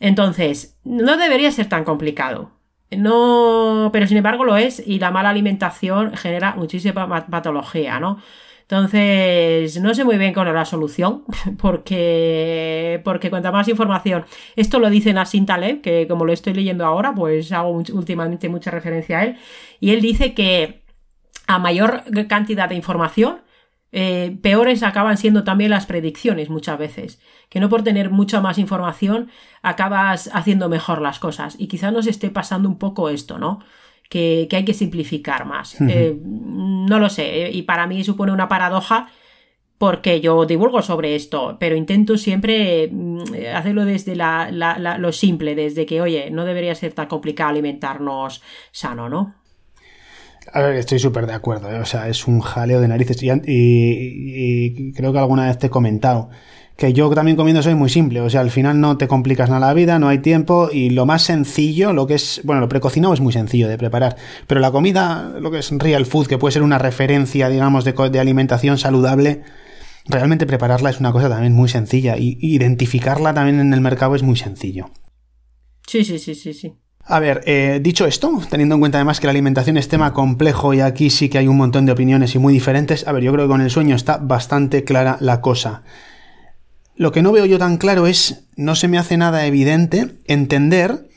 Entonces, 0.00 0.78
no 0.84 1.16
debería 1.16 1.50
ser 1.50 1.68
tan 1.68 1.84
complicado. 1.84 2.50
No, 2.90 3.90
pero 3.92 4.06
sin 4.06 4.18
embargo 4.18 4.44
lo 4.44 4.56
es 4.56 4.82
y 4.86 4.98
la 4.98 5.10
mala 5.10 5.30
alimentación 5.30 6.16
genera 6.16 6.54
muchísima 6.54 7.26
patología, 7.26 7.98
¿no? 7.98 8.18
Entonces, 8.68 9.78
no 9.80 9.94
sé 9.94 10.04
muy 10.04 10.16
bien 10.16 10.32
cuál 10.32 10.48
es 10.48 10.54
la 10.54 10.64
solución, 10.64 11.24
porque, 11.58 13.00
porque 13.04 13.30
cuanta 13.30 13.52
más 13.52 13.68
información, 13.68 14.24
esto 14.56 14.78
lo 14.78 14.88
dice 14.88 15.12
Nassim 15.12 15.44
Taleb, 15.46 15.82
que 15.82 16.08
como 16.08 16.24
lo 16.24 16.32
estoy 16.32 16.54
leyendo 16.54 16.86
ahora, 16.86 17.14
pues 17.14 17.52
hago 17.52 17.70
últimamente 17.70 18.48
mucha 18.48 18.70
referencia 18.70 19.18
a 19.18 19.24
él, 19.24 19.36
y 19.80 19.90
él 19.90 20.00
dice 20.00 20.32
que 20.32 20.84
a 21.46 21.58
mayor 21.58 22.04
cantidad 22.26 22.68
de 22.68 22.74
información, 22.74 23.42
eh, 23.96 24.36
peores 24.42 24.82
acaban 24.82 25.16
siendo 25.16 25.44
también 25.44 25.70
las 25.70 25.86
predicciones 25.86 26.50
muchas 26.50 26.76
veces. 26.78 27.20
Que 27.48 27.60
no 27.60 27.68
por 27.68 27.84
tener 27.84 28.10
mucha 28.10 28.40
más 28.40 28.58
información 28.58 29.30
acabas 29.62 30.28
haciendo 30.34 30.68
mejor 30.68 31.00
las 31.00 31.20
cosas. 31.20 31.54
Y 31.58 31.68
quizás 31.68 31.92
nos 31.92 32.08
esté 32.08 32.28
pasando 32.30 32.68
un 32.68 32.78
poco 32.78 33.08
esto, 33.08 33.38
¿no? 33.38 33.60
Que, 34.08 34.48
hay 34.52 34.64
que 34.64 34.74
simplificar 34.74 35.44
más. 35.44 35.80
Eh, 35.80 36.16
no 36.22 36.98
lo 36.98 37.08
sé. 37.08 37.50
Y 37.50 37.62
para 37.62 37.86
mí 37.86 38.04
supone 38.04 38.32
una 38.32 38.48
paradoja 38.48 39.08
porque 39.78 40.20
yo 40.20 40.46
divulgo 40.46 40.82
sobre 40.82 41.14
esto, 41.14 41.56
pero 41.58 41.76
intento 41.76 42.16
siempre 42.16 42.88
mm, 42.90 43.22
hacerlo 43.54 43.84
desde 43.84 44.16
lo 44.16 45.12
simple, 45.12 45.54
desde 45.54 45.84
que, 45.84 46.00
oye, 46.00 46.30
no 46.30 46.44
debería 46.44 46.74
ser 46.74 46.92
tan 46.92 47.06
complicado 47.06 47.50
alimentarnos 47.50 48.42
sano, 48.70 49.08
¿no? 49.08 49.34
A 50.52 50.60
ver, 50.60 50.76
estoy 50.76 50.98
súper 50.98 51.26
de 51.26 51.32
acuerdo, 51.32 51.70
¿eh? 51.70 51.80
o 51.80 51.84
sea, 51.84 52.08
es 52.08 52.26
un 52.26 52.40
jaleo 52.40 52.80
de 52.80 52.88
narices 52.88 53.22
y, 53.22 54.92
creo 54.92 55.12
que 55.12 55.18
alguna 55.18 55.46
vez 55.46 55.58
te 55.58 55.66
he 55.66 55.70
comentado 55.70 56.30
que 56.76 56.92
yo 56.92 57.08
también 57.10 57.36
comiendo 57.36 57.62
soy 57.62 57.74
muy 57.74 57.88
simple, 57.88 58.20
o 58.20 58.28
sea, 58.28 58.40
al 58.40 58.50
final 58.50 58.80
no 58.80 58.96
te 58.96 59.06
complicas 59.06 59.48
nada 59.48 59.68
la 59.68 59.74
vida, 59.74 59.98
no 59.98 60.08
hay 60.08 60.18
tiempo 60.18 60.70
y 60.72 60.90
lo 60.90 61.06
más 61.06 61.22
sencillo, 61.22 61.92
lo 61.92 62.06
que 62.06 62.14
es, 62.14 62.40
bueno, 62.44 62.60
lo 62.60 62.68
precocinado 62.68 63.14
es 63.14 63.20
muy 63.20 63.32
sencillo 63.32 63.68
de 63.68 63.78
preparar, 63.78 64.16
pero 64.46 64.60
la 64.60 64.72
comida, 64.72 65.32
lo 65.40 65.50
que 65.50 65.58
es 65.58 65.70
real 65.70 66.04
food, 66.04 66.26
que 66.26 66.38
puede 66.38 66.52
ser 66.52 66.62
una 66.62 66.78
referencia, 66.78 67.48
digamos, 67.48 67.84
de, 67.84 67.92
de 67.92 68.18
alimentación 68.18 68.78
saludable, 68.78 69.42
realmente 70.06 70.46
prepararla 70.46 70.90
es 70.90 70.98
una 70.98 71.12
cosa 71.12 71.28
también 71.28 71.52
muy 71.52 71.68
sencilla 71.68 72.16
y 72.18 72.38
identificarla 72.40 73.32
también 73.32 73.60
en 73.60 73.72
el 73.72 73.80
mercado 73.80 74.16
es 74.16 74.22
muy 74.22 74.36
sencillo. 74.36 74.90
Sí, 75.86 76.04
sí, 76.04 76.18
sí, 76.18 76.34
sí, 76.34 76.52
sí. 76.52 76.74
A 77.06 77.20
ver, 77.20 77.42
eh, 77.44 77.80
dicho 77.82 78.06
esto, 78.06 78.40
teniendo 78.48 78.76
en 78.76 78.80
cuenta 78.80 78.96
además 78.96 79.20
que 79.20 79.26
la 79.26 79.32
alimentación 79.32 79.76
es 79.76 79.88
tema 79.88 80.14
complejo 80.14 80.72
y 80.72 80.80
aquí 80.80 81.10
sí 81.10 81.28
que 81.28 81.36
hay 81.36 81.48
un 81.48 81.58
montón 81.58 81.84
de 81.84 81.92
opiniones 81.92 82.34
y 82.34 82.38
muy 82.38 82.54
diferentes, 82.54 83.06
a 83.06 83.12
ver, 83.12 83.22
yo 83.22 83.32
creo 83.32 83.44
que 83.44 83.50
con 83.50 83.60
el 83.60 83.70
sueño 83.70 83.94
está 83.94 84.16
bastante 84.16 84.84
clara 84.84 85.18
la 85.20 85.42
cosa. 85.42 85.82
Lo 86.96 87.12
que 87.12 87.22
no 87.22 87.32
veo 87.32 87.46
yo 87.46 87.58
tan 87.58 87.76
claro 87.76 88.06
es, 88.06 88.46
no 88.56 88.74
se 88.76 88.88
me 88.88 88.98
hace 88.98 89.16
nada 89.16 89.46
evidente 89.46 90.16
entender 90.26 91.08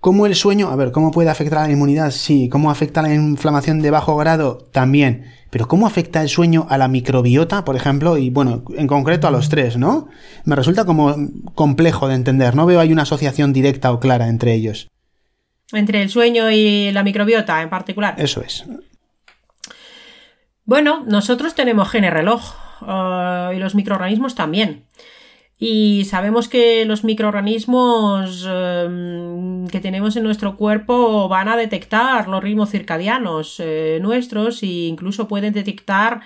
cómo 0.00 0.26
el 0.26 0.34
sueño, 0.34 0.68
a 0.68 0.76
ver, 0.76 0.92
cómo 0.92 1.10
puede 1.10 1.30
afectar 1.30 1.58
a 1.58 1.66
la 1.66 1.72
inmunidad, 1.72 2.10
sí, 2.10 2.48
cómo 2.48 2.70
afecta 2.70 3.00
a 3.00 3.04
la 3.04 3.14
inflamación 3.14 3.80
de 3.80 3.90
bajo 3.90 4.16
grado, 4.16 4.58
también, 4.72 5.26
pero 5.50 5.68
¿cómo 5.68 5.86
afecta 5.86 6.20
el 6.20 6.28
sueño 6.28 6.66
a 6.68 6.78
la 6.78 6.88
microbiota, 6.88 7.64
por 7.64 7.76
ejemplo? 7.76 8.18
Y 8.18 8.30
bueno, 8.30 8.64
en 8.76 8.86
concreto 8.86 9.26
a 9.26 9.30
los 9.30 9.48
tres, 9.48 9.76
¿no? 9.76 10.08
Me 10.44 10.56
resulta 10.56 10.84
como 10.84 11.14
complejo 11.54 12.08
de 12.08 12.14
entender. 12.14 12.54
No 12.54 12.66
veo 12.66 12.80
ahí 12.80 12.92
una 12.92 13.02
asociación 13.02 13.52
directa 13.52 13.92
o 13.92 14.00
clara 14.00 14.28
entre 14.28 14.52
ellos. 14.54 14.88
Entre 15.72 16.02
el 16.02 16.10
sueño 16.10 16.50
y 16.50 16.90
la 16.92 17.02
microbiota 17.02 17.62
en 17.62 17.70
particular. 17.70 18.16
Eso 18.18 18.42
es. 18.42 18.64
Bueno, 20.64 21.04
nosotros 21.06 21.54
tenemos 21.54 21.88
gene 21.88 22.10
reloj 22.10 22.54
uh, 22.80 23.52
y 23.54 23.58
los 23.58 23.74
microorganismos 23.74 24.34
también. 24.34 24.84
Y 25.58 26.04
sabemos 26.04 26.48
que 26.48 26.84
los 26.84 27.02
microorganismos 27.02 28.46
em, 28.46 29.66
que 29.68 29.80
tenemos 29.80 30.14
en 30.16 30.24
nuestro 30.24 30.56
cuerpo 30.56 31.28
van 31.28 31.48
a 31.48 31.56
detectar 31.56 32.28
los 32.28 32.42
ritmos 32.42 32.70
circadianos 32.70 33.58
eh, 33.60 33.98
nuestros 34.02 34.62
e 34.62 34.66
incluso 34.66 35.28
pueden 35.28 35.54
detectar 35.54 36.20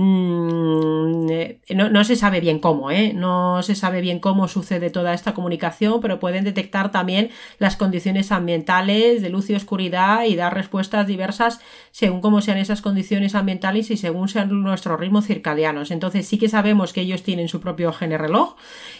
Mm, 0.00 1.28
eh, 1.28 1.58
no, 1.74 2.04
se 2.04 2.14
sabe 2.14 2.38
bien 2.38 2.60
cómo, 2.60 2.92
¿eh? 2.92 3.12
No 3.14 3.64
se 3.64 3.74
sabe 3.74 4.00
bien 4.00 4.20
cómo 4.20 4.46
sucede 4.46 4.90
toda 4.90 5.12
esta 5.12 5.34
comunicación, 5.34 6.00
pero 6.00 6.20
pueden 6.20 6.44
detectar 6.44 6.92
también 6.92 7.30
las 7.58 7.76
condiciones 7.76 8.30
ambientales 8.30 9.22
de 9.22 9.28
luz 9.28 9.50
y 9.50 9.56
oscuridad 9.56 10.22
y 10.22 10.36
dar 10.36 10.54
respuestas 10.54 11.08
diversas 11.08 11.60
según 11.90 12.20
cómo 12.20 12.42
sean 12.42 12.58
esas 12.58 12.80
condiciones 12.80 13.34
ambientales 13.34 13.90
y 13.90 13.96
según 13.96 14.28
sean 14.28 14.62
nuestros 14.62 15.00
ritmos 15.00 15.26
circadianos. 15.26 15.90
Entonces 15.90 16.28
sí 16.28 16.38
que 16.38 16.48
sabemos 16.48 16.92
que 16.92 17.00
ellos 17.00 17.24
tienen 17.24 17.48
su 17.48 17.60
propio 17.60 17.92
gene 17.92 18.18
reloj, 18.18 18.54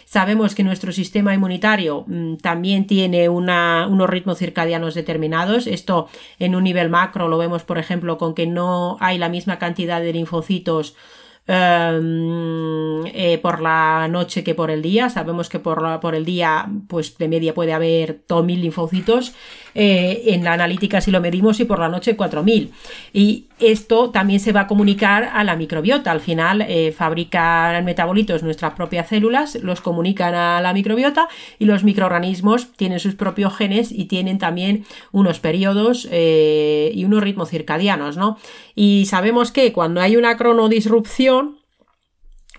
sabemos 0.05 0.57
que 0.57 0.65
nuestro 0.65 0.91
sistema 0.91 1.33
inmunitario 1.33 2.07
mm, 2.09 2.39
también 2.39 2.89
tiene 2.89 3.29
unos 3.29 4.11
ritmos 4.11 4.39
circadianos 4.39 4.97
determinados. 4.97 5.69
Esto 5.69 6.09
en 6.41 6.57
un 6.57 6.65
nivel 6.65 6.89
macro 6.91 7.29
lo 7.29 7.39
vemos, 7.39 7.63
por 7.63 7.79
ejemplo, 7.79 8.19
con 8.19 8.35
que 8.35 8.49
no 8.49 8.97
hay 8.99 9.17
la 9.17 9.29
misma 9.29 9.61
cantidad 9.61 10.01
de 10.01 10.13
linfocitos 10.13 10.88
euros 10.89 11.28
em, 11.49 13.07
eh, 13.07 13.39
por 13.43 13.61
la 13.61 14.07
noche 14.09 14.45
que 14.45 14.55
por 14.55 14.71
el 14.71 14.83
día. 14.83 15.09
Sabemos 15.09 15.49
que 15.49 15.59
por, 15.59 15.99
por 16.01 16.15
el 16.15 16.25
día, 16.25 16.69
pues 16.87 17.19
de 17.19 17.27
media 17.27 17.55
puede 17.55 17.73
haber 17.73 18.21
2.000 18.29 18.61
linfocitos. 18.61 19.35
Eh, 19.81 20.35
en 20.35 20.43
la 20.43 20.55
analítica 20.55 21.01
si 21.01 21.13
lo 21.13 21.21
medimos 21.21 21.61
y 21.61 21.65
por 21.65 21.79
la 21.79 21.89
noche 21.89 22.17
4.000. 22.17 22.71
Y 23.13 23.45
esto 23.61 24.11
también 24.11 24.41
se 24.41 24.51
va 24.51 24.63
a 24.63 24.67
comunicar 24.67 25.31
a 25.33 25.45
la 25.45 25.55
microbiota. 25.55 26.11
Al 26.11 26.21
final 26.21 26.63
eh, 26.63 26.91
fabrican 26.91 27.85
metabolitos 27.85 28.43
nuestras 28.43 28.73
propias 28.73 29.09
células, 29.09 29.55
los 29.63 29.81
comunican 29.81 30.35
a 30.35 30.61
la 30.61 30.73
microbiota 30.73 31.29
y 31.61 31.67
los 31.67 31.85
microorganismos 31.85 32.73
tienen 32.73 32.99
sus 32.99 33.15
propios 33.15 33.57
genes 33.57 33.93
y 33.93 34.07
tienen 34.07 34.39
también 34.39 34.85
unos 35.13 35.39
periodos 35.39 36.09
y 36.11 37.05
unos 37.05 37.23
ritmos 37.23 37.51
circadianos, 37.51 38.17
¿no? 38.17 38.37
Y 38.75 39.07
sabemos 39.07 39.53
que 39.53 39.73
cuando 39.73 40.01
hay 40.01 40.17
una 40.17 40.37
cronodisrupción, 40.37 41.38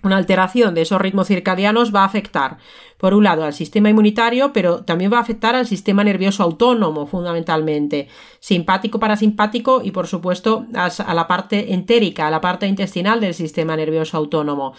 una 0.03 0.17
alteración 0.17 0.73
de 0.73 0.81
esos 0.81 1.01
ritmos 1.01 1.27
circadianos 1.27 1.93
va 1.93 2.01
a 2.01 2.05
afectar, 2.05 2.57
por 2.97 3.13
un 3.13 3.23
lado, 3.23 3.45
al 3.45 3.53
sistema 3.53 3.89
inmunitario, 3.89 4.51
pero 4.51 4.83
también 4.83 5.11
va 5.11 5.17
a 5.17 5.21
afectar 5.21 5.55
al 5.55 5.65
sistema 5.65 6.03
nervioso 6.03 6.43
autónomo, 6.43 7.07
fundamentalmente, 7.07 8.09
simpático, 8.39 8.99
parasimpático 8.99 9.81
y, 9.83 9.91
por 9.91 10.07
supuesto, 10.07 10.65
a 10.73 11.13
la 11.13 11.27
parte 11.27 11.73
entérica, 11.73 12.27
a 12.27 12.31
la 12.31 12.41
parte 12.41 12.67
intestinal 12.67 13.21
del 13.21 13.33
sistema 13.33 13.77
nervioso 13.77 14.17
autónomo. 14.17 14.73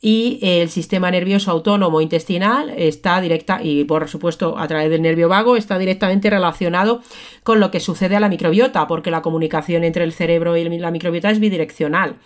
Y 0.00 0.38
el 0.42 0.70
sistema 0.70 1.10
nervioso 1.10 1.50
autónomo 1.50 2.00
intestinal 2.00 2.70
está 2.76 3.20
directa, 3.20 3.60
y 3.62 3.82
por 3.82 4.08
supuesto 4.08 4.56
a 4.56 4.68
través 4.68 4.90
del 4.90 5.02
nervio 5.02 5.28
vago, 5.28 5.56
está 5.56 5.76
directamente 5.76 6.30
relacionado 6.30 7.02
con 7.42 7.58
lo 7.58 7.72
que 7.72 7.80
sucede 7.80 8.14
a 8.14 8.20
la 8.20 8.28
microbiota, 8.28 8.86
porque 8.86 9.10
la 9.10 9.22
comunicación 9.22 9.82
entre 9.82 10.04
el 10.04 10.12
cerebro 10.12 10.56
y 10.56 10.78
la 10.78 10.92
microbiota 10.92 11.30
es 11.30 11.40
bidireccional. 11.40 12.16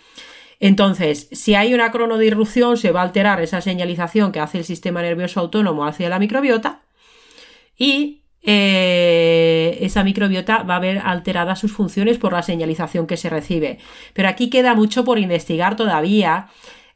Entonces, 0.59 1.27
si 1.31 1.55
hay 1.55 1.73
una 1.73 1.91
cronodirrupción, 1.91 2.77
se 2.77 2.91
va 2.91 3.01
a 3.01 3.03
alterar 3.03 3.41
esa 3.41 3.61
señalización 3.61 4.31
que 4.31 4.39
hace 4.39 4.59
el 4.59 4.65
sistema 4.65 5.01
nervioso 5.01 5.39
autónomo 5.39 5.85
hacia 5.85 6.09
la 6.09 6.19
microbiota 6.19 6.81
y 7.77 8.23
eh, 8.45 9.77
esa 9.81 10.03
microbiota 10.03 10.63
va 10.63 10.75
a 10.75 10.79
ver 10.79 10.99
alteradas 10.99 11.59
sus 11.59 11.71
funciones 11.71 12.17
por 12.17 12.33
la 12.33 12.43
señalización 12.43 13.07
que 13.07 13.17
se 13.17 13.29
recibe. 13.29 13.79
Pero 14.13 14.27
aquí 14.27 14.49
queda 14.49 14.75
mucho 14.75 15.03
por 15.03 15.17
investigar 15.17 15.75
todavía. 15.75 16.49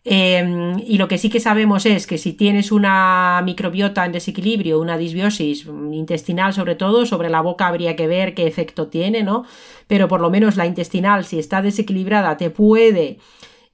Em, 0.10 0.80
y 0.80 0.98
lo 0.98 1.10
que 1.10 1.18
sí 1.18 1.30
que 1.30 1.42
sabemos 1.42 1.86
es 1.86 2.08
que 2.08 2.18
si 2.18 2.32
tienes 2.32 2.72
una 2.72 3.42
microbiota 3.44 4.06
en 4.06 4.14
desequilibrio, 4.14 4.80
una 4.80 4.98
disbiosis 4.98 5.66
intestinal 5.92 6.54
sobre 6.54 6.76
todo, 6.76 7.06
sobre 7.06 7.30
la 7.30 7.42
boca 7.42 7.68
habría 7.68 7.96
que 7.98 8.08
ver 8.08 8.34
qué 8.34 8.48
efecto 8.48 8.88
tiene, 8.88 9.24
¿no? 9.24 9.44
Pero 9.88 10.08
por 10.08 10.22
lo 10.22 10.30
menos 10.30 10.56
la 10.56 10.66
intestinal, 10.66 11.26
si 11.26 11.40
está 11.40 11.62
desequilibrada, 11.62 12.38
te 12.38 12.50
puede 12.50 13.18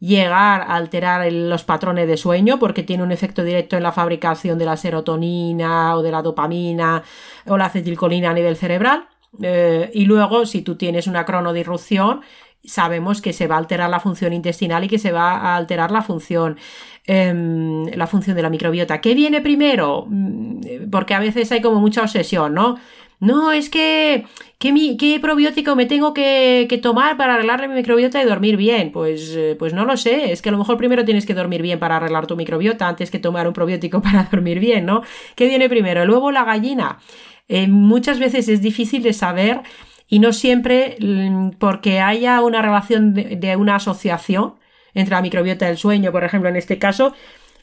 llegar 0.04 0.62
a 0.62 0.76
alterar 0.76 1.32
los 1.32 1.64
patrones 1.64 2.08
de 2.10 2.18
sueño 2.18 2.60
porque 2.60 2.84
tiene 2.84 3.04
un 3.04 3.14
efecto 3.14 3.41
directo 3.41 3.78
en 3.78 3.84
la 3.84 3.93
fabricación 3.93 4.60
de 4.60 4.66
la 4.66 4.76
serotonina 4.76 5.95
o 5.95 6.01
de 6.01 6.12
la 6.12 6.22
dopamina 6.22 7.04
o 7.45 7.58
la 7.58 7.66
acetilcolina 7.66 8.32
a 8.32 8.34
nivel 8.34 8.58
cerebral. 8.58 9.08
Eh, 9.41 9.89
y 9.93 10.04
luego, 10.04 10.45
si 10.45 10.62
tú 10.62 10.76
tienes 10.76 11.08
una 11.08 11.26
cronodirrupción, 11.26 12.20
sabemos 12.66 13.22
que 13.22 13.32
se 13.32 13.47
va 13.47 13.56
a 13.56 13.60
alterar 13.60 13.89
la 13.89 14.01
función 14.01 14.34
intestinal 14.34 14.84
y 14.84 14.89
que 14.89 14.99
se 14.99 15.14
va 15.14 15.38
a 15.38 15.56
alterar 15.56 15.91
la 15.91 16.01
función, 16.01 16.58
em, 17.06 17.86
la 17.88 18.08
función 18.08 18.36
de 18.36 18.41
la 18.41 18.49
microbiota. 18.49 18.99
¿Qué 18.99 19.16
viene 19.16 19.41
primero? 19.41 20.06
Mm, 20.10 20.89
porque 20.91 21.14
a 21.14 21.20
veces 21.20 21.51
hay 21.54 21.62
como 21.62 21.80
mucha 21.80 22.01
obsesión, 22.01 22.54
¿no? 22.54 22.76
No, 23.24 23.53
es 23.53 23.69
que, 23.69 24.26
¿qué, 24.59 25.19
probiótico 25.21 25.78
me 25.78 25.86
tengo 25.86 26.13
que, 26.13 26.67
tomar 26.84 27.15
para 27.15 27.36
arreglarle 27.36 27.69
mi 27.69 27.76
microbiota 27.76 28.21
y 28.21 28.26
dormir 28.26 28.57
bien? 28.57 28.91
Pues, 28.91 29.34
eh, 29.34 29.55
pues 29.57 29.74
no 29.74 29.86
lo 29.86 29.95
sé, 29.95 30.34
es 30.34 30.41
que 30.41 30.49
a 30.49 30.51
lo 30.51 30.57
mejor 30.57 30.76
primero 30.78 31.05
tienes 31.05 31.26
que 31.26 31.34
dormir 31.34 31.61
bien 31.61 31.80
para 31.80 31.95
arreglar 31.95 32.28
tu 32.28 32.36
microbiota 32.36 32.86
antes 32.86 33.11
que 33.11 33.19
tomar 33.19 33.47
un 33.47 33.53
probiótico 33.53 34.01
para 34.03 34.28
dormir 34.30 34.59
bien, 34.59 34.86
¿no? 34.86 35.03
¿Qué 35.36 35.47
viene 35.47 35.69
primero? 35.69 36.05
Luego 36.05 36.32
la 36.32 36.43
gallina. 36.43 36.99
Eh, 37.47 37.67
muchas 37.69 38.19
veces 38.19 38.49
es 38.49 38.61
difícil 38.61 39.01
de 39.03 39.13
saber 39.13 39.61
y 40.09 40.19
no 40.19 40.34
siempre 40.34 40.97
mm, 40.99 41.51
porque 41.59 42.01
haya 42.01 42.41
una 42.41 42.61
relación 42.61 43.13
de, 43.13 43.38
de 43.38 43.55
una 43.55 43.76
asociación 43.76 44.55
entre 44.93 45.15
la 45.15 45.21
microbiota 45.21 45.65
y 45.67 45.71
el 45.71 45.78
sueño, 45.78 46.11
por 46.11 46.26
ejemplo, 46.26 46.49
en 46.49 46.57
este 46.57 46.78
caso, 46.78 47.13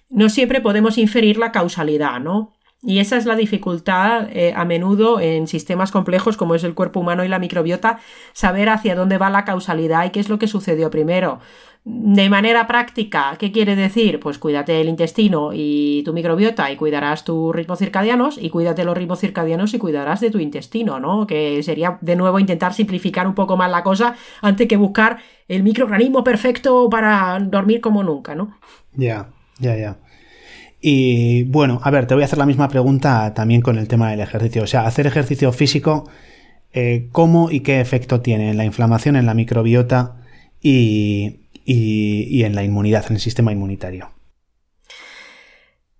no 0.08 0.30
siempre 0.30 0.62
podemos 0.62 0.96
inferir 0.96 1.36
la 1.36 1.52
causalidad, 1.52 2.18
¿no? 2.18 2.54
Y 2.82 2.98
esa 2.98 3.18
es 3.18 3.26
la 3.26 3.36
dificultad 3.36 4.28
eh, 4.32 4.54
a 4.56 4.64
menudo 4.64 5.20
en 5.20 5.46
sistemas 5.46 5.90
complejos 5.90 6.38
como 6.38 6.54
es 6.54 6.64
el 6.64 6.74
cuerpo 6.74 7.00
humano 7.00 7.24
y 7.24 7.28
la 7.28 7.38
microbiota, 7.38 7.98
saber 8.32 8.70
hacia 8.70 8.94
dónde 8.94 9.18
va 9.18 9.28
la 9.28 9.44
causalidad 9.44 10.06
y 10.06 10.10
qué 10.10 10.20
es 10.20 10.30
lo 10.30 10.38
que 10.38 10.48
sucedió 10.48 10.90
primero. 10.90 11.40
De 11.84 12.30
manera 12.30 12.66
práctica, 12.66 13.36
¿qué 13.38 13.52
quiere 13.52 13.76
decir? 13.76 14.18
Pues 14.18 14.38
cuídate 14.38 14.72
del 14.72 14.88
intestino 14.88 15.50
y 15.52 16.02
tu 16.04 16.14
microbiota 16.14 16.70
y 16.70 16.76
cuidarás 16.76 17.24
tus 17.24 17.54
ritmos 17.54 17.78
circadianos 17.78 18.38
y 18.40 18.48
cuídate 18.48 18.84
los 18.84 18.96
ritmos 18.96 19.20
circadianos 19.20 19.74
y 19.74 19.78
cuidarás 19.78 20.20
de 20.20 20.30
tu 20.30 20.38
intestino, 20.38 21.00
¿no? 21.00 21.26
Que 21.26 21.62
sería 21.62 21.98
de 22.00 22.16
nuevo 22.16 22.38
intentar 22.38 22.72
simplificar 22.72 23.26
un 23.26 23.34
poco 23.34 23.56
más 23.56 23.70
la 23.70 23.82
cosa 23.82 24.14
antes 24.40 24.68
que 24.68 24.76
buscar 24.76 25.18
el 25.48 25.62
microorganismo 25.62 26.22
perfecto 26.24 26.88
para 26.90 27.38
dormir 27.40 27.80
como 27.80 28.02
nunca, 28.02 28.34
¿no? 28.34 28.58
Ya, 28.94 29.30
ya, 29.58 29.76
ya. 29.76 29.96
Y 30.80 31.44
bueno, 31.44 31.80
a 31.82 31.90
ver, 31.90 32.06
te 32.06 32.14
voy 32.14 32.22
a 32.22 32.26
hacer 32.26 32.38
la 32.38 32.46
misma 32.46 32.68
pregunta 32.68 33.34
también 33.34 33.60
con 33.60 33.78
el 33.78 33.86
tema 33.86 34.10
del 34.10 34.20
ejercicio. 34.20 34.62
O 34.62 34.66
sea, 34.66 34.86
hacer 34.86 35.06
ejercicio 35.06 35.52
físico, 35.52 36.08
eh, 36.72 37.08
¿cómo 37.12 37.50
y 37.50 37.60
qué 37.60 37.80
efecto 37.80 38.20
tiene 38.20 38.50
en 38.50 38.56
la 38.56 38.64
inflamación, 38.64 39.16
en 39.16 39.26
la 39.26 39.34
microbiota 39.34 40.16
y, 40.62 41.40
en 41.66 42.54
la 42.54 42.64
inmunidad, 42.64 43.04
en 43.08 43.16
el 43.16 43.20
sistema 43.20 43.52
inmunitario? 43.52 44.10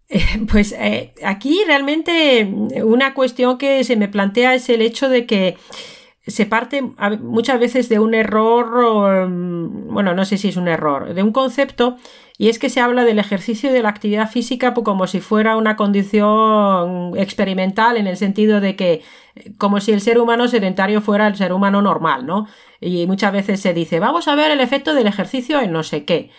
Eh, 0.08 0.22
pues 0.50 0.72
eh, 0.72 1.12
aquí 1.24 1.60
realmente 1.66 2.44
una 2.82 3.14
cuestión 3.14 3.58
que 3.58 3.84
se 3.84 3.96
me 3.96 4.08
plantea 4.08 4.54
es 4.54 4.68
el 4.70 4.82
hecho 4.82 5.08
de 5.08 5.26
que 5.26 5.56
se 6.30 6.46
parte 6.46 6.82
muchas 7.20 7.60
veces 7.60 7.88
de 7.88 7.98
un 7.98 8.14
error, 8.14 9.28
mm, 9.28 9.92
bueno, 9.92 10.14
no 10.14 10.24
sé 10.24 10.38
si 10.38 10.48
es 10.48 10.56
un 10.56 10.68
error, 10.68 11.12
de 11.14 11.22
un 11.22 11.32
concepto 11.32 11.96
y 12.38 12.48
es 12.48 12.58
que 12.58 12.70
se 12.70 12.80
habla 12.80 13.04
del 13.04 13.18
ejercicio 13.18 13.70
de 13.70 13.82
la 13.82 13.90
actividad 13.90 14.30
física 14.30 14.72
como 14.72 15.06
si 15.06 15.20
fuera 15.20 15.56
una 15.56 15.76
condición 15.76 17.12
experimental 17.18 17.98
en 17.98 18.06
el 18.06 18.16
sentido 18.16 18.62
de 18.62 18.76
que 18.76 19.02
como 19.58 19.80
si 19.80 19.92
el 19.92 20.00
ser 20.00 20.18
humano 20.18 20.48
sedentario 20.48 21.02
fuera 21.02 21.26
el 21.26 21.36
ser 21.36 21.52
humano 21.52 21.82
normal, 21.82 22.24
¿no? 22.24 22.46
Y 22.80 23.06
muchas 23.06 23.32
veces 23.32 23.60
se 23.60 23.74
dice, 23.74 24.00
vamos 24.00 24.26
a 24.26 24.34
ver 24.34 24.50
el 24.50 24.60
efecto 24.60 24.94
del 24.94 25.06
ejercicio 25.06 25.60
en 25.60 25.72
no 25.72 25.82
sé 25.82 26.04
qué. 26.04 26.30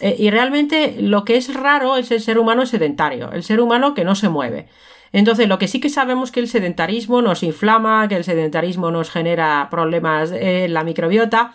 Eh, 0.00 0.16
y 0.18 0.30
realmente 0.30 0.96
lo 0.98 1.24
que 1.24 1.36
es 1.36 1.54
raro 1.54 1.96
es 1.96 2.10
el 2.10 2.20
ser 2.20 2.38
humano 2.38 2.66
sedentario, 2.66 3.30
el 3.32 3.42
ser 3.42 3.60
humano 3.60 3.94
que 3.94 4.04
no 4.04 4.14
se 4.14 4.28
mueve. 4.28 4.68
Entonces, 5.16 5.48
lo 5.48 5.58
que 5.58 5.66
sí 5.66 5.80
que 5.80 5.88
sabemos 5.88 6.30
que 6.30 6.40
el 6.40 6.46
sedentarismo 6.46 7.22
nos 7.22 7.42
inflama, 7.42 8.06
que 8.06 8.16
el 8.16 8.24
sedentarismo 8.24 8.90
nos 8.90 9.08
genera 9.08 9.68
problemas 9.70 10.30
en 10.30 10.74
la 10.74 10.84
microbiota, 10.84 11.54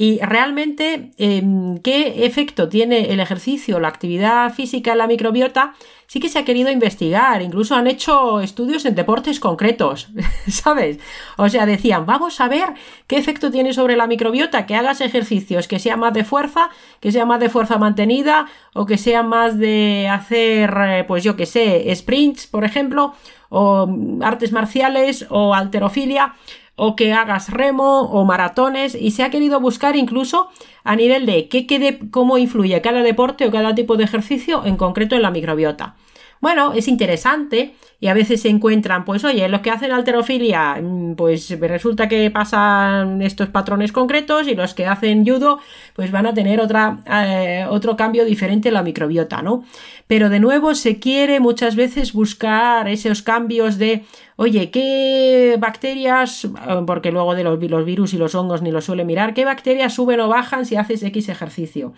y 0.00 0.18
realmente, 0.22 1.10
em, 1.18 1.76
¿qué 1.76 2.24
efecto 2.24 2.70
tiene 2.70 3.12
el 3.12 3.20
ejercicio, 3.20 3.78
la 3.80 3.88
actividad 3.88 4.50
física 4.50 4.92
en 4.92 4.98
la 4.98 5.06
microbiota? 5.06 5.74
Sí 6.06 6.20
que 6.20 6.30
se 6.30 6.38
ha 6.38 6.46
querido 6.46 6.70
investigar, 6.70 7.42
incluso 7.42 7.74
han 7.74 7.86
hecho 7.86 8.40
estudios 8.40 8.86
en 8.86 8.94
deportes 8.94 9.40
concretos, 9.40 10.08
¿sabes? 10.48 11.00
O 11.36 11.50
sea, 11.50 11.66
decían, 11.66 12.06
vamos 12.06 12.40
a 12.40 12.48
ver 12.48 12.72
qué 13.06 13.18
efecto 13.18 13.50
tiene 13.50 13.74
sobre 13.74 13.94
la 13.94 14.06
microbiota, 14.06 14.64
que 14.64 14.74
hagas 14.74 15.02
ejercicios, 15.02 15.68
que 15.68 15.78
sea 15.78 15.98
más 15.98 16.14
de 16.14 16.24
fuerza, 16.24 16.70
que 17.00 17.12
sea 17.12 17.26
más 17.26 17.38
de 17.38 17.50
fuerza 17.50 17.76
mantenida, 17.76 18.46
o 18.72 18.86
que 18.86 18.96
sea 18.96 19.22
más 19.22 19.58
de 19.58 20.08
hacer, 20.10 20.72
eh, 20.78 21.04
pues 21.06 21.24
yo 21.24 21.36
que 21.36 21.44
sé, 21.44 21.94
sprints, 21.94 22.46
por 22.46 22.64
ejemplo, 22.64 23.12
o 23.50 23.86
artes 24.22 24.50
marciales, 24.52 25.26
o 25.28 25.52
alterofilia, 25.52 26.36
o 26.82 26.96
que 26.96 27.12
hagas 27.12 27.50
remo 27.50 28.00
o 28.00 28.24
maratones 28.24 28.94
y 28.94 29.10
se 29.10 29.22
ha 29.22 29.28
querido 29.28 29.60
buscar 29.60 29.96
incluso 29.96 30.48
a 30.82 30.96
nivel 30.96 31.26
de 31.26 31.46
qué, 31.46 31.98
cómo 32.10 32.38
influye 32.38 32.80
cada 32.80 33.02
deporte 33.02 33.46
o 33.46 33.50
cada 33.50 33.74
tipo 33.74 33.98
de 33.98 34.04
ejercicio 34.04 34.64
en 34.64 34.78
concreto 34.78 35.14
en 35.14 35.20
la 35.20 35.30
microbiota. 35.30 35.96
Bueno, 36.40 36.72
es 36.72 36.88
interesante 36.88 37.74
y 38.00 38.06
a 38.06 38.14
veces 38.14 38.40
se 38.40 38.48
encuentran, 38.48 39.04
pues 39.04 39.24
oye, 39.24 39.46
los 39.50 39.60
que 39.60 39.70
hacen 39.70 39.92
alterofilia, 39.92 40.76
mm, 40.80 41.14
pues 41.14 41.50
resulta 41.60 42.08
que 42.08 42.30
pasan 42.30 43.20
estos 43.20 43.50
patrones 43.50 43.92
concretos 43.92 44.48
y 44.48 44.54
los 44.54 44.72
que 44.72 44.86
hacen 44.86 45.26
judo, 45.26 45.58
pues 45.94 46.10
van 46.10 46.24
a 46.24 46.32
tener 46.32 46.58
otra, 46.60 47.00
eh, 47.06 47.66
otro 47.68 47.94
cambio 47.94 48.24
diferente 48.24 48.68
en 48.68 48.74
la 48.74 48.82
microbiota, 48.82 49.42
¿no? 49.42 49.64
Pero 50.06 50.30
de 50.30 50.40
nuevo 50.40 50.74
se 50.74 50.98
quiere 50.98 51.40
muchas 51.40 51.76
veces 51.76 52.14
buscar 52.14 52.88
esos 52.88 53.20
cambios 53.20 53.76
de, 53.76 54.04
oye, 54.36 54.70
¿qué 54.70 55.56
bacterias, 55.58 56.46
eh, 56.46 56.50
porque 56.86 57.12
luego 57.12 57.34
de 57.34 57.44
los, 57.44 57.62
los 57.62 57.84
virus 57.84 58.14
y 58.14 58.16
los 58.16 58.34
hongos 58.34 58.62
ni 58.62 58.70
los 58.70 58.86
suele 58.86 59.04
mirar, 59.04 59.34
qué 59.34 59.44
bacterias 59.44 59.92
suben 59.92 60.20
o 60.20 60.28
bajan 60.28 60.64
si 60.64 60.76
haces 60.76 61.02
X 61.02 61.28
ejercicio? 61.28 61.92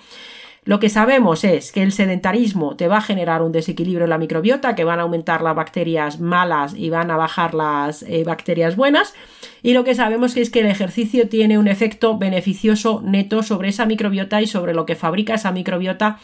Lo 0.64 0.78
que 0.78 0.88
sabemos 0.88 1.42
es 1.42 1.72
que 1.72 1.82
el 1.82 1.90
sedentarismo 1.90 2.76
te 2.76 2.86
va 2.86 2.98
a 2.98 3.02
generar 3.02 3.42
un 3.42 3.50
desequilibrio 3.50 4.04
en 4.04 4.10
la 4.10 4.18
microbiota, 4.18 4.76
que 4.76 4.84
van 4.84 5.00
a 5.00 5.02
aumentar 5.02 5.42
las 5.42 5.56
bacterias 5.56 6.20
malas 6.20 6.74
y 6.76 6.88
van 6.88 7.10
a 7.10 7.16
bajar 7.16 7.52
las 7.52 8.04
eh, 8.04 8.22
bacterias 8.24 8.76
buenas. 8.76 9.12
Y 9.64 9.72
lo 9.72 9.82
que 9.82 9.96
sabemos 9.96 10.36
es 10.36 10.50
que 10.50 10.60
el 10.60 10.66
ejercicio 10.66 11.28
tiene 11.28 11.58
un 11.58 11.66
efecto 11.66 12.16
beneficioso 12.16 13.02
neto 13.04 13.42
sobre 13.42 13.70
esa 13.70 13.86
microbiota 13.86 14.40
y 14.40 14.46
sobre 14.46 14.72
lo 14.72 14.86
que 14.86 14.94
fabrica 14.94 15.34
esa 15.34 15.50
microbiota 15.50 16.20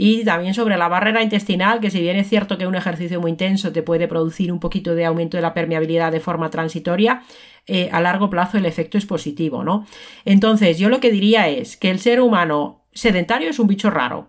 y 0.00 0.24
también 0.24 0.54
sobre 0.54 0.78
la 0.78 0.86
barrera 0.86 1.24
intestinal, 1.24 1.80
que 1.80 1.90
si 1.90 2.00
bien 2.00 2.16
es 2.16 2.28
cierto 2.28 2.56
que 2.56 2.68
un 2.68 2.76
ejercicio 2.76 3.20
muy 3.20 3.32
intenso 3.32 3.72
te 3.72 3.82
puede 3.82 4.06
producir 4.06 4.52
un 4.52 4.60
poquito 4.60 4.94
de 4.94 5.04
aumento 5.04 5.36
de 5.36 5.42
la 5.42 5.54
permeabilidad 5.54 6.12
de 6.12 6.20
forma 6.20 6.50
transitoria, 6.50 7.24
eh, 7.66 7.88
a 7.90 8.00
largo 8.00 8.30
plazo 8.30 8.58
el 8.58 8.64
efecto 8.64 8.96
es 8.96 9.06
positivo, 9.06 9.64
¿no? 9.64 9.86
Entonces, 10.24 10.78
yo 10.78 10.88
lo 10.88 11.00
que 11.00 11.10
diría 11.10 11.48
es 11.48 11.76
que 11.76 11.90
el 11.90 11.98
ser 11.98 12.20
humano 12.20 12.84
sedentario 12.92 13.50
es 13.50 13.58
un 13.58 13.66
bicho 13.66 13.90
raro. 13.90 14.28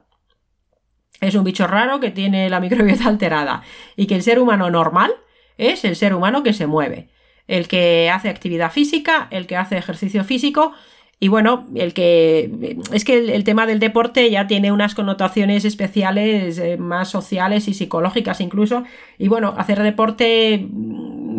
Es 1.21 1.35
un 1.35 1.43
bicho 1.43 1.67
raro 1.67 1.99
que 1.99 2.09
tiene 2.09 2.49
la 2.49 2.59
microbiota 2.59 3.05
alterada 3.07 3.61
y 3.95 4.07
que 4.07 4.15
el 4.15 4.23
ser 4.23 4.39
humano 4.39 4.71
normal 4.71 5.11
es 5.59 5.85
el 5.85 5.95
ser 5.95 6.15
humano 6.15 6.41
que 6.41 6.53
se 6.53 6.65
mueve, 6.65 7.09
el 7.47 7.67
que 7.67 8.09
hace 8.09 8.29
actividad 8.29 8.71
física, 8.71 9.27
el 9.29 9.45
que 9.45 9.55
hace 9.55 9.77
ejercicio 9.77 10.23
físico 10.23 10.73
y 11.21 11.27
bueno, 11.27 11.67
el 11.75 11.93
que 11.93 12.77
es 12.93 13.03
que 13.03 13.35
el, 13.35 13.43
tema 13.43 13.65
del 13.65 13.79
deporte 13.79 14.31
ya 14.31 14.47
tiene 14.47 14.71
unas 14.71 14.95
connotaciones 14.95 15.65
especiales 15.65 16.57
eh, 16.57 16.77
más 16.77 17.09
sociales 17.09 17.67
y 17.67 17.73
psicológicas 17.73 18.39
incluso. 18.39 18.85
Y 19.17 19.27
bueno, 19.27 19.53
hacer 19.57 19.83
deporte 19.83 20.65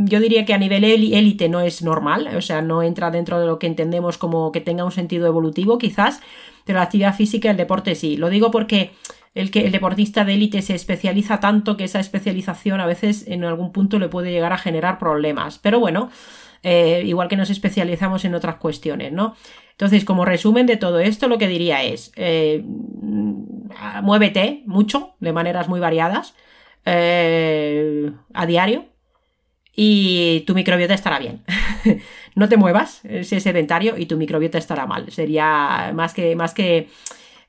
yo 0.05 0.21
diría 0.21 0.45
que 0.45 0.53
a 0.53 0.59
nivel 0.59 0.85
élite 0.85 1.49
no 1.49 1.61
es 1.61 1.83
normal, 1.83 2.29
o 2.37 2.43
sea, 2.43 2.61
no 2.61 2.83
entra 2.83 3.11
dentro 3.11 3.41
de 3.41 3.47
lo 3.47 3.59
que 3.59 3.67
entendemos 3.67 4.19
como 4.19 4.53
que 4.53 4.61
tenga 4.61 4.85
un 4.85 4.93
sentido 4.93 5.27
evolutivo 5.27 5.79
quizás, 5.79 6.21
pero 6.67 6.79
la 6.79 6.85
actividad 6.85 7.15
física, 7.15 7.51
el 7.51 7.57
deporte 7.57 7.95
sí. 7.95 8.19
Lo 8.19 8.29
digo 8.29 8.51
porque 8.51 8.91
el 9.35 9.51
que 9.51 9.65
el 9.65 9.73
deportista 9.73 10.25
de 10.25 10.35
élite 10.35 10.61
se 10.61 10.75
especializa 10.75 11.41
tanto 11.41 11.79
que 11.79 11.85
esa 11.85 12.01
especialización 12.01 12.81
a 12.81 12.87
veces 12.87 13.27
en 13.29 13.45
algún 13.45 13.73
punto 13.73 13.99
le 13.99 14.09
puede 14.09 14.31
llegar 14.31 14.53
a 14.53 14.59
generar 14.59 14.99
problemas. 14.99 15.59
Pero 15.59 15.81
bueno, 15.81 16.11
eh, 16.63 17.03
igual 17.07 17.29
que 17.29 17.37
nos 17.37 17.51
especializamos 17.51 18.25
en 18.25 18.35
otras 18.35 18.57
cuestiones, 18.57 19.13
¿no? 19.13 19.35
Entonces, 19.81 20.05
como 20.05 20.27
resumen 20.27 20.67
de 20.67 20.77
todo 20.77 21.01
esto, 21.01 21.27
lo 21.27 21.39
que 21.39 21.49
diría 21.49 21.83
es, 21.83 22.13
eh, 22.17 22.63
muévete 24.03 24.63
mucho, 24.67 25.15
de 25.21 25.33
maneras 25.33 25.69
muy 25.69 25.81
variadas, 25.81 26.35
eh, 26.85 28.13
a 28.35 28.45
diario, 28.45 28.85
y 29.75 30.41
tu 30.41 30.55
microbiota 30.55 30.93
estará 30.93 31.19
bien. 31.19 31.45
no 32.35 32.47
te 32.51 32.59
muevas, 32.59 33.03
es 33.07 33.29
sedentario, 33.29 33.97
y 33.97 34.05
tu 34.05 34.19
microbiota 34.19 34.59
estará 34.59 34.85
mal. 34.85 35.11
Sería 35.11 35.93
más 35.95 36.13
que, 36.13 36.37
más 36.37 36.53
que 36.53 36.91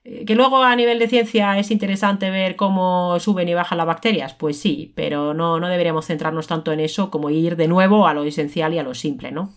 eh, 0.06 0.24
que 0.24 0.36
luego 0.36 0.64
a 0.64 0.74
nivel 0.78 1.00
de 1.00 1.10
ciencia 1.10 1.60
es 1.60 1.70
interesante 1.70 2.30
ver 2.30 2.56
cómo 2.56 3.20
suben 3.20 3.50
y 3.50 3.54
bajan 3.56 3.78
las 3.78 3.88
bacterias, 3.88 4.36
pues 4.36 4.58
sí, 4.58 4.94
pero 4.96 5.34
no, 5.34 5.60
no 5.60 5.68
deberíamos 5.68 6.06
centrarnos 6.06 6.48
tanto 6.48 6.72
en 6.72 6.80
eso 6.80 7.12
como 7.12 7.30
ir 7.30 7.58
de 7.58 7.68
nuevo 7.68 8.08
a 8.08 8.14
lo 8.14 8.24
esencial 8.24 8.74
y 8.74 8.78
a 8.78 8.84
lo 8.84 8.96
simple, 8.96 9.34
¿no? 9.34 9.52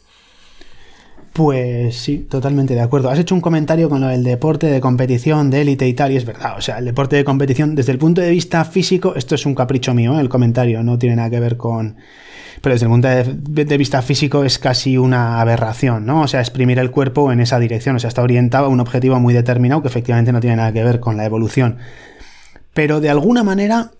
Pues 1.34 1.96
sí, 1.96 2.28
totalmente 2.30 2.74
de 2.74 2.80
acuerdo. 2.80 3.10
Has 3.10 3.18
hecho 3.18 3.34
un 3.34 3.40
comentario 3.40 3.90
con 3.90 4.00
lo 4.00 4.06
del 4.06 4.22
deporte 4.22 4.68
de 4.68 4.80
competición, 4.80 5.50
de 5.50 5.62
élite 5.62 5.88
y 5.88 5.92
tal, 5.92 6.12
y 6.12 6.16
es 6.16 6.24
verdad. 6.24 6.54
O 6.56 6.60
sea, 6.60 6.78
el 6.78 6.84
deporte 6.84 7.16
de 7.16 7.24
competición, 7.24 7.74
desde 7.74 7.90
el 7.90 7.98
punto 7.98 8.20
de 8.20 8.30
vista 8.30 8.64
físico, 8.64 9.16
esto 9.16 9.34
es 9.34 9.44
un 9.44 9.56
capricho 9.56 9.94
mío, 9.94 10.16
¿eh? 10.16 10.20
el 10.20 10.28
comentario, 10.28 10.84
no 10.84 10.96
tiene 10.96 11.16
nada 11.16 11.30
que 11.30 11.40
ver 11.40 11.56
con. 11.56 11.96
Pero 12.60 12.74
desde 12.76 12.86
el 12.86 12.90
punto 12.92 13.08
de, 13.08 13.76
vista 13.76 14.00
físico 14.00 14.44
es 14.44 14.60
casi 14.60 14.96
una 14.96 15.40
aberración, 15.40 16.06
¿no? 16.06 16.20
O 16.22 16.28
sea, 16.28 16.38
exprimir 16.38 16.78
el 16.78 16.92
cuerpo 16.92 17.32
en 17.32 17.40
esa 17.40 17.58
dirección. 17.58 17.96
O 17.96 17.98
sea, 17.98 18.06
está 18.06 18.22
orientado 18.22 18.66
a 18.66 18.68
un 18.68 18.78
objetivo 18.78 19.18
muy 19.18 19.34
determinado 19.34 19.82
que 19.82 19.88
efectivamente 19.88 20.30
no 20.30 20.38
tiene 20.38 20.54
nada 20.54 20.72
que 20.72 20.84
ver 20.84 21.00
con 21.00 21.16
la 21.16 21.24
evolución. 21.24 21.78
Pero 22.74 23.00
de 23.00 23.10
alguna 23.10 23.42
manera, 23.42 23.90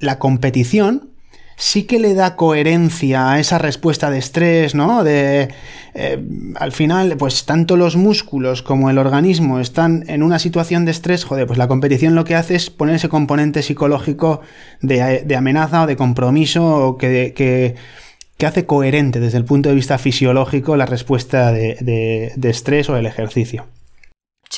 la 0.00 0.18
competición 0.18 1.10
sí 1.58 1.82
que 1.82 1.98
le 1.98 2.14
da 2.14 2.36
coherencia 2.36 3.32
a 3.32 3.40
esa 3.40 3.58
respuesta 3.58 4.10
de 4.10 4.18
estrés, 4.18 4.74
¿no? 4.76 5.02
De 5.02 5.48
eh, 5.94 6.24
al 6.54 6.72
final, 6.72 7.16
pues 7.18 7.44
tanto 7.44 7.76
los 7.76 7.96
músculos 7.96 8.62
como 8.62 8.88
el 8.90 8.98
organismo 8.98 9.58
están 9.58 10.04
en 10.06 10.22
una 10.22 10.38
situación 10.38 10.84
de 10.84 10.92
estrés, 10.92 11.24
joder, 11.24 11.48
pues 11.48 11.58
la 11.58 11.66
competición 11.66 12.14
lo 12.14 12.24
que 12.24 12.36
hace 12.36 12.54
es 12.54 12.70
poner 12.70 12.94
ese 12.94 13.08
componente 13.08 13.62
psicológico 13.62 14.40
de, 14.80 15.36
amenaza 15.36 15.82
o 15.82 15.86
de 15.86 15.96
compromiso 15.96 16.96
que, 16.98 17.34
que, 17.34 17.74
que, 18.36 18.46
hace 18.46 18.64
coherente 18.64 19.18
desde 19.18 19.38
el 19.38 19.44
punto 19.44 19.68
de 19.68 19.74
vista 19.74 19.98
fisiológico 19.98 20.76
la 20.76 20.86
respuesta 20.86 21.50
de 21.50 22.32
estrés 22.44 22.88
o 22.88 22.96
el 22.96 23.06
ejercicio. 23.06 23.66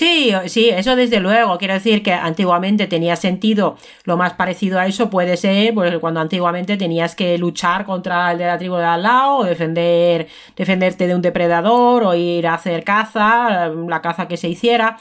Sí, 0.01 0.33
sí, 0.47 0.71
eso 0.71 0.97
desde 0.97 1.21
luego. 1.21 1.59
Quiero 1.59 1.75
decir 1.75 2.03
que 2.03 2.15
antiguamente 2.15 2.87
tenía 2.87 3.17
sentido 3.17 3.77
lo 4.05 4.17
más 4.17 4.33
parecido 4.33 4.79
a 4.79 4.87
eso 4.87 5.11
puede 5.11 5.37
ser 5.37 5.75
pues, 5.75 5.99
cuando 5.99 6.21
antiguamente 6.21 6.79
tenías 6.79 7.15
que 7.15 7.37
luchar 7.37 7.85
contra 7.85 8.33
el 8.33 8.39
de 8.39 8.47
la 8.47 8.57
tribu 8.57 8.77
de 8.77 8.85
al 8.87 9.03
lado, 9.03 9.37
o 9.37 9.45
defender, 9.45 10.27
defenderte 10.57 11.07
de 11.07 11.15
un 11.15 11.21
depredador, 11.21 12.05
o 12.05 12.15
ir 12.15 12.47
a 12.47 12.55
hacer 12.55 12.83
caza, 12.83 13.69
la 13.69 14.01
caza 14.01 14.27
que 14.27 14.39
se 14.39 14.49
hiciera. 14.49 14.97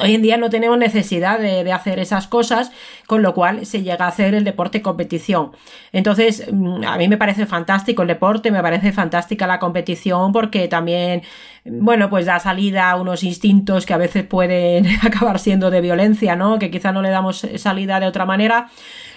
Hoy 0.00 0.14
en 0.14 0.22
día 0.22 0.36
no 0.36 0.50
tenemos 0.50 0.78
necesidad 0.78 1.38
de, 1.38 1.70
hacer 1.72 1.98
esas 1.98 2.26
cosas, 2.26 2.72
con 3.06 3.22
lo 3.22 3.34
cual 3.34 3.66
se 3.66 3.82
llega 3.82 4.04
a 4.04 4.08
hacer 4.08 4.34
el 4.34 4.44
deporte 4.44 4.82
competición. 4.82 5.52
Entonces, 5.92 6.46
mm, 6.50 6.84
a 6.84 6.96
mí 6.96 7.08
me 7.08 7.16
parece 7.16 7.46
fantástico 7.46 8.02
el 8.02 8.08
deporte, 8.08 8.50
me 8.50 8.62
parece 8.62 8.92
fantástica 8.92 9.46
la 9.46 9.58
competición 9.58 10.32
porque 10.32 10.68
también, 10.68 11.22
bueno, 11.64 12.10
pues 12.10 12.26
da 12.26 12.40
salida 12.40 12.90
a 12.90 13.00
unos 13.00 13.22
instintos 13.22 13.86
que 13.86 13.94
a 13.94 13.98
veces 13.98 14.24
pueden 14.24 14.86
acabar 15.02 15.38
siendo 15.38 15.70
de 15.70 15.80
violencia, 15.80 16.36
¿no? 16.36 16.58
Que 16.58 16.70
quizá 16.70 16.92
no 16.92 17.02
le 17.02 17.10
damos 17.10 17.46
salida 17.56 18.00
de 18.00 18.06
otra 18.06 18.26
manera. 18.26 18.70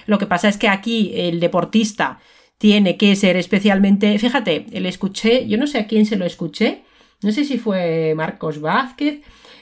Lo 0.06 0.18
que 0.20 0.28
pasa 0.28 0.48
es 0.48 0.58
que 0.58 0.70
aquí 0.70 1.12
el 1.16 1.40
deportista 1.40 2.20
tiene 2.58 2.98
que 2.98 3.16
ser 3.16 3.36
especialmente, 3.38 4.18
fíjate, 4.20 4.66
le 4.70 4.90
escuché, 4.90 5.48
yo 5.48 5.58
no 5.58 5.68
sé 5.68 5.80
a 5.80 5.88
quién 5.88 6.06
se 6.06 6.16
lo 6.16 6.26
escuché, 6.26 6.84
no 7.22 7.32
sé 7.32 7.44
si 7.44 7.58
fue 7.58 8.14
Marcos 8.16 8.62
Vázquez, 8.62 9.22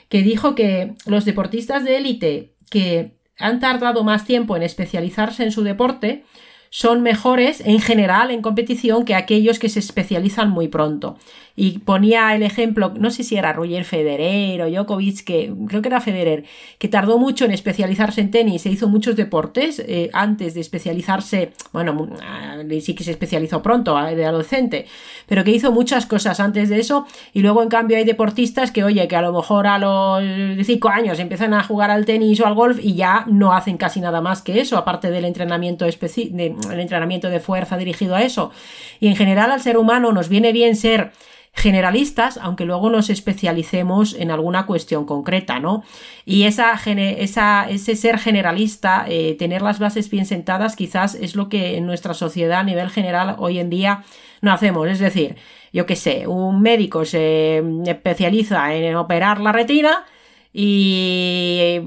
que 0.09 0.21
dijo 0.21 0.53
que 0.53 0.93
los 1.05 1.25
deportistas 1.25 1.83
de 1.83 1.97
élite 1.97 2.55
que 2.69 3.17
han 3.39 3.59
tardado 3.59 4.03
más 4.03 4.25
tiempo 4.25 4.55
en 4.55 4.63
especializarse 4.63 5.43
en 5.43 5.51
su 5.51 5.63
deporte 5.63 6.23
son 6.69 7.03
mejores 7.03 7.61
en 7.61 7.79
general 7.79 8.31
en 8.31 8.41
competición 8.41 9.05
que 9.05 9.15
aquellos 9.15 9.59
que 9.59 9.69
se 9.69 9.79
especializan 9.79 10.49
muy 10.49 10.67
pronto 10.67 11.17
y 11.55 11.79
ponía 11.79 12.33
el 12.33 12.41
ejemplo, 12.41 12.93
no 12.97 13.11
sé 13.11 13.23
si 13.23 13.35
era 13.35 13.53
Roger 13.53 13.85
Federer 13.85 14.61
o 14.63 14.69
Djokovic, 14.69 15.23
que 15.23 15.53
creo 15.67 15.83
que 15.83 15.89
era 15.89 16.01
Federer, 16.01 16.45
que 16.79 16.87
tardó 16.87 17.19
mucho 17.19 17.45
en 17.45 17.51
especializarse 17.51 18.21
en 18.21 18.31
tenis, 18.31 18.63
se 18.63 18.69
hizo 18.69 18.87
muchos 18.87 19.15
deportes 19.15 19.79
eh, 19.79 20.09
antes 20.13 20.55
de 20.55 20.61
especializarse, 20.61 21.53
bueno, 21.71 22.09
ah, 22.23 22.57
sí 22.81 22.95
que 22.95 23.03
se 23.03 23.11
especializó 23.11 23.61
pronto, 23.61 23.95
de 24.03 24.25
adolescente, 24.25 24.87
pero 25.27 25.43
que 25.43 25.51
hizo 25.51 25.71
muchas 25.71 26.07
cosas 26.07 26.39
antes 26.39 26.69
de 26.69 26.79
eso 26.79 27.05
y 27.33 27.41
luego 27.41 27.61
en 27.61 27.69
cambio 27.69 27.97
hay 27.97 28.03
deportistas 28.03 28.71
que, 28.71 28.83
oye, 28.83 29.07
que 29.07 29.15
a 29.15 29.21
lo 29.21 29.31
mejor 29.31 29.67
a 29.67 29.77
los 29.77 30.65
5 30.65 30.89
años 30.89 31.19
empiezan 31.19 31.53
a 31.53 31.63
jugar 31.63 31.91
al 31.91 32.05
tenis 32.05 32.39
o 32.39 32.47
al 32.47 32.55
golf 32.55 32.79
y 32.81 32.95
ya 32.95 33.25
no 33.27 33.53
hacen 33.53 33.77
casi 33.77 34.01
nada 34.01 34.21
más 34.21 34.41
que 34.41 34.59
eso, 34.59 34.77
aparte 34.77 35.11
del 35.11 35.25
entrenamiento, 35.25 35.85
de, 35.85 36.55
entrenamiento 36.71 37.29
de 37.29 37.39
fuerza 37.39 37.77
dirigido 37.77 38.15
a 38.15 38.23
eso. 38.23 38.51
Y 38.99 39.07
en 39.07 39.15
general 39.15 39.51
al 39.51 39.61
ser 39.61 39.77
humano 39.77 40.11
nos 40.11 40.29
viene 40.29 40.51
bien 40.51 40.75
ser 40.75 41.11
generalistas, 41.53 42.37
aunque 42.37 42.65
luego 42.65 42.89
nos 42.89 43.09
especialicemos 43.09 44.15
en 44.15 44.31
alguna 44.31 44.65
cuestión 44.65 45.05
concreta, 45.05 45.59
¿no? 45.59 45.83
Y 46.25 46.43
esa, 46.43 46.73
esa 46.73 47.69
ese 47.69 47.95
ser 47.95 48.17
generalista, 48.17 49.05
eh, 49.07 49.35
tener 49.37 49.61
las 49.61 49.79
bases 49.79 50.09
bien 50.09 50.25
sentadas, 50.25 50.75
quizás 50.75 51.15
es 51.15 51.35
lo 51.35 51.49
que 51.49 51.77
en 51.77 51.85
nuestra 51.85 52.15
sociedad 52.15 52.61
a 52.61 52.63
nivel 52.63 52.89
general 52.89 53.35
hoy 53.37 53.59
en 53.59 53.69
día 53.69 54.03
no 54.41 54.51
hacemos. 54.51 54.87
Es 54.89 54.99
decir, 54.99 55.35
yo 55.71 55.85
qué 55.85 55.95
sé, 55.95 56.27
un 56.27 56.61
médico 56.61 57.05
se 57.05 57.63
especializa 57.85 58.73
en 58.73 58.95
operar 58.95 59.39
la 59.39 59.51
retina, 59.51 60.05
y 60.53 61.79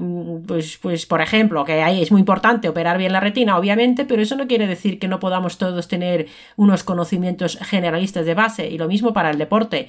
pues, 0.45 0.77
pues, 0.77 1.05
por 1.05 1.21
ejemplo, 1.21 1.63
que 1.63 1.81
ahí 1.81 2.01
es 2.01 2.11
muy 2.11 2.19
importante 2.19 2.67
operar 2.67 2.97
bien 2.97 3.13
la 3.13 3.21
retina, 3.21 3.57
obviamente, 3.57 4.03
pero 4.03 4.21
eso 4.21 4.35
no 4.35 4.45
quiere 4.45 4.67
decir 4.67 4.99
que 4.99 5.07
no 5.07 5.21
podamos 5.21 5.57
todos 5.57 5.87
tener 5.87 6.27
unos 6.57 6.83
conocimientos 6.83 7.57
generalistas 7.61 8.25
de 8.25 8.33
base. 8.33 8.67
Y 8.69 8.77
lo 8.77 8.89
mismo 8.89 9.13
para 9.13 9.29
el 9.29 9.37
deporte. 9.37 9.87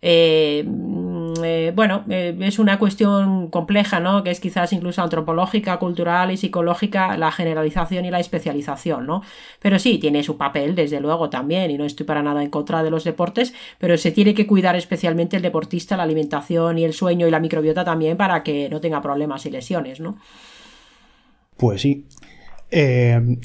Eh, 0.00 0.64
eh, 1.44 1.72
bueno, 1.74 2.04
eh, 2.08 2.36
es 2.40 2.58
una 2.58 2.78
cuestión 2.78 3.48
compleja, 3.48 4.00
¿no? 4.00 4.22
Que 4.22 4.30
es 4.30 4.40
quizás 4.40 4.72
incluso 4.72 5.02
antropológica, 5.02 5.78
cultural 5.78 6.30
y 6.30 6.36
psicológica, 6.36 7.16
la 7.16 7.32
generalización 7.32 8.04
y 8.04 8.10
la 8.10 8.20
especialización, 8.20 9.06
¿no? 9.06 9.22
Pero 9.60 9.78
sí, 9.78 9.98
tiene 9.98 10.22
su 10.22 10.36
papel, 10.36 10.74
desde 10.74 11.00
luego, 11.00 11.30
también, 11.30 11.70
y 11.70 11.78
no 11.78 11.84
estoy 11.84 12.06
para 12.06 12.22
nada 12.22 12.42
en 12.42 12.50
contra 12.50 12.82
de 12.82 12.90
los 12.90 13.04
deportes, 13.04 13.54
pero 13.78 13.96
se 13.96 14.10
tiene 14.12 14.34
que 14.34 14.46
cuidar 14.46 14.76
especialmente 14.76 15.36
el 15.36 15.42
deportista, 15.42 15.96
la 15.96 16.02
alimentación 16.02 16.78
y 16.78 16.84
el 16.84 16.92
sueño 16.92 17.26
y 17.26 17.30
la 17.30 17.40
microbiota 17.40 17.84
también 17.84 18.16
para 18.16 18.42
que 18.42 18.68
no 18.68 18.80
tenga 18.80 19.00
problemas 19.02 19.46
y 19.46 19.50
lesiones, 19.50 20.00
¿no? 20.00 20.18
Pues 21.56 21.80
sí. 21.80 22.06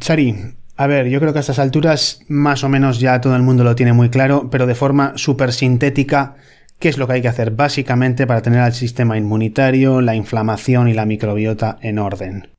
Sari, 0.02 0.36
a 0.82 0.88
ver, 0.88 1.10
yo 1.10 1.20
creo 1.20 1.32
que 1.32 1.38
a 1.38 1.42
estas 1.42 1.60
alturas 1.60 2.22
más 2.28 2.64
o 2.64 2.70
menos 2.70 3.00
ya 3.00 3.22
todo 3.22 3.36
el 3.36 3.44
mundo 3.44 3.64
lo 3.64 3.76
tiene 3.76 3.94
muy 3.94 4.10
claro, 4.10 4.50
pero 4.50 4.66
de 4.66 4.74
forma 4.74 5.14
súper 5.16 5.54
sintética 5.54 6.38
qué 6.82 6.90
es 6.90 6.98
lo 6.98 7.08
que 7.08 7.14
hay 7.14 7.22
que 7.22 7.30
hacer 7.30 7.52
básicamente 7.52 8.28
para 8.28 8.42
tener 8.42 8.60
al 8.60 8.74
sistema 8.74 9.16
inmunitario, 9.16 10.02
la 10.02 10.16
inflamación 10.16 10.90
y 10.90 10.94
la 10.94 11.06
microbiota 11.06 11.78
en 11.82 12.00
orden. 12.00 12.50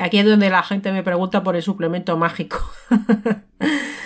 Aquí 0.00 0.18
es 0.18 0.24
donde 0.24 0.48
la 0.48 0.62
gente 0.62 0.92
me 0.92 1.02
pregunta 1.02 1.42
por 1.42 1.56
el 1.56 1.62
suplemento 1.62 2.16
mágico. 2.16 2.58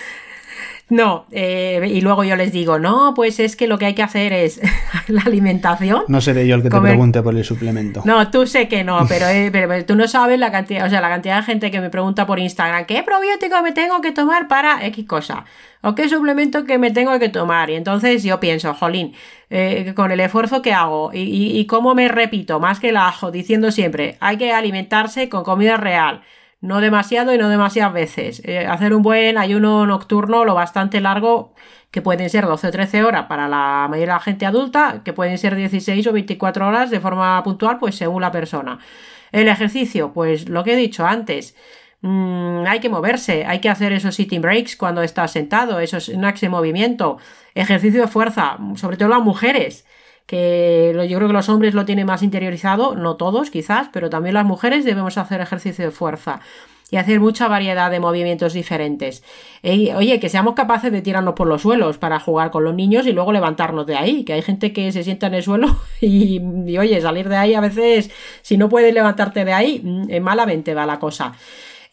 No, 0.91 1.25
eh, 1.31 1.89
y 1.89 2.01
luego 2.01 2.25
yo 2.25 2.35
les 2.35 2.53
digo, 2.53 2.81
no, 2.81 3.15
pues 3.15 3.39
es 3.39 3.55
que 3.55 3.69
lo 3.69 3.79
que 3.79 3.87
hay 3.87 3.95
que 3.95 4.03
hacer 4.03 4.33
es 4.33 4.61
la 5.09 5.23
alimentación. 5.23 6.03
No 6.09 6.21
seré 6.21 6.47
yo 6.47 6.57
el 6.57 6.63
que 6.63 6.69
te 6.69 6.81
pregunte 6.81 7.23
por 7.23 7.35
el 7.37 7.45
suplemento. 7.45 8.03
No, 8.05 8.31
tú 8.31 8.47
sé 8.47 8.67
que 8.69 8.83
no, 8.83 9.01
eh, 9.11 9.51
pero, 9.53 9.85
tú 9.87 9.95
no 9.95 10.09
sabes 10.09 10.39
la 10.39 10.51
cantidad, 10.51 10.87
o 10.87 10.91
sea, 10.91 11.01
la 11.01 11.09
cantidad 11.09 11.37
de 11.37 11.43
gente 11.45 11.71
que 11.71 11.81
me 11.81 11.91
pregunta 11.91 12.27
por 12.27 12.41
Instagram, 12.41 12.85
¿qué 12.87 13.05
probiótico 13.05 13.63
me 13.63 13.73
tengo 13.73 14.01
que 14.01 14.11
tomar 14.11 14.49
para 14.49 14.85
X 14.87 15.07
cosa? 15.07 15.45
¿O 15.83 15.95
qué 15.95 16.09
suplemento 16.09 16.65
que 16.65 16.77
me 16.77 16.91
tengo 16.91 17.19
que 17.21 17.29
tomar? 17.29 17.71
Y 17.71 17.77
entonces 17.77 18.25
yo 18.25 18.41
pienso, 18.41 18.75
jolín, 18.75 19.15
eh, 19.49 19.93
con 19.95 20.11
el 20.11 20.21
esfuerzo 20.21 20.61
que 20.61 20.73
hago 20.75 21.13
y, 21.15 21.57
y 21.59 21.67
cómo 21.67 21.95
me 21.95 22.09
repito, 22.09 22.59
más 22.59 22.81
que 22.81 22.91
el 22.91 22.97
ajo, 22.97 23.31
diciendo 23.31 23.71
siempre, 23.71 24.17
hay 24.21 24.37
que 24.37 24.53
alimentarse 24.53 25.29
con 25.29 25.45
comida 25.45 25.77
real 25.77 26.23
no 26.61 26.81
demasiado 26.81 27.35
y 27.35 27.39
no 27.39 27.49
demasiadas 27.49 27.93
veces. 27.93 28.43
Eh, 28.45 28.67
hacer 28.67 28.95
un 28.95 29.03
buen 29.03 29.39
ayuno 29.39 29.87
nocturno 29.87 30.45
lo 30.45 30.55
bastante 30.55 31.01
largo, 31.01 31.55
que 31.91 32.03
pueden 32.03 32.31
ser 32.31 32.47
12 32.47 32.69
o 32.69 32.71
13 32.71 33.05
horas 33.05 33.27
para 33.27 33.49
la 33.49 33.87
mayoría 33.89 34.15
de 34.15 34.19
la 34.19 34.21
gente 34.21 34.47
adulta, 34.47 35.03
que 35.05 35.13
pueden 35.13 35.39
ser 35.39 35.57
16 35.57 36.07
o 36.07 36.13
24 36.13 36.67
horas 36.67 36.91
de 36.91 37.01
forma 37.01 37.43
puntual, 37.43 37.79
pues 37.79 37.97
según 37.97 38.23
la 38.23 38.31
persona. 38.31 38.79
El 39.33 39.49
ejercicio, 39.49 40.13
pues 40.13 40.49
lo 40.49 40.65
que 40.65 40.75
he 40.75 40.77
dicho 40.77 41.07
antes. 41.07 41.57
Mm, 42.03 42.65
hay 42.67 42.81
que 42.81 42.89
moverse, 42.89 43.45
hay 43.47 43.61
que 43.61 43.69
hacer 43.69 43.93
esos 43.93 44.15
sitting 44.15 44.41
breaks 44.41 44.77
cuando 44.77 45.03
estás 45.03 45.33
sentado, 45.33 45.81
esos 45.81 46.07
snacks 46.07 46.41
de 46.41 46.49
movimiento, 46.49 47.19
ejercicio 47.55 48.03
de 48.03 48.09
fuerza, 48.09 48.59
sobre 48.77 48.97
todo 48.97 49.09
las 49.09 49.23
mujeres 49.23 49.85
que 50.27 50.93
yo 51.09 51.17
creo 51.17 51.29
que 51.29 51.35
los 51.35 51.49
hombres 51.49 51.75
lo 51.75 51.85
tienen 51.85 52.07
más 52.07 52.23
interiorizado, 52.23 52.95
no 52.95 53.17
todos 53.17 53.51
quizás, 53.51 53.89
pero 53.93 54.11
también 54.11 54.35
las 54.35 54.45
mujeres 54.45 54.85
debemos 54.85 55.19
hacer 55.19 55.41
ejercicio 55.41 55.85
de 55.85 55.91
fuerza 55.91 56.41
y 56.91 56.97
hacer 56.97 57.21
mucha 57.21 57.49
variedad 57.49 57.91
de 57.91 58.01
movimientos 58.01 58.53
diferentes. 58.53 59.23
oye, 59.63 60.19
que 60.21 60.29
seamos 60.29 60.55
capaces 60.55 60.91
de 60.91 61.03
tirarnos 61.03 61.35
por 61.35 61.47
los 61.47 61.63
suelos 61.63 61.99
para 61.99 62.19
jugar 62.19 62.51
con 62.51 62.65
los 62.65 62.75
niños 62.75 63.07
y 63.07 63.13
luego 63.13 63.33
levantarnos 63.33 63.87
de 63.87 63.97
ahí, 63.97 64.25
que 64.25 64.33
hay 64.33 64.43
gente 64.43 64.73
que 64.73 64.91
se 64.93 65.05
sienta 65.05 65.29
en 65.29 65.35
el 65.35 65.43
suelo 65.43 65.77
y, 66.01 66.41
oye, 66.79 67.01
salir 67.01 67.29
de 67.29 67.37
ahí 67.37 67.55
a 67.55 67.61
veces, 67.61 68.11
si 68.43 68.57
no 68.57 68.69
puedes 68.69 68.93
levantarte 68.93 69.45
de 69.45 69.53
ahí, 69.53 69.81
mm, 69.83 70.21
malamente 70.21 70.75
va 70.75 70.87
la 70.87 70.99
cosa. 70.99 71.33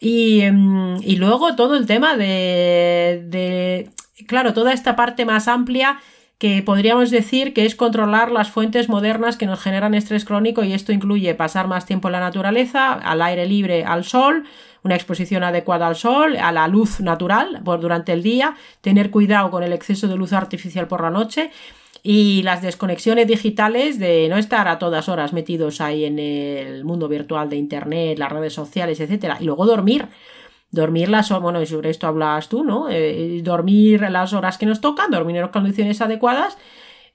Y, 0.00 0.42
mm, 0.50 0.96
y 1.02 1.16
luego 1.16 1.54
todo 1.56 1.76
el 1.76 1.86
tema 1.86 2.16
de, 2.16 3.24
de, 3.26 3.90
claro, 4.26 4.52
toda 4.52 4.72
esta 4.72 4.96
parte 4.96 5.24
más 5.24 5.48
amplia 5.48 6.00
que 6.38 6.62
podríamos 6.62 7.10
decir 7.10 7.52
que 7.52 7.66
es 7.66 7.74
controlar 7.74 8.30
las 8.30 8.50
fuentes 8.50 8.88
modernas 8.88 9.36
que 9.36 9.46
nos 9.46 9.60
generan 9.60 9.94
estrés 9.94 10.24
crónico 10.24 10.62
y 10.62 10.72
esto 10.72 10.92
incluye 10.92 11.34
pasar 11.34 11.66
más 11.66 11.84
tiempo 11.84 12.08
en 12.08 12.12
la 12.12 12.20
naturaleza, 12.20 12.92
al 12.92 13.22
aire 13.22 13.44
libre, 13.46 13.84
al 13.84 14.04
sol, 14.04 14.44
una 14.84 14.94
exposición 14.94 15.42
adecuada 15.42 15.88
al 15.88 15.96
sol, 15.96 16.36
a 16.36 16.52
la 16.52 16.68
luz 16.68 17.00
natural 17.00 17.60
por 17.64 17.80
durante 17.80 18.12
el 18.12 18.22
día, 18.22 18.54
tener 18.80 19.10
cuidado 19.10 19.50
con 19.50 19.64
el 19.64 19.72
exceso 19.72 20.06
de 20.06 20.16
luz 20.16 20.32
artificial 20.32 20.86
por 20.86 21.02
la 21.02 21.10
noche 21.10 21.50
y 22.04 22.42
las 22.44 22.62
desconexiones 22.62 23.26
digitales 23.26 23.98
de 23.98 24.28
no 24.28 24.36
estar 24.36 24.68
a 24.68 24.78
todas 24.78 25.08
horas 25.08 25.32
metidos 25.32 25.80
ahí 25.80 26.04
en 26.04 26.20
el 26.20 26.84
mundo 26.84 27.08
virtual 27.08 27.50
de 27.50 27.56
internet, 27.56 28.16
las 28.16 28.30
redes 28.30 28.52
sociales, 28.52 29.00
etcétera, 29.00 29.38
y 29.40 29.44
luego 29.44 29.66
dormir 29.66 30.06
dormir 30.70 31.08
las 31.08 31.30
horas, 31.30 31.42
bueno, 31.42 31.64
sobre 31.66 31.90
esto 31.90 32.06
hablas 32.06 32.48
tú, 32.48 32.64
¿no? 32.64 32.88
Eh, 32.90 33.40
dormir 33.42 34.02
las 34.10 34.32
horas 34.32 34.58
que 34.58 34.66
nos 34.66 34.80
tocan, 34.80 35.10
dormir 35.10 35.36
en 35.36 35.42
las 35.42 35.50
condiciones 35.50 36.00
adecuadas 36.00 36.58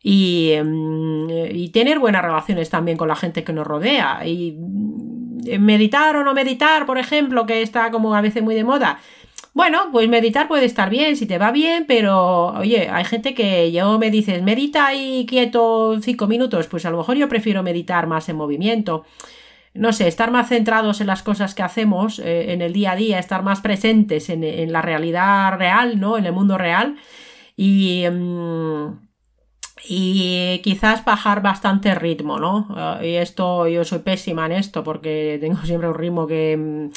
y, 0.01 0.51
em, 0.51 1.29
y, 1.29 1.69
tener 1.69 1.99
buenas 1.99 2.23
relaciones 2.23 2.69
también 2.69 2.97
con 2.97 3.07
la 3.07 3.15
gente 3.15 3.43
que 3.43 3.53
nos 3.53 3.67
rodea. 3.67 4.25
Y 4.25 4.53
mm, 4.57 5.59
meditar 5.59 6.15
o 6.17 6.23
no 6.23 6.33
meditar, 6.33 6.85
por 6.85 6.97
ejemplo, 6.97 7.45
que 7.45 7.61
está 7.61 7.91
como 7.91 8.15
a 8.15 8.21
veces 8.21 8.43
muy 8.43 8.55
de 8.55 8.63
moda. 8.63 8.99
Bueno, 9.53 9.89
pues 9.91 10.09
meditar 10.09 10.47
puede 10.47 10.65
estar 10.65 10.89
bien, 10.89 11.15
si 11.15 11.27
te 11.27 11.37
va 11.37 11.51
bien, 11.51 11.85
pero 11.87 12.47
oye, 12.57 12.89
hay 12.89 13.05
gente 13.05 13.35
que 13.35 13.71
yo 13.71 13.99
me 13.99 14.09
dices, 14.09 14.41
medita 14.41 14.87
ahí 14.87 15.25
quieto 15.27 15.99
cinco 16.01 16.25
minutos, 16.27 16.67
pues 16.67 16.85
a 16.85 16.91
lo 16.91 16.97
mejor 16.97 17.17
yo 17.17 17.29
prefiero 17.29 17.61
meditar 17.61 18.07
más 18.07 18.27
en 18.29 18.35
movimiento 18.35 19.05
no 19.73 19.91
sé, 19.91 20.07
estar 20.07 20.31
más 20.31 20.49
centrados 20.49 21.01
en 21.01 21.07
las 21.07 21.23
cosas 21.23 21.55
que 21.55 21.63
hacemos 21.63 22.19
eh, 22.19 22.53
en 22.53 22.61
el 22.61 22.73
día 22.73 22.91
a 22.91 22.95
día, 22.95 23.19
estar 23.19 23.43
más 23.43 23.61
presentes 23.61 24.29
en, 24.29 24.71
la 24.71 24.81
realidad 24.81 25.57
real, 25.57 25.99
¿no? 25.99 26.17
En 26.17 26.25
el 26.25 26.33
mundo 26.33 26.57
real. 26.57 26.97
Y, 27.55 28.05
mm, 28.09 28.99
y 29.85 30.59
quizás 30.63 31.03
bajar 31.03 31.41
bastante 31.41 31.95
ritmo, 31.95 32.39
¿no? 32.39 32.99
Eh, 33.01 33.09
y 33.11 33.15
esto, 33.15 33.67
yo 33.67 33.83
soy 33.83 33.99
pésima 33.99 34.45
en 34.45 34.53
esto 34.53 34.83
porque 34.83 35.37
tengo 35.41 35.57
siempre 35.65 35.89
un 35.89 35.95
ritmo 35.95 36.27
que 36.27 36.89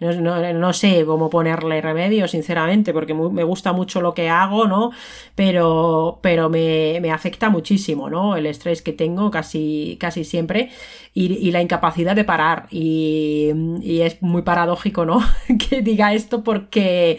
mm, 0.00 0.58
no, 0.58 0.72
sé 0.72 1.04
cómo 1.04 1.30
ponerle 1.30 1.80
remedio, 1.80 2.26
sinceramente, 2.28 2.92
porque 2.92 3.14
me 3.14 3.44
gusta 3.44 3.72
mucho 3.72 4.00
lo 4.00 4.14
que 4.14 4.28
hago, 4.28 4.66
¿no? 4.66 4.90
Pero, 5.34 6.18
pero 6.22 6.48
me, 6.48 6.98
me, 7.00 7.10
afecta 7.10 7.50
muchísimo, 7.50 8.10
¿no? 8.10 8.36
El 8.36 8.46
estrés 8.46 8.82
que 8.82 8.92
tengo 8.92 9.30
casi, 9.30 9.96
casi 10.00 10.24
siempre 10.24 10.70
y, 11.14 11.50
la 11.50 11.60
incapacidad 11.60 12.14
de 12.14 12.24
parar. 12.24 12.66
Y, 12.70 13.50
y, 13.82 14.02
es 14.02 14.22
muy 14.22 14.42
paradójico, 14.42 15.04
¿no? 15.04 15.20
que 15.70 15.82
diga 15.82 16.14
esto 16.14 16.42
porque, 16.44 17.18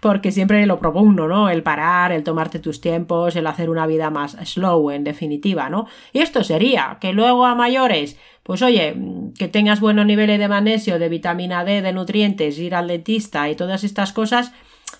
porque 0.00 0.32
siempre 0.32 0.64
lo 0.66 0.78
propongo, 0.78 1.26
¿no? 1.26 1.50
El 1.50 1.62
parar, 1.62 2.12
el 2.12 2.24
tomarte 2.24 2.58
tus 2.58 2.80
tiempos, 2.80 3.36
el 3.36 3.46
hacer 3.46 3.70
una 3.70 3.86
vida 3.86 4.10
más 4.10 4.36
slow, 4.44 4.90
en 4.90 5.04
definitiva, 5.04 5.68
¿no? 5.70 5.86
Y 6.12 6.20
esto 6.20 6.44
sería 6.44 6.98
que 7.00 7.12
luego 7.12 7.46
a 7.46 7.54
mayores 7.54 8.18
pues 8.42 8.62
oye, 8.62 8.96
que 9.38 9.48
tengas 9.48 9.80
buenos 9.80 10.06
niveles 10.06 10.38
de 10.38 10.48
magnesio, 10.48 10.98
de 10.98 11.08
vitamina 11.08 11.64
D, 11.64 11.82
de 11.82 11.92
nutrientes, 11.92 12.58
ir 12.58 12.74
al 12.74 12.88
dentista 12.88 13.48
y 13.48 13.54
todas 13.54 13.84
estas 13.84 14.12
cosas, 14.12 14.52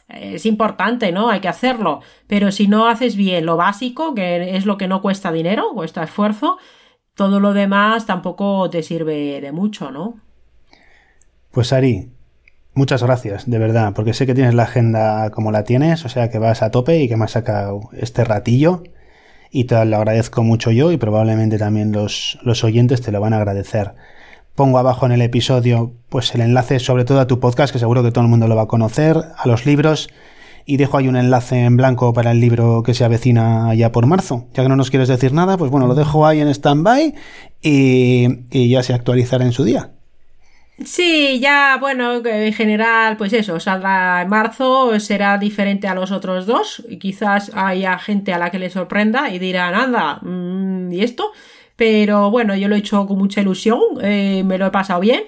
eh, 0.08 0.32
es 0.34 0.46
importante, 0.46 1.10
¿no? 1.10 1.28
Hay 1.28 1.40
que 1.40 1.48
hacerlo. 1.48 2.00
Pero 2.26 2.52
si 2.52 2.68
no 2.68 2.86
haces 2.86 3.16
bien 3.16 3.46
lo 3.46 3.56
básico, 3.56 4.14
que 4.14 4.56
es 4.56 4.64
lo 4.64 4.78
que 4.78 4.88
no 4.88 5.02
cuesta 5.02 5.32
dinero, 5.32 5.70
cuesta 5.74 6.04
esfuerzo, 6.04 6.58
todo 7.14 7.40
lo 7.40 7.52
demás 7.52 8.06
tampoco 8.06 8.70
te 8.70 8.82
sirve 8.82 9.40
de 9.40 9.52
mucho, 9.52 9.90
¿no? 9.90 10.20
Pues 11.50 11.72
Ari, 11.72 12.10
muchas 12.74 13.02
gracias, 13.02 13.50
de 13.50 13.58
verdad, 13.58 13.92
porque 13.94 14.14
sé 14.14 14.24
que 14.24 14.34
tienes 14.34 14.54
la 14.54 14.62
agenda 14.62 15.30
como 15.30 15.50
la 15.50 15.64
tienes, 15.64 16.04
o 16.04 16.08
sea 16.08 16.30
que 16.30 16.38
vas 16.38 16.62
a 16.62 16.70
tope 16.70 17.02
y 17.02 17.08
que 17.08 17.16
me 17.16 17.24
has 17.24 17.32
sacado 17.32 17.90
este 17.92 18.24
ratillo 18.24 18.84
y 19.52 19.64
te 19.64 19.84
lo 19.84 19.96
agradezco 19.98 20.42
mucho 20.42 20.70
yo 20.70 20.90
y 20.90 20.96
probablemente 20.96 21.58
también 21.58 21.92
los, 21.92 22.38
los 22.42 22.64
oyentes 22.64 23.02
te 23.02 23.12
lo 23.12 23.20
van 23.20 23.34
a 23.34 23.36
agradecer. 23.36 23.92
Pongo 24.54 24.78
abajo 24.78 25.04
en 25.06 25.12
el 25.12 25.20
episodio 25.20 25.92
pues 26.08 26.34
el 26.34 26.40
enlace 26.40 26.78
sobre 26.78 27.04
todo 27.04 27.20
a 27.20 27.26
tu 27.26 27.38
podcast, 27.38 27.72
que 27.72 27.78
seguro 27.78 28.02
que 28.02 28.10
todo 28.10 28.24
el 28.24 28.30
mundo 28.30 28.48
lo 28.48 28.56
va 28.56 28.62
a 28.62 28.66
conocer, 28.66 29.16
a 29.36 29.46
los 29.46 29.66
libros, 29.66 30.08
y 30.64 30.78
dejo 30.78 30.96
ahí 30.96 31.06
un 31.06 31.16
enlace 31.16 31.64
en 31.64 31.76
blanco 31.76 32.14
para 32.14 32.30
el 32.30 32.40
libro 32.40 32.82
que 32.82 32.94
se 32.94 33.04
avecina 33.04 33.74
ya 33.74 33.92
por 33.92 34.06
marzo. 34.06 34.46
Ya 34.54 34.62
que 34.62 34.68
no 34.68 34.76
nos 34.76 34.90
quieres 34.90 35.08
decir 35.08 35.32
nada, 35.32 35.58
pues 35.58 35.70
bueno, 35.70 35.86
lo 35.86 35.94
dejo 35.94 36.26
ahí 36.26 36.40
en 36.40 36.48
stand-by 36.48 37.14
y, 37.60 38.28
y 38.50 38.70
ya 38.70 38.82
se 38.82 38.94
actualizará 38.94 39.44
en 39.44 39.52
su 39.52 39.64
día. 39.64 39.90
Sí, 40.84 41.38
ya, 41.40 41.76
bueno, 41.78 42.24
en 42.24 42.52
general, 42.52 43.16
pues 43.16 43.32
eso, 43.32 43.60
saldrá 43.60 44.22
en 44.22 44.28
marzo, 44.28 44.98
será 44.98 45.38
diferente 45.38 45.86
a 45.86 45.94
los 45.94 46.10
otros 46.10 46.46
dos, 46.46 46.82
y 46.88 46.98
quizás 46.98 47.52
haya 47.54 47.98
gente 47.98 48.32
a 48.32 48.38
la 48.38 48.50
que 48.50 48.58
le 48.58 48.70
sorprenda 48.70 49.30
y 49.30 49.38
dirán, 49.38 49.74
anda, 49.74 50.18
mm, 50.22 50.92
¿y 50.92 51.02
esto? 51.02 51.30
Pero 51.76 52.30
bueno, 52.30 52.56
yo 52.56 52.68
lo 52.68 52.74
he 52.74 52.78
hecho 52.78 53.06
con 53.06 53.18
mucha 53.18 53.40
ilusión, 53.40 53.80
eh, 54.00 54.42
me 54.44 54.58
lo 54.58 54.66
he 54.66 54.70
pasado 54.70 55.00
bien 55.00 55.24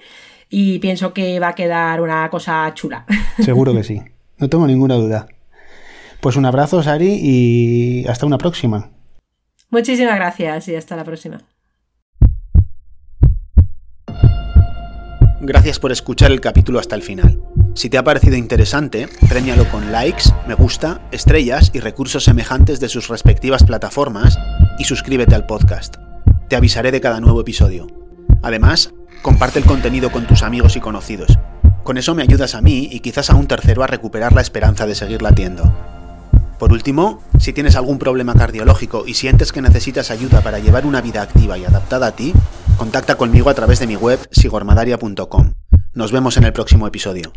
y 0.49 0.79
pienso 0.79 1.13
que 1.13 1.41
va 1.41 1.49
a 1.49 1.55
quedar 1.55 2.01
una 2.01 2.29
cosa 2.31 2.71
chula. 2.75 3.05
Seguro 3.41 3.73
que 3.75 3.85
sí, 3.85 4.01
no 4.39 4.49
tengo 4.49 4.67
ninguna 4.67 4.95
duda. 4.95 5.27
Pues 6.21 6.37
un 6.37 6.47
abrazo, 6.47 6.83
Sari, 6.83 7.19
y 7.21 8.07
hasta 8.09 8.25
una 8.25 8.39
próxima. 8.39 8.91
Muchísimas 9.71 10.17
gracias 10.17 10.69
y 10.69 10.77
hasta 10.77 10.97
la 10.97 11.05
próxima. 11.05 11.43
Gracias 15.47 15.79
por 15.79 15.93
escuchar 15.93 16.33
el 16.33 16.41
capítulo 16.41 16.79
hasta 16.79 16.97
el 16.97 17.03
final. 17.03 17.39
Si 17.75 17.91
te 17.91 17.99
ha 17.99 18.03
parecido 18.03 18.35
interesante, 18.35 19.09
premialo 19.29 19.69
con 19.69 19.93
likes, 19.93 20.25
me 20.49 20.55
gusta, 20.55 21.03
estrellas 21.13 21.71
y 21.75 21.81
recursos 21.81 22.25
semejantes 22.25 22.81
de 22.81 22.89
sus 22.89 23.09
respectivas 23.09 23.63
plataformas 23.63 24.39
y 24.79 24.85
suscríbete 24.85 25.35
al 25.35 25.45
podcast. 25.45 25.97
Te 26.49 26.57
avisaré 26.57 26.93
de 26.93 27.03
cada 27.03 27.21
nuevo 27.21 27.43
episodio. 27.43 27.87
Además, 28.41 28.95
comparte 29.21 29.59
el 29.59 29.67
contenido 29.67 30.11
con 30.11 30.27
tus 30.27 30.43
amigos 30.43 30.77
y 30.77 30.81
conocidos. 30.81 31.39
Con 31.83 31.99
eso 31.99 32.15
me 32.15 32.23
ayudas 32.23 32.55
a 32.55 32.63
mí 32.63 32.89
y 32.91 33.01
quizás 33.01 33.29
a 33.29 33.35
un 33.35 33.47
tercero 33.47 33.85
a 33.85 33.87
recuperar 33.87 34.33
la 34.33 34.41
esperanza 34.41 34.87
de 34.87 34.95
seguir 34.95 35.21
latiendo. 35.21 35.71
Por 36.59 36.73
último, 36.73 37.23
si 37.39 37.53
tienes 37.53 37.77
algún 37.77 37.99
problema 37.99 38.35
cardiológico 38.35 39.05
y 39.07 39.15
sientes 39.15 39.53
que 39.53 39.63
necesitas 39.63 40.11
ayuda 40.11 40.41
para 40.41 40.59
llevar 40.59 40.87
una 40.87 41.01
vida 41.01 41.23
activa 41.23 41.59
y 41.59 41.65
adaptada 41.65 42.09
a 42.09 42.13
ti, 42.13 42.33
contacta 42.77 43.17
conmigo 43.17 43.51
a 43.51 43.55
través 43.55 43.81
de 43.81 43.87
mi 43.87 43.97
web 43.97 44.19
sigormadaria.com. 44.31 45.53
Nos 45.95 46.13
vemos 46.13 46.37
en 46.37 46.45
el 46.45 46.53
próximo 46.53 46.87
episodio. 46.87 47.33